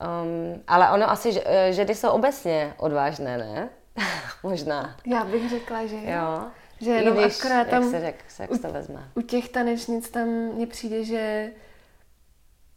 [0.00, 3.68] Um, ale ono asi, eh, ženy jsou obecně odvážné, ne?
[4.42, 4.96] Možná.
[5.06, 6.44] Já bych řekla, že jo.
[6.80, 9.10] Že jenom když, akorát tam, jak se, řek, jak se to vezme.
[9.14, 11.50] U, u těch tanečnic tam mně přijde, že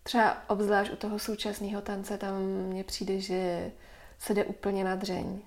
[0.04, 3.72] třeba obzvlášť u toho současného tance tam mně přijde, že
[4.20, 5.40] se jde úplně na dřeň.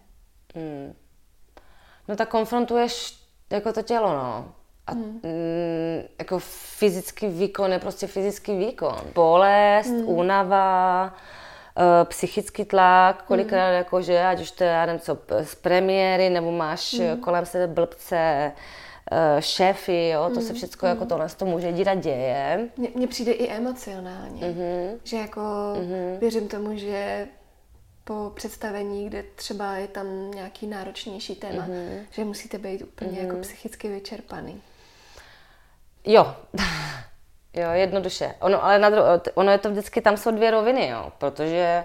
[0.54, 0.94] Hmm.
[2.08, 4.52] No tak konfrontuješ jako to tělo, no.
[4.86, 5.04] A hmm.
[5.04, 6.38] mm, jako
[6.78, 9.00] fyzický výkon je prostě fyzický výkon.
[9.14, 10.08] Bolest, hmm.
[10.08, 11.14] únava,
[11.76, 13.74] uh, psychický tlak, kolikrát mm.
[13.74, 17.20] jako, že ať už to je, já nevím co, z premiéry, nebo máš mm.
[17.20, 18.52] kolem sebe blbce,
[19.12, 20.46] uh, šéfy, jo, to mm.
[20.46, 20.94] se všechno mm.
[20.94, 22.68] jako tohle to může dít a děje.
[22.94, 24.98] Mně přijde i emocionálně, mm-hmm.
[25.04, 26.18] že jako mm-hmm.
[26.18, 27.26] věřím tomu, že
[28.04, 32.06] po představení, kde třeba je tam nějaký náročnější téma, mm-hmm.
[32.10, 33.26] že musíte být úplně mm-hmm.
[33.26, 34.62] jako psychicky vyčerpaný.
[36.04, 36.36] Jo,
[37.54, 38.34] Jo, jednoduše.
[38.40, 41.84] Ono, ale na dru- ono je to vždycky, tam jsou dvě roviny, jo, protože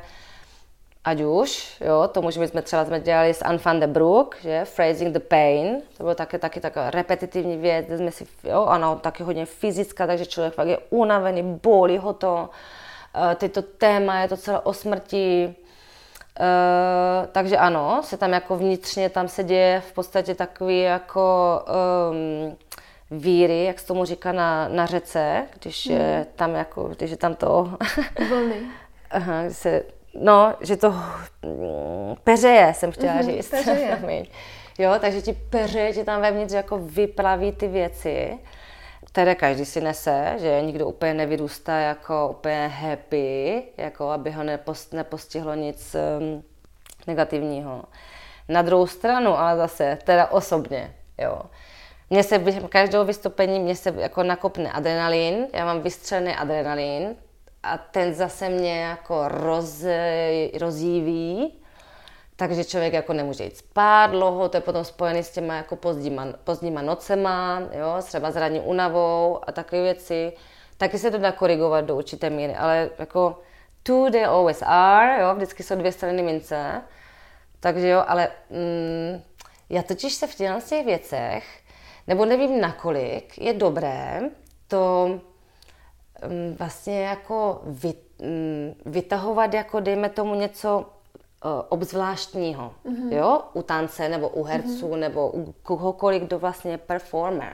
[1.03, 4.65] ať už, jo, to můžeme, jsme třeba jsme dělali s Anne van de Broek, že,
[4.76, 8.99] Phrasing the Pain, to bylo taky, taky taková repetitivní věc, kde jsme si, jo, ano,
[9.03, 12.49] taky hodně fyzická, takže člověk fakt je unavený, bolí ho to,
[13.15, 15.55] uh, tyto téma je to celé o smrti,
[16.39, 21.59] Uh, takže ano, se tam jako vnitřně tam se děje v podstatě takový jako
[22.11, 22.57] um,
[23.11, 25.97] víry, jak se tomu říká na, na řece, když hmm.
[25.97, 27.71] je tam jako, když je tam to...
[28.29, 28.55] Vlny.
[29.11, 29.83] Aha, se,
[30.21, 33.49] no, že to mm, peřeje, jsem chtěla mm-hmm, říct.
[33.49, 34.25] Peřeje.
[34.79, 38.39] jo, takže ti peřeje, ti tam vevnitř jako vyplaví ty věci.
[39.18, 44.93] Které každý si nese, že nikdo úplně nevyrůstá jako úplně happy, jako aby ho nepost,
[44.93, 46.43] nepostihlo nic um,
[47.07, 47.84] negativního.
[48.49, 51.41] Na druhou stranu, ale zase, teda osobně, jo.
[52.09, 57.15] Mně se během každého vystoupení mě se jako nakopne adrenalin, já mám vystřelený adrenalin
[57.63, 59.84] a ten zase mě jako roz,
[60.59, 61.61] rozjíví
[62.38, 66.27] takže člověk jako nemůže jít spát dlouho, to je potom spojené s těma jako pozdíma,
[66.43, 70.33] pozdíma nocema, jo, třeba s ranní unavou a takové věci.
[70.77, 73.39] Taky se to dá korigovat do určité míry, ale jako
[73.83, 76.81] two they always are, jo, vždycky jsou dvě strany mince.
[77.59, 79.21] Takže jo, ale mm,
[79.69, 81.63] já totiž se v těch věcech,
[82.07, 84.21] nebo nevím nakolik, je dobré
[84.67, 85.07] to
[86.27, 90.85] mm, vlastně jako vy, mm, vytahovat jako dejme tomu něco
[91.69, 93.13] obzvláštního, mm-hmm.
[93.17, 94.99] jo, u tance nebo u herců mm-hmm.
[94.99, 97.53] nebo u kohokoliv, kdo vlastně je performer.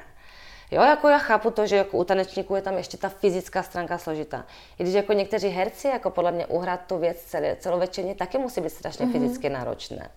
[0.71, 3.97] Jo, jako já chápu to, že jako u tanečníků je tam ještě ta fyzická stránka
[3.97, 4.45] složitá.
[4.79, 8.61] I když jako někteří herci, jako podle mě uhrát tu věc celé, celovečerně, taky musí
[8.61, 9.11] být strašně mm-hmm.
[9.11, 10.09] fyzicky náročné.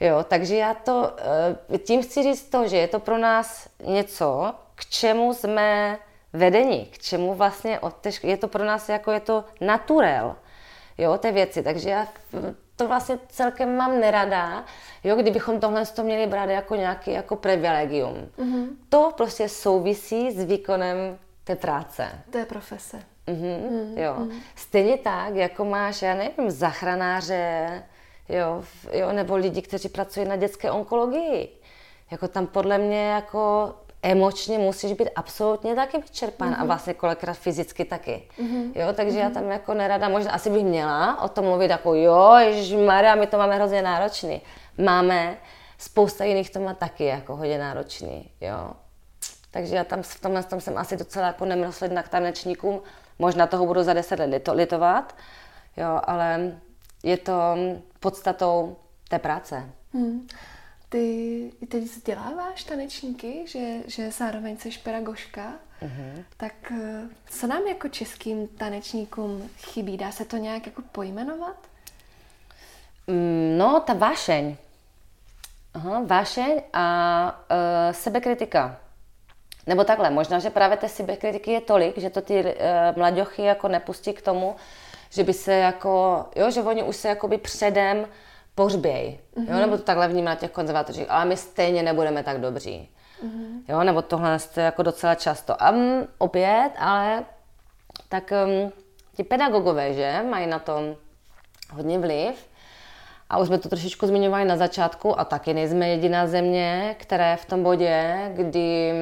[0.00, 1.12] Jo, takže já to,
[1.74, 5.98] eh, tím chci říct to, že je to pro nás něco, k čemu jsme
[6.32, 7.80] vedení, k čemu vlastně,
[8.22, 10.36] je to pro nás jako je to naturel,
[10.98, 11.62] jo, té věci.
[11.62, 12.08] Takže já
[12.76, 14.64] to vlastně celkem mám nerada,
[15.04, 18.28] jo, kdybychom tohle to měli brát jako nějaký jako privilegium.
[18.38, 18.66] Mm-hmm.
[18.88, 22.08] To prostě souvisí s výkonem té práce.
[22.30, 23.02] Té profese.
[23.26, 23.98] Mm-hmm, mm-hmm.
[23.98, 24.14] Jo.
[24.18, 24.40] Mm-hmm.
[24.56, 27.82] Stejně tak, jako máš, já nevím, zachranáře,
[28.28, 31.48] jo, jo, nebo lidi, kteří pracují na dětské onkologii.
[32.10, 36.56] Jako tam podle mě jako emočně musíš být absolutně taky vyčerpán mm-hmm.
[36.56, 36.66] a mhm.
[36.66, 38.22] vlastně kolikrát fyzicky taky.
[38.38, 38.72] Mm-hmm.
[38.74, 39.20] Jo, takže mm-hmm.
[39.20, 39.34] já mhm.
[39.34, 42.36] tam jako nerada, možná asi bych měla o tom mluvit jako jo,
[42.86, 44.40] Maria, my to máme hrozně náročný.
[44.78, 45.36] Máme,
[45.78, 48.70] spousta jiných to má taky jako hodně náročný, jo.
[49.50, 52.80] Takže já tam v tomhle tom jsem asi docela jako nemyslím k tanečníkům,
[53.18, 55.16] možná toho budu za deset let litovat,
[55.76, 56.52] jo, ale
[57.02, 57.56] je to
[58.00, 58.76] podstatou
[59.08, 59.68] té práce.
[59.92, 60.26] Mm
[60.92, 66.24] ty teď vzděláváš tanečníky, že, že zároveň jsi pedagožka, uh-huh.
[66.36, 69.96] tak eh, co nám jako českým tanečníkům chybí?
[69.96, 71.56] Dá se to nějak jako pojmenovat?
[73.06, 74.56] Mm, no, ta vášeň.
[75.74, 78.76] Aha, vášeň a uh, sebekritika.
[79.66, 82.50] Nebo takhle, možná, že právě té sebekritiky je tolik, že to ty uh,
[82.96, 84.56] mladěchy jako nepustí k tomu,
[85.10, 88.06] že by se jako, jo, že oni už se jakoby předem
[88.54, 89.44] pohřběj, mm-hmm.
[89.44, 89.60] jo, mhm.
[89.60, 92.88] nebo to takhle vnímá na těch konzervatořích, ale my stejně nebudeme tak dobří.
[93.24, 93.62] Mm-hmm.
[93.68, 95.62] Jo, nebo tohle je jako docela často.
[95.62, 97.24] A um, opět, ale
[98.08, 98.72] tak um,
[99.16, 100.96] ti pedagogové, že, mají na tom
[101.72, 102.48] hodně vliv.
[103.30, 107.36] A už jsme to trošičku zmiňovali na začátku a taky nejsme jediná země, která je
[107.36, 108.92] v tom bodě, kdy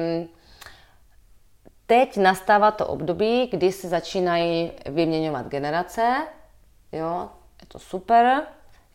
[1.85, 6.15] teď nastává to období, kdy se začínají vyměňovat generace.
[6.91, 7.29] Jo,
[7.61, 8.43] je to super,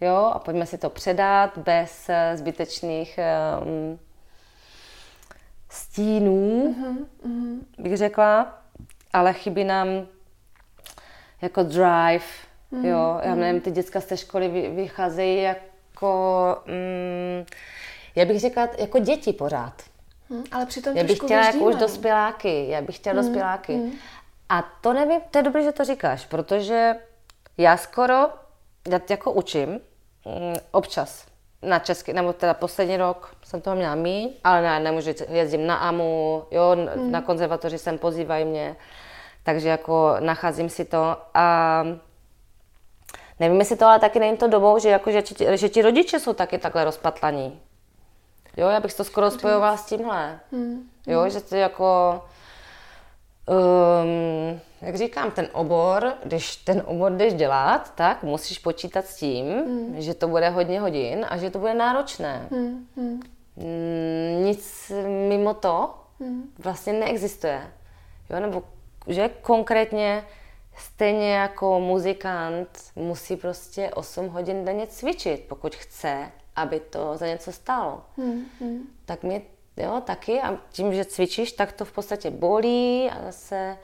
[0.00, 3.18] jo, a pojďme si to předat bez eh, zbytečných
[3.62, 3.98] um,
[5.68, 7.58] stínů, mm-hmm.
[7.78, 8.62] bych řekla,
[9.12, 9.88] ale chybí nám
[11.42, 12.26] jako drive,
[12.72, 12.84] mm-hmm.
[12.84, 13.40] jo, já mhm.
[13.40, 17.46] nevím, ty děcka z té školy vycházejí jako, mm,
[18.14, 19.82] já bych řekla, jako děti pořád.
[20.30, 23.74] Hmm, ale přitom Já bych chtěla jako už dospěláky, já bych chtěla hmm, dospěláky.
[23.74, 23.92] Hmm.
[24.48, 26.94] A to nevím, to je dobré, že to říkáš, protože
[27.58, 28.28] já skoro
[28.88, 31.26] já jako učím mm, občas
[31.62, 35.76] na česky, nebo teda poslední rok jsem toho měla míň, ale ne, nemůžu jezdím na
[35.76, 37.12] AMU, jo, mm.
[37.12, 38.76] na konzervatoři sem pozývají mě,
[39.42, 41.84] takže jako nacházím si to a
[43.40, 46.20] nevím, jestli to ale taky není to dobou, že, jako, že, ti, že ti rodiče
[46.20, 47.60] jsou taky takhle rozpatlaní.
[48.56, 50.40] Jo, já bych to skoro spojovala s tímhle.
[50.52, 50.90] Mm.
[51.06, 52.20] Jo, že to jako
[53.48, 59.46] Um, jak říkám, ten obor, když ten obor jdeš dělat, tak musíš počítat s tím,
[59.46, 59.94] mm.
[59.98, 62.48] že to bude hodně hodin a že to bude náročné.
[62.50, 62.86] Mm.
[62.96, 63.22] Mm.
[64.44, 64.92] Nic
[65.28, 66.42] mimo to mm.
[66.58, 67.72] vlastně neexistuje.
[68.30, 68.62] Jo, nebo
[69.06, 70.24] že konkrétně
[70.76, 77.52] stejně jako muzikant musí prostě 8 hodin denně cvičit, pokud chce, aby to za něco
[77.52, 78.02] stálo.
[78.16, 78.44] Mm.
[78.60, 78.82] Mm.
[79.04, 79.42] Tak mě
[79.76, 83.76] jo, taky a tím, že cvičíš, tak to v podstatě bolí a zase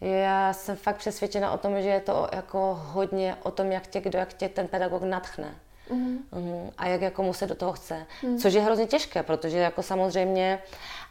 [0.00, 4.00] já jsem fakt přesvědčena o tom, že je to jako hodně o tom, jak tě,
[4.00, 5.54] kdo, jak tě ten pedagog natchne.
[5.90, 6.18] Mm.
[6.32, 8.06] Mm, a jak jako mu se do toho chce.
[8.22, 8.38] Mm.
[8.38, 10.58] Což je hrozně těžké, protože jako samozřejmě,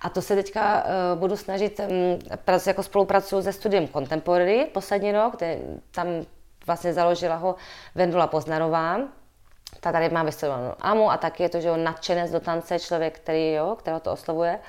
[0.02, 5.12] a to se teďka uh, budu snažit, um, prac, jako spolupracuju se studiem Contemporary poslední
[5.12, 5.60] rok, kde
[5.92, 6.08] tam
[6.68, 7.56] vlastně založila ho
[7.96, 9.00] Vendula Poznarová,
[9.80, 13.20] ta tady má vystudovanou AMU a taky je to, že jo, nadšenec do tance, člověk,
[13.20, 14.60] který, jo, kterého to oslovuje.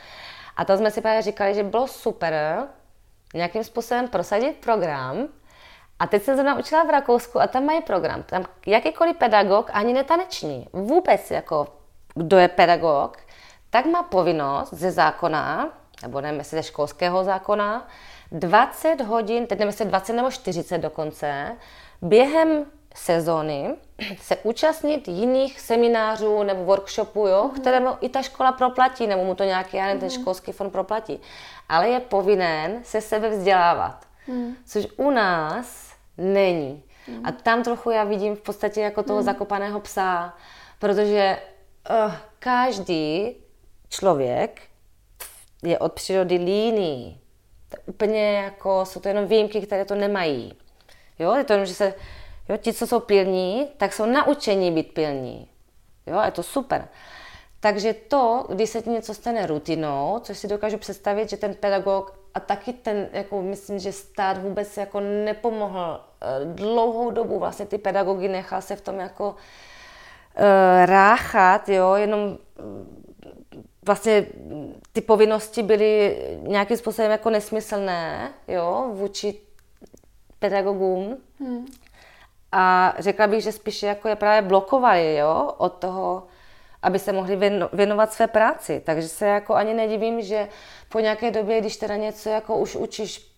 [0.56, 2.66] A to jsme si právě říkali, že bylo super
[3.34, 5.28] nějakým způsobem prosadit program,
[5.98, 8.22] a teď jsem se naučila v Rakousku a tam mají program.
[8.22, 11.66] Tam jakýkoliv pedagog, ani netaneční, vůbec jako
[12.14, 13.16] kdo je pedagog,
[13.70, 15.68] tak má povinnost ze zákona,
[16.02, 17.88] nebo nevím, jestli ze školského zákona,
[18.32, 21.56] 20 hodin, teď nevím, jestli 20 nebo 40 dokonce,
[22.02, 22.64] během
[22.96, 23.74] sezóny
[24.20, 27.60] se účastnit jiných seminářů nebo workshopů, jo, mm-hmm.
[27.60, 30.20] které mu i ta škola proplatí, nebo mu to nějaký, já nevím, ten mhm.
[30.20, 31.20] školský fond proplatí.
[31.68, 34.06] Ale je povinen se sebe vzdělávat.
[34.26, 34.56] Mm.
[34.66, 36.82] Což u nás není.
[37.08, 37.26] Mm.
[37.26, 39.24] A tam trochu já vidím v podstatě jako toho mm.
[39.24, 40.34] zakopaného psa,
[40.78, 41.38] protože
[41.90, 43.36] uh, každý
[43.88, 44.62] člověk
[45.62, 47.20] je od přírody líný.
[47.68, 50.54] To úplně jako, jsou to jenom výjimky, které to nemají.
[51.18, 51.94] Jo, je to jenom, že se,
[52.48, 55.48] jo, ti, co jsou pilní, tak jsou naučení být pilní.
[56.06, 56.88] Jo, je to super.
[57.60, 62.18] Takže to, když se ti něco stane rutinou, což si dokážu představit, že ten pedagog
[62.34, 67.78] a taky ten, jako myslím, že stát vůbec jako nepomohl eh, dlouhou dobu, vlastně ty
[67.78, 69.34] pedagogy nechal se v tom jako uh,
[70.84, 72.38] ráchat, jo, jenom
[73.86, 74.26] vlastně
[74.92, 79.40] ty povinnosti byly nějakým způsobem jako nesmyslné, jo, vůči
[80.38, 81.16] pedagogům.
[81.40, 81.66] Hmm.
[82.52, 86.26] A řekla bych, že spíše jako je právě blokovali, jo, od toho,
[86.82, 87.36] aby se mohli
[87.72, 88.82] věnovat své práci.
[88.86, 90.48] Takže se jako ani nedivím, že
[90.88, 93.36] po nějaké době, když teda něco jako už učíš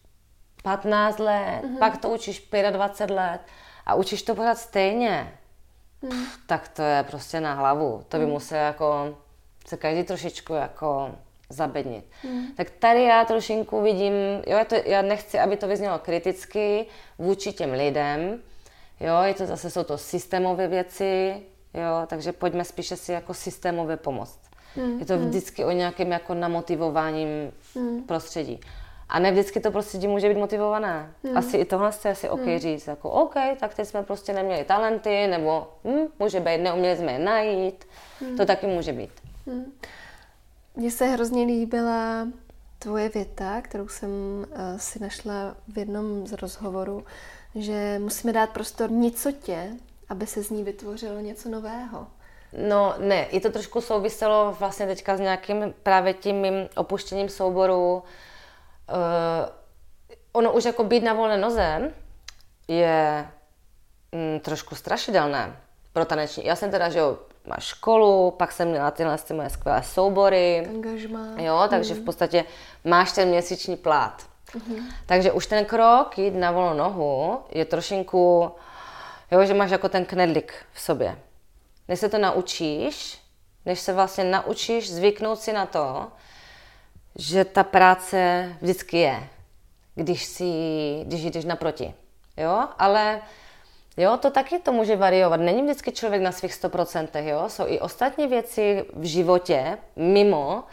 [0.62, 1.78] 15 let, mm-hmm.
[1.78, 3.40] pak to učíš 25 let
[3.86, 5.34] a učíš to pořád stejně,
[6.02, 6.24] mm.
[6.46, 8.04] tak to je prostě na hlavu.
[8.08, 8.30] To by mm.
[8.30, 9.18] musel jako
[9.66, 11.14] se každý trošičku jako
[11.50, 12.04] zabednit.
[12.24, 12.46] Mm.
[12.56, 14.12] Tak tady já trošinku vidím,
[14.46, 16.86] jo, to, já nechci, aby to vyznělo kriticky
[17.18, 18.42] vůči těm lidem,
[19.00, 21.42] jo, je to zase, jsou to systémové věci,
[21.74, 24.40] jo, takže pojďme spíše si jako systémově pomoct.
[24.76, 24.98] Mm.
[24.98, 25.26] Je to hmm.
[25.26, 27.28] vždycky o nějakém jako namotivováním
[27.74, 28.02] mm.
[28.02, 28.60] prostředí.
[29.08, 31.12] A ne vždycky to prostředí může být motivované.
[31.22, 31.36] Mm.
[31.36, 32.58] Asi i tohle je asi OK mm.
[32.58, 37.12] říct, jako OK, tak teď jsme prostě neměli talenty, nebo hm, může být, neuměli jsme
[37.12, 37.84] je najít.
[38.20, 38.36] Mm.
[38.36, 39.10] To taky může být.
[39.46, 39.72] Hmm.
[40.76, 42.28] Mně se hrozně líbila
[42.78, 47.04] tvoje věta, kterou jsem uh, si našla v jednom z rozhovorů,
[47.54, 49.70] že musíme dát prostor nicotě,
[50.08, 52.06] aby se z ní vytvořilo něco nového.
[52.68, 57.94] No ne, i to trošku souviselo vlastně teďka s nějakým právě tím mým opuštěním souboru.
[57.96, 58.02] Uh,
[60.32, 61.92] ono už jako být na volné noze
[62.68, 63.28] je
[64.12, 65.56] mm, trošku strašidelné
[65.92, 66.44] pro taneční.
[66.44, 67.18] Já jsem teda, že jo,
[67.58, 70.66] školu, pak jsem měla tyhle ty moje skvělé soubory.
[70.70, 71.26] Angažmá.
[71.36, 72.00] Jo, takže mm.
[72.00, 72.44] v podstatě
[72.84, 74.22] máš ten měsíční plát.
[74.52, 74.82] Mm-hmm.
[75.06, 78.50] Takže už ten krok jít na volnou nohu je trošinku,
[79.30, 81.18] jo, že máš jako ten knedlik v sobě.
[81.88, 83.20] Než se to naučíš,
[83.66, 86.08] než se vlastně naučíš zvyknout si na to,
[87.16, 89.28] že ta práce vždycky je,
[89.94, 90.52] když, si,
[91.06, 91.94] když jdeš naproti.
[92.36, 93.20] Jo, ale
[93.98, 95.40] Jo, to taky to může variovat.
[95.40, 97.44] Není vždycky člověk na svých 100%, jo?
[97.48, 100.64] Jsou i ostatní věci v životě, mimo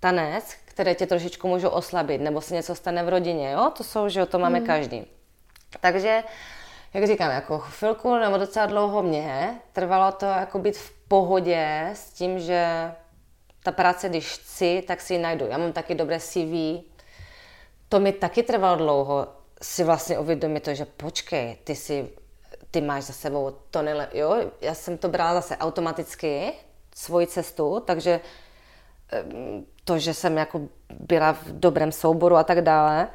[0.00, 3.72] tanec, které tě trošičku můžou oslabit, nebo se něco stane v rodině, jo?
[3.76, 4.66] To jsou, že jo, to máme mm.
[4.66, 5.06] každý.
[5.80, 6.24] Takže,
[6.94, 12.12] jak říkám, jako chvilku nebo docela dlouho mě trvalo to jako být v pohodě s
[12.12, 12.92] tím, že
[13.62, 15.46] ta práce, když chci, tak si ji najdu.
[15.46, 16.82] Já mám taky dobré CV.
[17.88, 19.26] To mi taky trvalo dlouho
[19.62, 22.08] si vlastně uvědomit to, že počkej, ty si
[22.72, 26.52] ty máš za sebou to nele, jo, já jsem to brala zase automaticky,
[26.94, 28.20] svoji cestu, takže
[29.84, 30.60] to, že jsem jako
[30.90, 33.08] byla v dobrém souboru a tak dále,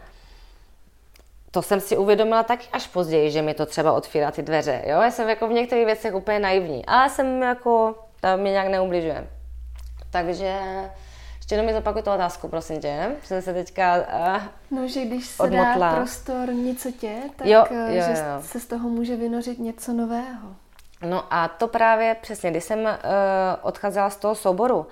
[1.51, 5.01] to jsem si uvědomila taky až později, že mi to třeba otvírá ty dveře, jo,
[5.01, 9.27] já jsem jako v některých věcech úplně naivní, ale jsem jako, tam mě nějak neubližuje.
[10.11, 10.59] Takže
[11.47, 13.11] ještě jenom mi zopakuj tu otázku, prosím tě.
[13.23, 14.41] Jsem se teďka uh,
[14.71, 15.89] No, že když se odmotla.
[15.89, 18.41] dá prostor nicotě, tak jo, eh, jo, že jo.
[18.41, 20.55] se z toho může vynořit něco nového.
[21.09, 22.87] No a to právě přesně, když jsem uh,
[23.61, 24.87] odcházela z toho souboru,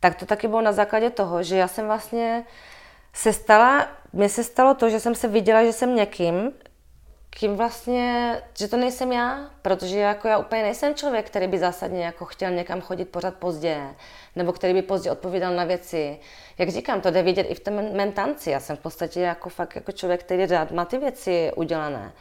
[0.00, 2.44] tak to taky bylo na základě toho, že já jsem vlastně
[3.12, 6.52] se stala, mně se stalo to, že jsem se viděla, že jsem někým,
[7.30, 12.04] kým vlastně, že to nejsem já, protože jako já úplně nejsem člověk, který by zásadně
[12.04, 13.80] jako chtěl někam chodit pořád pozdě,
[14.36, 16.18] nebo který by pozdě odpovídal na věci.
[16.58, 18.50] Jak říkám, to jde vidět i v té mentanci.
[18.50, 22.12] Já jsem v podstatě jako fakt jako člověk, který rád má ty věci udělané.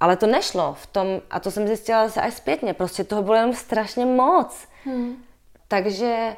[0.00, 3.34] Ale to nešlo v tom, a to jsem zjistila zase až zpětně, prostě toho bylo
[3.34, 4.68] jenom strašně moc.
[4.84, 5.24] Hmm.
[5.68, 6.36] Takže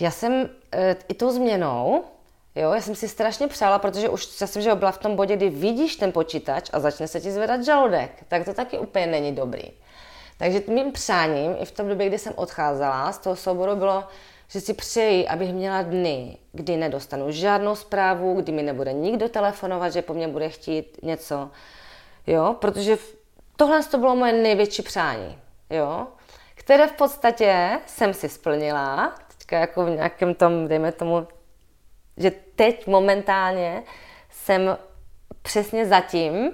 [0.00, 2.04] já jsem e, i tou změnou,
[2.56, 5.36] Jo, já jsem si strašně přála, protože už já jsem že byla v tom bodě,
[5.36, 9.34] kdy vidíš ten počítač a začne se ti zvedat žaludek, tak to taky úplně není
[9.34, 9.62] dobrý.
[10.38, 14.04] Takže mým přáním i v tom době, kdy jsem odcházela z toho souboru, bylo
[14.48, 19.92] že si přeji, abych měla dny, kdy nedostanu žádnou zprávu, kdy mi nebude nikdo telefonovat,
[19.92, 21.50] že po mně bude chtít něco,
[22.26, 22.98] jo, protože
[23.56, 25.38] tohle to bylo moje největší přání,
[25.70, 26.06] jo,
[26.54, 31.26] které v podstatě jsem si splnila, teďka jako v nějakém tom, dejme tomu,
[32.16, 33.82] že teď momentálně
[34.30, 34.78] jsem
[35.42, 36.52] přesně zatím,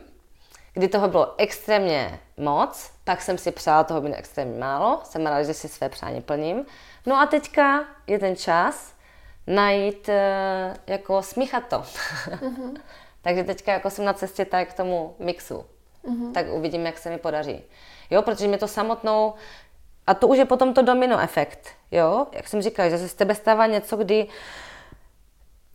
[0.75, 5.43] kdy toho bylo extrémně moc, pak jsem si přála toho být extrémně málo, jsem ráda,
[5.43, 6.67] že si své přání plním.
[7.07, 8.95] No a teďka je ten čas
[9.47, 11.77] najít, eh, jako smíchat to.
[11.77, 12.77] Mm-hmm.
[13.23, 15.65] Takže teďka jako jsem na cestě tak k tomu mixu.
[16.05, 16.33] Mm-hmm.
[16.33, 17.63] Tak uvidím, jak se mi podaří.
[18.11, 19.35] Jo, protože mi to samotnou,
[20.07, 23.15] a to už je potom to domino efekt, jo, jak jsem říkala, že se z
[23.15, 24.27] tebe stává něco, kdy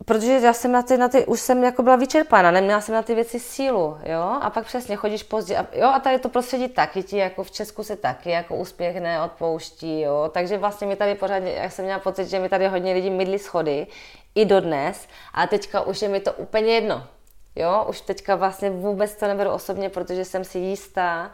[0.07, 3.01] protože já jsem na ty, na ty, už jsem jako byla vyčerpána, neměla jsem na
[3.01, 6.67] ty věci sílu, jo, a pak přesně chodíš pozdě, a, jo, a tady to prostředí
[6.67, 11.15] taky ti, jako v Česku se taky jako úspěch neodpouští, jo, takže vlastně mi tady
[11.15, 13.87] pořád, jak jsem měla pocit, že mi tady hodně lidí mydlí schody,
[14.35, 17.07] i dodnes, a teďka už je mi to úplně jedno,
[17.55, 21.31] jo, už teďka vlastně vůbec to neberu osobně, protože jsem si jistá,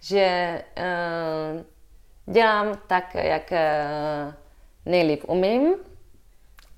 [0.00, 1.62] že uh,
[2.34, 4.34] dělám tak, jak uh,
[4.86, 5.74] nejlíp umím,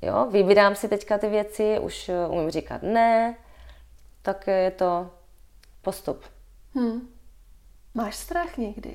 [0.06, 3.34] Jo, vybírám si teďka ty věci, už eh, umím říkat ne,
[4.22, 5.10] tak je to
[5.82, 6.24] postup.
[6.74, 7.08] Hmm.
[7.94, 8.94] Máš strach někdy?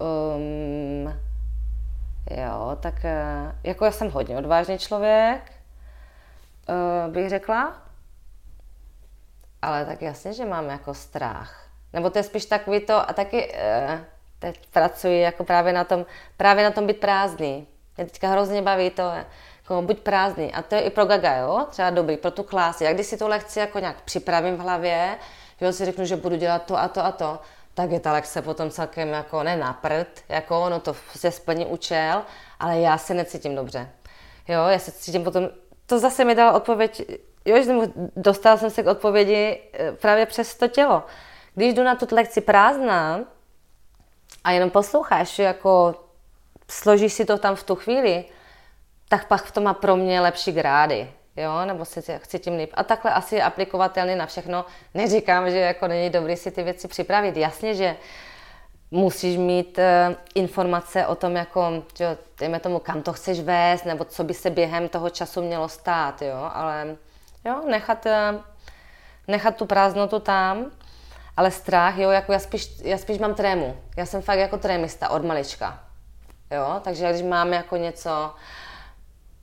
[0.00, 1.14] Um,
[2.30, 5.52] jo, tak uh, jako já jsem hodně odvážný člověk,
[6.68, 7.82] uh, bych řekla.
[9.62, 11.70] Ale tak jasně, že mám jako strach.
[11.92, 13.54] Nebo to je spíš takový to, a taky
[14.38, 17.66] teď pracuji jako právě na tom, právě na tom být prázdný.
[18.00, 20.52] Mě teďka hrozně baví to, jako buď prázdný.
[20.52, 21.66] A to je i pro gaga, jo?
[21.70, 22.84] Třeba dobrý, pro tu klási.
[22.84, 25.18] Jak když si tu lekci jako nějak připravím v hlavě,
[25.60, 27.38] jo, si řeknu, že budu dělat to a to a to,
[27.74, 29.80] tak je ta lekce potom celkem jako ne na
[30.28, 32.22] jako ono to se splní účel,
[32.60, 33.88] ale já se necítím dobře.
[34.48, 35.48] Jo, já se cítím potom,
[35.86, 37.02] to zase mi dala odpověď,
[37.44, 37.72] jo, že
[38.16, 41.02] dostal jsem se k odpovědi eh, právě přes to tělo.
[41.54, 43.20] Když jdu na tu lekci prázdná
[44.44, 45.94] a jenom posloucháš, jako
[46.70, 48.24] složíš si to tam v tu chvíli,
[49.08, 51.12] tak pak to má pro mě lepší grády.
[51.36, 52.70] Jo, nebo si chci tím líp.
[52.74, 54.64] A takhle asi je aplikovatelný na všechno.
[54.94, 57.36] Neříkám, že jako není dobrý si ty věci připravit.
[57.36, 57.96] Jasně, že
[58.90, 64.04] musíš mít uh, informace o tom, jako, že, dejme tomu, kam to chceš vést, nebo
[64.04, 66.96] co by se během toho času mělo stát, jo, ale
[67.44, 68.40] jo, nechat, uh,
[69.28, 70.70] nechat tu prázdnotu tam,
[71.36, 73.76] ale strach, jo, jako já spíš, já spíš mám trému.
[73.96, 75.84] Já jsem fakt jako trémista od malička,
[76.50, 78.34] jo, takže když máme jako něco,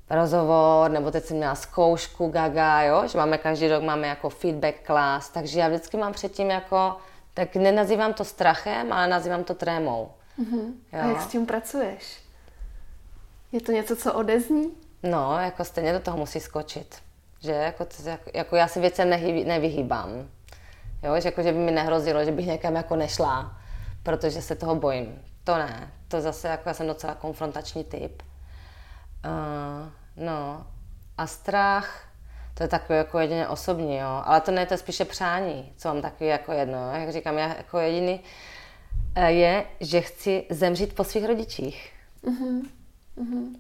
[0.10, 4.76] rozhovor, nebo teď jsem měla zkoušku gaga, jo, že máme každý rok máme jako feedback
[4.86, 6.96] class, takže já vždycky mám předtím jako,
[7.34, 10.12] tak nenazývám to strachem, ale nazývám to trémou.
[10.40, 10.74] Uh-huh.
[10.92, 12.20] A jak s tím pracuješ?
[13.52, 14.72] Je to něco, co odezní?
[15.04, 16.96] No, jako stejně do toho musí skočit.
[17.40, 20.10] Že jako, jako, jako já si věcem nehy, nevyhýbám.
[21.04, 23.58] Jo, že jako, že by mi nehrozilo, že bych někam jako nešla,
[24.04, 25.22] protože se toho bojím.
[25.44, 25.92] To ne.
[26.08, 28.24] To zase jako já jsem docela konfrontační typ.
[29.26, 29.90] Uh,
[30.26, 30.68] no
[31.18, 32.08] a strach,
[32.54, 34.22] to je takový jako jedině osobní, jo.
[34.24, 36.92] Ale to ne, to je spíše přání, co mám takový jako jedno.
[36.92, 38.20] Jak říkám, já jako jediný
[39.16, 41.94] eh, je, že chci zemřít po svých rodičích.
[42.24, 42.62] Uh-huh.
[43.18, 43.56] Uh-huh.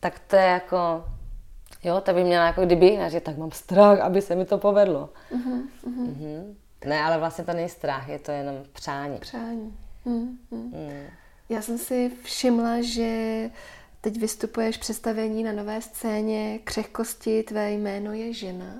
[0.00, 1.04] Tak to je jako,
[1.82, 5.10] jo, to by měla jako kdyby, že tak mám strach, aby se mi to povedlo.
[5.30, 5.62] Uh-huh.
[5.86, 6.06] Uh-huh.
[6.06, 6.54] Uh-huh.
[6.84, 9.18] Ne, ale vlastně to není strach, je to jenom přání.
[9.18, 9.78] Přání.
[10.06, 10.36] Uh-huh.
[10.52, 11.10] Uh-huh.
[11.52, 13.50] Já jsem si všimla, že
[14.04, 18.74] Teď vystupuješ představení na nové scéně Křehkosti, tvé jméno je žena.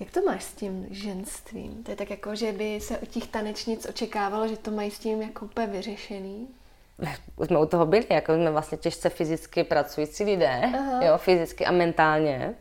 [0.00, 1.82] Jak to máš s tím ženstvím?
[1.84, 4.98] To je tak jako, že by se od těch tanečnic očekávalo, že to mají s
[4.98, 6.48] tím jako úplně vyřešený?
[7.36, 11.72] Už jsme u toho byli, jako jsme vlastně těžce fyzicky pracující lidé, jo, fyzicky a
[11.72, 12.54] mentálně,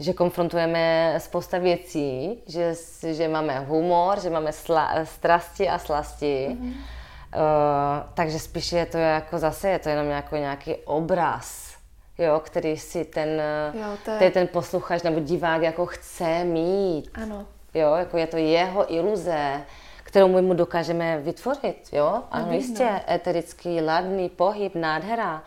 [0.00, 2.74] že konfrontujeme spousta věcí, že,
[3.12, 6.97] že máme humor, že máme sla, strasti a slasti, mm-hmm
[7.34, 11.76] Uh, takže spíš je to jako zase, je to jenom jako nějaký obraz,
[12.18, 13.42] jo, který si ten,
[13.74, 14.30] jo, to je...
[14.30, 17.10] ten posluchač nebo divák jako chce mít.
[17.14, 17.46] Ano.
[17.74, 19.62] Jo, jako je to jeho iluze,
[20.02, 22.22] kterou my mu dokážeme vytvořit, jo.
[22.30, 23.14] Ano, jistě, no.
[23.14, 25.42] eterický, ladný pohyb, nádhera.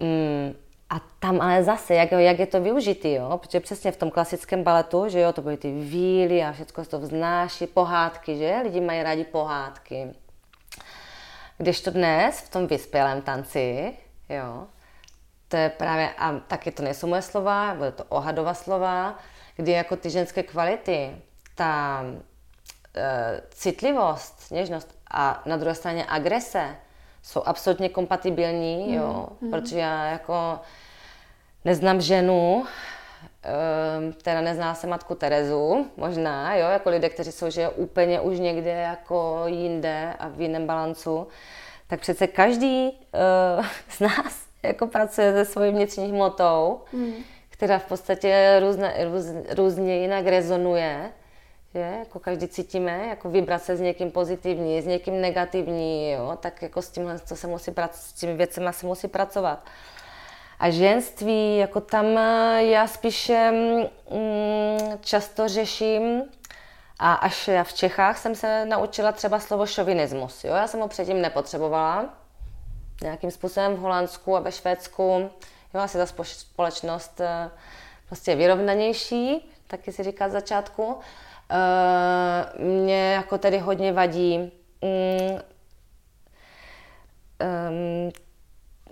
[0.00, 0.54] Mm,
[0.90, 3.38] a tam ale zase, jak, jak je to využitý, jo?
[3.38, 6.98] protože přesně v tom klasickém baletu, že jo, to byly ty víly a všechno to
[6.98, 8.60] vznáší, pohádky, že?
[8.62, 10.08] Lidi mají rádi pohádky.
[11.60, 13.92] Když to dnes v tom vyspělém tanci,
[14.28, 14.66] jo,
[15.48, 19.18] to je právě, a taky to nejsou moje slova, bude to ohadova slova,
[19.56, 21.16] kdy jako ty ženské kvality,
[21.54, 22.02] ta
[22.96, 26.76] e, citlivost, něžnost a na druhé straně agrese,
[27.22, 28.94] jsou absolutně kompatibilní, mm.
[28.94, 29.50] jo, mm.
[29.50, 30.60] protože já jako
[31.64, 32.66] neznám ženu,
[34.18, 38.70] která nezná se matku Terezu, možná, jo, jako lidé, kteří jsou že úplně už někde
[38.70, 41.26] jako jinde a v jiném balancu,
[41.86, 42.88] tak přece každý
[43.58, 47.14] uh, z nás jako pracuje se svojí vnitřní hmotou, mm.
[47.50, 49.26] která v podstatě různe, růz,
[49.56, 51.10] různě jinak rezonuje
[51.74, 51.80] že?
[51.98, 56.38] Jako každý cítíme, jako vibrace s někým pozitivní, s někým negativní, jo?
[56.40, 59.64] tak jako s tímhle to se musí s těmi věcmi se musí pracovat.
[60.60, 66.22] A ženství, jako tam eh, já spíše mm, často řeším,
[66.98, 70.44] a až já v Čechách jsem se naučila třeba slovo šovinismus.
[70.44, 70.54] Jo?
[70.54, 72.14] Já jsem ho předtím nepotřebovala.
[73.02, 75.30] Nějakým způsobem v Holandsku a ve Švédsku,
[75.74, 77.50] jo, asi ta společnost eh,
[78.06, 80.84] prostě je vyrovnanější, taky si říká z začátku.
[80.84, 85.40] Uh, mě jako tedy hodně vadí um,
[87.40, 88.12] um,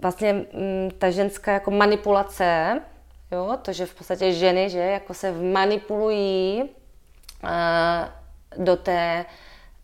[0.03, 2.81] vlastně um, ta ženská jako manipulace,
[3.33, 6.69] jo, to, že v podstatě ženy, že jako se manipulují uh,
[8.65, 9.25] do té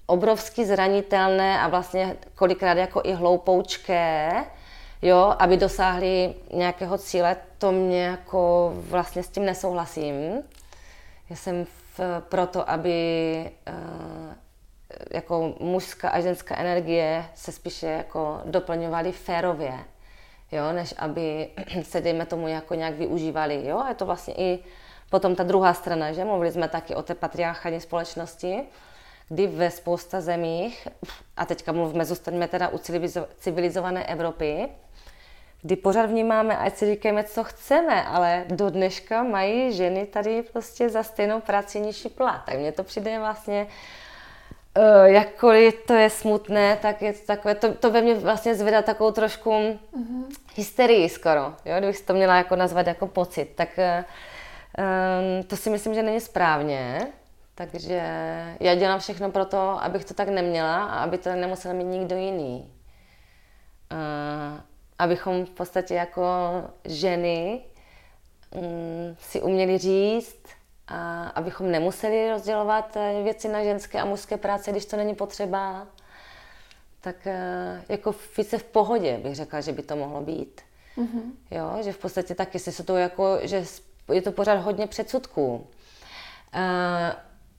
[0.06, 4.44] obrovsky zranitelné a vlastně kolikrát jako i hloupoučké,
[5.02, 10.42] jo, aby dosáhli nějakého cíle, to mě jako vlastně s tím nesouhlasím.
[11.30, 11.66] Já jsem
[12.28, 14.32] proto, aby uh,
[15.10, 19.78] jako mužská a ženská energie se spíše jako doplňovaly férově,
[20.52, 21.48] jo, než aby
[21.82, 23.66] se, dejme tomu, jako nějak využívali.
[23.66, 23.84] Jo?
[23.88, 24.58] Je to vlastně i
[25.10, 28.62] potom ta druhá strana, že mluvili jsme taky o té patriarchální společnosti,
[29.28, 30.88] kdy ve spousta zemích,
[31.36, 32.78] a teďka mluvíme, zůstaňme teda u
[33.38, 34.68] civilizované Evropy,
[35.62, 40.88] kdy pořád vnímáme, ať si říkáme, co chceme, ale do dneška mají ženy tady prostě
[40.88, 42.42] za stejnou práci nižší plat.
[42.46, 43.66] Tak mně to přijde vlastně,
[44.78, 48.82] uh, jakkoliv to je smutné, tak je to takové, to, to ve mně vlastně zvedá
[48.82, 50.24] takovou trošku mm-hmm.
[50.54, 53.48] hysterii skoro, jo, kdybych to měla jako nazvat jako pocit.
[53.54, 57.06] Tak um, to si myslím, že není správně.
[57.54, 58.02] Takže
[58.60, 62.16] já dělám všechno pro to, abych to tak neměla a aby to nemusel mít nikdo
[62.16, 62.72] jiný.
[63.92, 64.60] Uh,
[64.98, 66.24] abychom v podstatě jako
[66.84, 67.60] ženy
[68.50, 70.46] um, si uměli říct,
[70.88, 75.86] a abychom nemuseli rozdělovat eh, věci na ženské a mužské práce, když to není potřeba,
[77.04, 80.60] tak uh, jako více v pohodě bych řekla, že by to mohlo být.
[80.96, 81.22] Mm-hmm.
[81.50, 83.64] Jo, že v podstatě taky se to jako, že
[84.12, 85.54] je to pořád hodně předsudků.
[85.56, 85.66] Uh,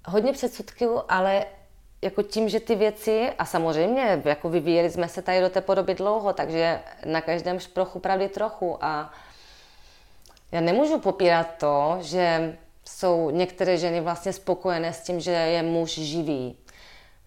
[0.06, 1.46] hodně předsudků, ale
[2.02, 5.96] jako tím, že ty věci, a samozřejmě jako vyvíjeli jsme se tady do té podoby
[5.96, 9.14] dlouho, takže na každém šprochu pravdy trochu a
[10.52, 12.58] já nemůžu popírat to, že
[12.88, 16.58] jsou některé ženy vlastně spokojené s tím, že je muž živý.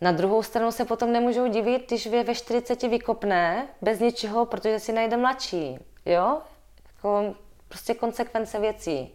[0.00, 4.80] Na druhou stranu se potom nemůžou divit, když je ve 40 vykopne bez ničeho, protože
[4.80, 5.78] si najde mladší.
[6.06, 6.40] Jo?
[6.86, 7.34] Jako
[7.68, 9.14] prostě konsekvence věcí.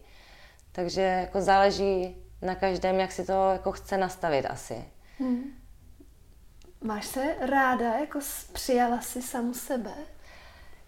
[0.71, 4.85] Takže jako záleží na každém, jak si to jako chce nastavit asi.
[5.19, 5.43] Hmm.
[6.81, 8.19] Máš se ráda, jako
[8.53, 9.93] přijala si samu sebe?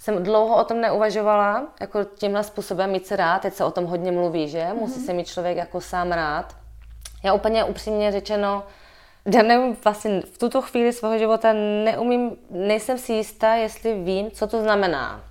[0.05, 3.85] Jsem dlouho o tom neuvažovala, jako tímhle způsobem mít se rád, teď se o tom
[3.85, 4.59] hodně mluví, že?
[4.59, 4.79] Mm-hmm.
[4.79, 6.55] Musí se mít člověk jako sám rád.
[7.23, 8.63] Já úplně upřímně řečeno,
[9.33, 11.53] já nevím, vlastně v tuto chvíli svého života
[11.83, 15.23] neumím, nejsem si jistá, jestli vím, co to znamená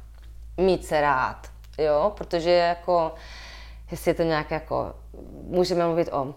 [0.57, 1.37] mít se rád,
[1.79, 3.15] jo, protože jako,
[3.91, 4.95] jestli je to nějak jako,
[5.47, 6.35] můžeme mluvit o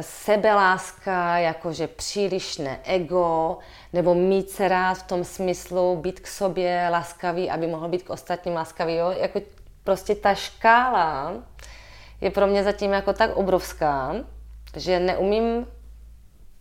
[0.00, 3.58] sebeláska, jakože přílišné ego,
[3.92, 8.10] nebo mít se rád v tom smyslu být k sobě laskavý, aby mohl být k
[8.10, 8.94] ostatním laskavý.
[8.94, 9.10] Jo?
[9.10, 9.40] Jako
[9.84, 11.32] prostě ta škála
[12.20, 14.14] je pro mě zatím jako tak obrovská,
[14.76, 15.66] že neumím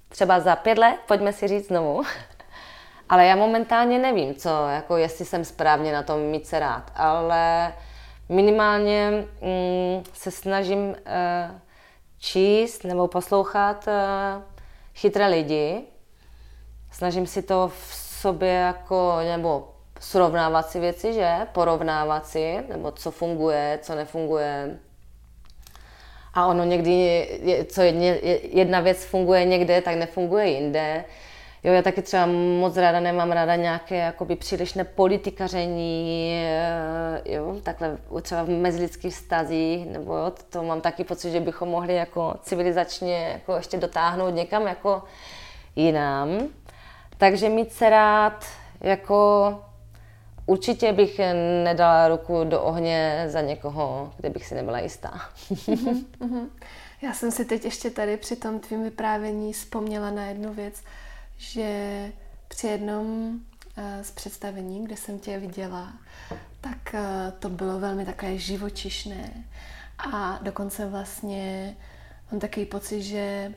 [0.10, 2.04] třeba za pět let, pojďme si říct znovu,
[3.10, 7.74] ale já momentálně nevím, co, jako jestli jsem správně na tom mít se rád, ale
[8.30, 10.96] minimálně mm, se snažím uh,
[12.20, 14.44] číst nebo poslouchat uh,
[14.96, 15.84] chytré lidi.
[16.98, 19.68] Snažím si to v sobě jako, nebo
[20.00, 21.38] srovnávat si věci, že?
[21.52, 24.78] Porovnávat si, nebo co funguje, co nefunguje.
[26.34, 27.30] A ono někdy,
[27.72, 27.82] co
[28.52, 31.06] jedna věc funguje někde, tak nefunguje jinde.
[31.64, 32.26] Jo, já taky třeba
[32.60, 39.86] moc ráda nemám ráda nějaké jakoby přílišné politikaření, eh, jo, takhle třeba v mezilidských vztazích,
[39.86, 44.68] nebo jo, to mám taky pocit, že bychom mohli jako civilizačně jako ještě dotáhnout někam
[44.68, 45.04] jako
[45.76, 46.50] jinam.
[47.18, 48.46] Takže mít se rád,
[48.82, 49.60] jako
[50.46, 51.20] určitě bych
[51.64, 55.22] nedala ruku do ohně za někoho, kde bych si nebyla jistá.
[57.02, 60.84] Já jsem si teď ještě tady při tom tvým vyprávění vzpomněla na jednu věc,
[61.38, 62.12] že
[62.48, 65.94] při jednom uh, z představení, kde jsem tě viděla,
[66.62, 67.00] tak uh,
[67.40, 69.34] to bylo velmi takové živočišné.
[70.14, 71.76] A dokonce vlastně
[72.32, 73.54] mám takový pocit, že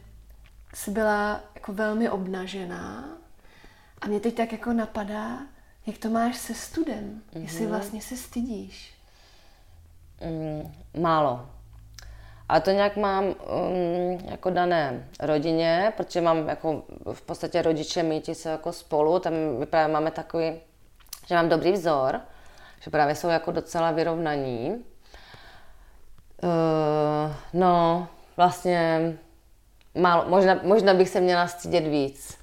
[0.74, 3.19] jsi byla jako velmi obnažená
[4.00, 5.38] a mě teď tak jako napadá,
[5.86, 7.42] jak to máš se studem, mm-hmm.
[7.42, 7.70] jestli mhm.
[7.70, 8.94] vlastně se stydíš.
[10.20, 11.48] Mm, málo.
[12.48, 13.34] A to nějak mám um,
[14.30, 16.82] jako dané rodině, protože mám jako
[17.12, 19.32] v podstatě rodiče míti se jako spolu, tam
[19.70, 20.60] právě máme takový,
[21.26, 22.20] že mám dobrý vzor,
[22.80, 24.84] že právě jsou jako docela vyrovnaní.
[26.42, 29.12] Uh, no, vlastně
[29.94, 32.38] málo, možná, možná bych se měla stydět víc,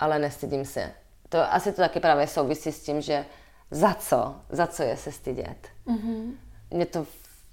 [0.00, 0.92] ale nestydím se.
[1.28, 3.24] To asi to taky právě souvisí s tím, že
[3.70, 5.68] za co, za co je se stydět.
[5.86, 6.32] Mm-hmm.
[6.70, 7.06] Mě to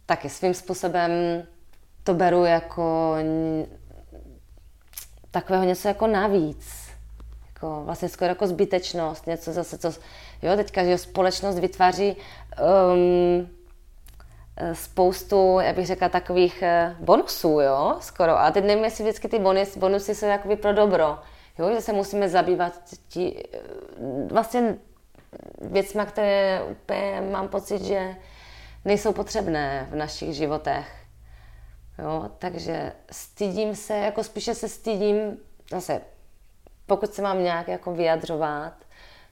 [0.06, 1.12] taky svým způsobem
[2.04, 3.16] to beru jako
[5.32, 6.88] takového něco jako navíc.
[7.48, 9.94] Jako vlastně skoro jako zbytečnost, něco zase, co,
[10.42, 13.50] jo, teďka, že společnost vytváří um,
[14.74, 18.40] spoustu, já bych řekla, takových eh, bonusů, jo, skoro.
[18.40, 21.18] A teď nevím, jestli vždycky ty bonus, bonusy jsou jakoby pro dobro.
[21.60, 22.74] Jo, že se musíme zabývat
[23.08, 23.44] tí,
[24.32, 24.78] vlastně
[25.62, 28.16] věcmi, které úplně mám pocit, že
[28.86, 31.04] nejsou potřebné v našich životech.
[32.00, 35.38] Jo, takže stydím se, jako spíše se stydím,
[35.72, 36.02] zase,
[36.86, 38.74] pokud se mám nějak jako vyjadřovat,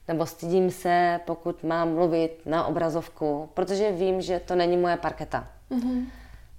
[0.08, 5.48] nebo stydím se, pokud mám mluvit na obrazovku, protože vím, že to není moje parketa.
[5.70, 6.06] Mm-hmm.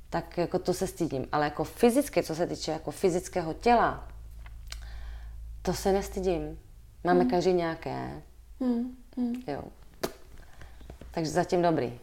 [0.10, 1.28] Tak jako to se stydím.
[1.32, 4.08] Ale jako fyzicky, co se týče jako fyzického těla,
[5.62, 6.60] to se nestydím.
[7.04, 7.30] Máme mm.
[7.30, 8.22] každý nějaké.
[8.60, 8.98] Mm.
[9.18, 9.34] Mm.
[9.48, 9.64] Jo.
[11.12, 12.00] Takže zatím dobrý.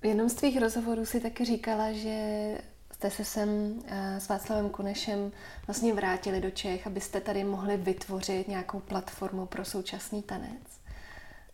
[0.00, 2.48] V jednom z tvých rozhovorů si taky říkala, že
[2.92, 3.48] jste se sem
[3.86, 5.32] eh, s Václavem Kunešem
[5.66, 10.80] vlastně vrátili do Čech, abyste tady mohli vytvořit nějakou platformu pro současný tanec.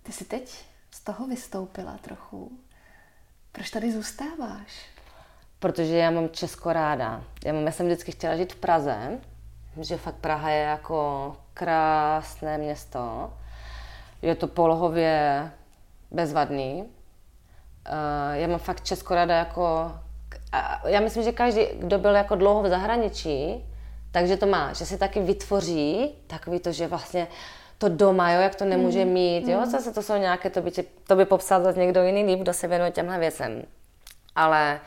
[0.03, 2.53] Ty jsi teď z toho vystoupila trochu.
[3.53, 4.87] Proč tady zůstáváš?
[5.59, 7.25] Protože já mám Česko ráda.
[7.45, 9.21] Já, mám, já jsem vždycky chtěla žít v Praze,
[9.81, 13.33] že fakt Praha je jako krásné město.
[14.23, 15.51] Je to polohově
[16.11, 16.83] bezvadný.
[16.83, 19.93] Uh, já mám fakt Česko ráda jako...
[20.87, 23.65] Já myslím, že každý, kdo byl jako dlouho v zahraničí,
[24.13, 27.27] takže to má, že si taky vytvoří takový to, že vlastně
[27.79, 29.11] to doma, jo, jak to nemůže mm.
[29.11, 29.71] mít, jo, mm.
[29.71, 30.71] zase to jsou nějaké, to by,
[31.07, 33.63] to by popsal zase někdo jiný líp, kdo se věnuje těmhle věcem.
[34.37, 34.81] Ale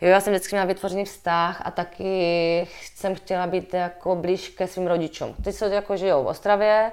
[0.00, 4.66] jo, já jsem vždycky měla vytvořený vztah a taky jsem chtěla být jako blíž ke
[4.66, 5.34] svým rodičům.
[5.44, 6.92] Teď jsou jako žijou v Ostravě,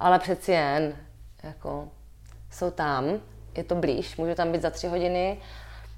[0.00, 0.96] ale přeci jen
[1.42, 1.88] jako
[2.50, 3.04] jsou tam,
[3.56, 5.38] je to blíž, můžu tam být za tři hodiny.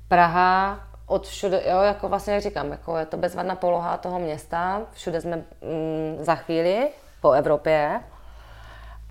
[0.09, 4.83] Praha, od všude, jo, jako vlastně jak říkám, jako je to bezvadná poloha toho města,
[4.93, 5.45] všude jsme mm,
[6.21, 6.89] za chvíli
[7.21, 8.01] po Evropě.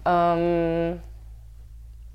[0.05, 1.01] Um,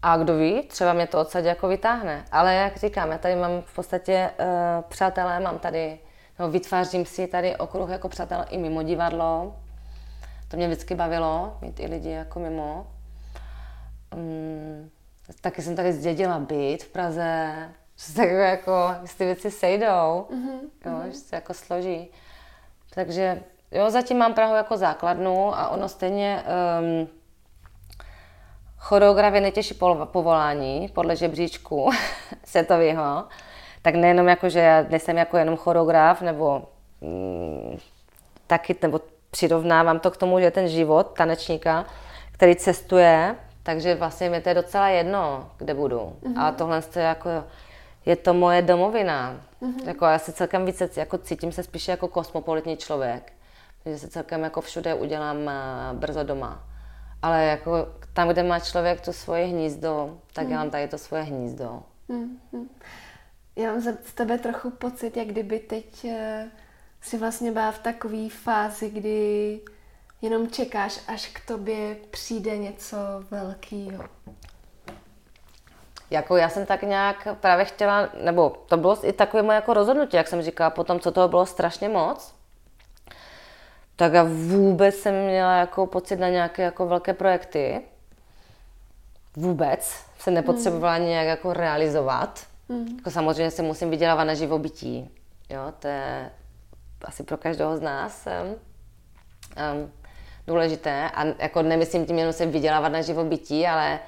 [0.07, 2.25] a kdo ví, třeba mě to odsadě jako vytáhne.
[2.33, 4.47] Ale jak říkám, já tady mám v podstatě uh,
[4.89, 5.99] přátelé, mám tady,
[6.39, 9.57] no, vytvářím si tady okruh jako přátel i mimo divadlo.
[10.49, 12.87] To mě vždycky bavilo, mít i lidi jako mimo.
[14.17, 14.91] Um,
[15.41, 17.55] taky jsem tady zdědila byt v Praze,
[17.97, 20.61] že se jako, ty věci sejdou, mm-hmm.
[20.85, 21.07] jo, mm-hmm.
[21.07, 22.11] že se jako složí.
[22.95, 26.45] Takže jo, zatím mám Prahu jako základnu a ono stejně
[26.81, 27.09] um,
[28.79, 29.75] choreograf je nejtěžší
[30.05, 31.91] povolání podle žebříčku
[32.45, 33.25] světového.
[33.83, 36.63] Tak nejenom jako, že já nejsem jako jenom choreograf, nebo
[37.01, 37.79] mm,
[38.47, 39.01] taky, nebo
[39.31, 41.85] přirovnávám to k tomu, že ten život tanečníka,
[42.33, 45.99] který cestuje, takže vlastně mi to je docela jedno, kde budu.
[45.99, 46.41] Mm-hmm.
[46.41, 47.29] A tohle je jako,
[48.07, 49.41] je to moje domovina.
[49.63, 49.87] Mm-hmm.
[49.89, 53.33] Jako já se celkem více, jako cítím se spíše jako kosmopolitní člověk.
[53.87, 55.53] Že se celkem jako všude udělám eh,
[55.93, 56.65] brzo doma.
[57.23, 60.53] Ale jako tam, kde má člověk to svoje hnízdo, tak mm.
[60.53, 61.83] já mám tady to svoje hnízdo.
[62.09, 62.67] Mm-hmm.
[63.57, 66.13] Já mám z tebe trochu pocit, jak kdyby teď uh,
[67.01, 69.61] si vlastně byla v takové fázi, kdy
[70.23, 72.97] jenom čekáš, až k tobě přijde něco
[73.31, 74.05] velkého.
[76.11, 80.17] Jako já jsem tak nějak právě chtěla, nebo to bylo i takové moje jako rozhodnutí,
[80.17, 82.35] jak jsem říkala, potom, co toho bylo strašně moc,
[83.97, 87.83] tak já vůbec jsem měla jako pocit na nějaké jako velké projekty.
[89.37, 91.05] Vůbec se nepotřebovala mm.
[91.05, 92.47] nějak jako realizovat.
[92.69, 92.87] Mm.
[92.97, 95.11] Jako samozřejmě se musím vydělávat na živobytí.
[95.51, 96.31] Jo, to je
[97.05, 98.27] asi pro každého z nás.
[98.27, 99.93] Um,
[100.47, 101.11] důležité.
[101.15, 103.99] A jako nemyslím tím jenom se vydělávat na živobytí, ale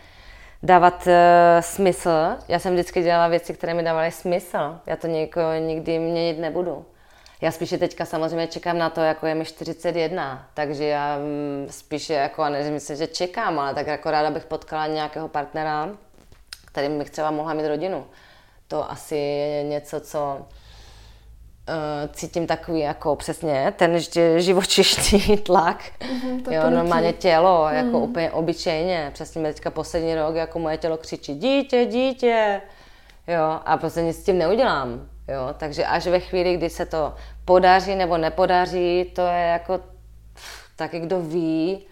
[0.63, 1.13] dávat uh,
[1.61, 2.37] smysl.
[2.49, 4.81] Já jsem vždycky dělala věci, které mi dávaly smysl.
[4.87, 6.87] Já to nikdy měnit nebudu.
[7.41, 12.15] Já spíše teďka samozřejmě čekám na to, jako je mi 41, takže já mm, spíše
[12.15, 15.89] jako, ne, myslím, že čekám, ale tak jako ráda bych potkala nějakého partnera,
[16.65, 18.07] kterým bych třeba mohla mít rodinu.
[18.69, 20.45] To asi je něco, co uh,
[22.13, 23.99] cítím takový jako přesně ten
[24.37, 27.77] živočišný tlak, mm-hmm, jo, normálně tělo, mm.
[27.77, 28.11] jako mhm.
[28.11, 29.11] úplně obyčejně.
[29.15, 32.61] Přesně teďka poslední rok, jako moje tělo křičí dítě, dítě,
[33.27, 35.09] jo, a prostě nic s tím neudělám.
[35.29, 37.15] Jo, takže až ve chvíli, kdy se to
[37.45, 39.81] podaří nebo nepodaří, to je jako
[40.77, 41.87] taky kdo ví,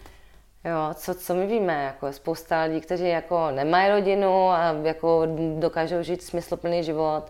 [0.65, 5.23] jo, co, co my víme, jako spousta lidí, kteří jako nemají rodinu a jako
[5.59, 7.23] dokážou žít smysluplný život.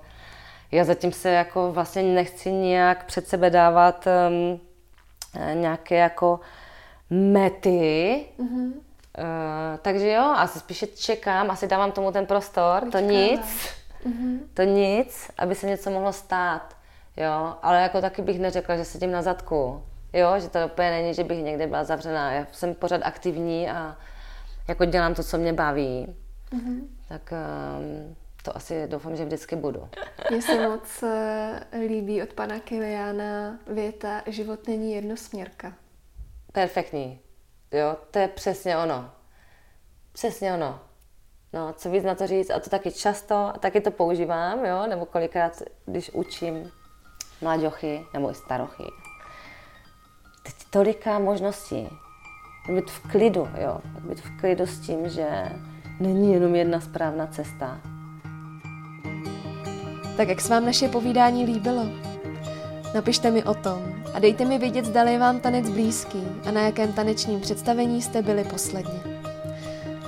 [0.73, 4.61] Já zatím se jako vlastně nechci nějak před sebe dávat um,
[5.55, 6.41] nějaké jako
[7.11, 8.73] mety, mm-hmm.
[9.19, 13.07] Uh, takže jo, asi spíše čekám, asi dávám tomu ten prostor, Počkáme.
[13.07, 13.69] to nic.
[14.07, 14.39] Mm-hmm.
[14.55, 16.77] To nic, aby se něco mohlo stát.
[17.17, 19.83] Jo, ale jako taky bych neřekla, že sedím na zadku.
[20.13, 22.33] Jo, že to úplně není, že bych někde byla zavřená.
[22.33, 23.97] Já jsem pořád aktivní a
[24.69, 26.17] jako dělám to, co mě baví.
[26.53, 26.81] Mm-hmm.
[27.09, 29.89] Tak um, to asi doufám, že vždycky budu.
[30.31, 35.73] Mně se moc eh, líbí od pana Kiliána věta život není jednosměrka.
[36.53, 37.21] Perfektní.
[37.73, 39.11] Jo, to je přesně ono.
[40.13, 40.81] Přesně ono.
[41.57, 44.87] No, co víc na to říct, a to taky často, a taky to používám, jo,
[44.89, 46.71] nebo kolikrát, když učím
[47.41, 48.85] mladěchy nebo i starochy.
[50.43, 51.89] Teď tolika možností.
[52.69, 55.27] Být v klidu, jo, být v klidu s tím, že
[56.01, 57.81] není jenom jedna správná cesta.
[60.17, 61.85] Tak jak se vám naše povídání líbilo?
[62.95, 66.61] Napište mi o tom a dejte mi vědět, zda je vám tanec blízký a na
[66.61, 69.16] jakém tanečním představení jste byli posledně.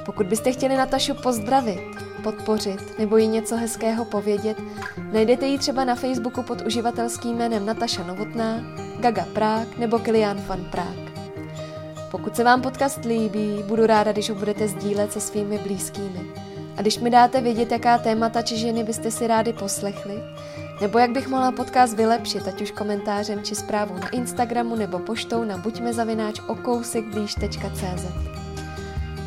[0.08, 1.80] Pokud byste chtěli Natašu pozdravit,
[2.22, 4.56] podpořit nebo jí něco hezkého povědět,
[5.12, 8.60] najdete ji třeba na Facebooku pod uživatelským jménem Nataša Novotná,
[9.00, 11.28] Gaga Prák nebo Kilian Fan Prák.
[12.10, 16.20] Pokud se vám podcast líbí, budu ráda, když ho budete sdílet se svými blízkými.
[16.76, 20.14] A když mi dáte vědět, jaká témata či ženy byste si rádi poslechli,
[20.80, 25.44] nebo jak bych mohla podcast vylepšit, ať už komentářem či zprávou na Instagramu nebo poštou
[25.44, 26.40] na buďmezavináč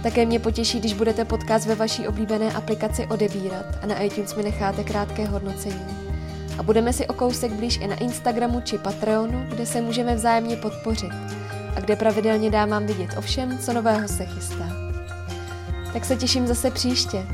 [0.03, 4.43] také mě potěší, když budete podcast ve vaší oblíbené aplikaci odebírat a na iTunes mi
[4.43, 5.85] necháte krátké hodnocení.
[6.57, 10.55] A budeme si o kousek blíž i na Instagramu či Patreonu, kde se můžeme vzájemně
[10.55, 11.11] podpořit
[11.75, 14.69] a kde pravidelně dávám vidět o všem, co nového se chystá.
[15.93, 17.25] Tak se těším zase příště.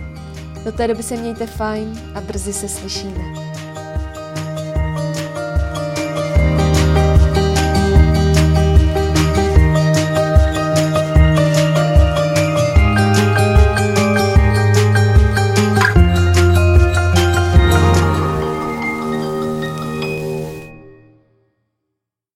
[0.66, 3.47] Do té doby se mějte fajn a brzy se slyšíme.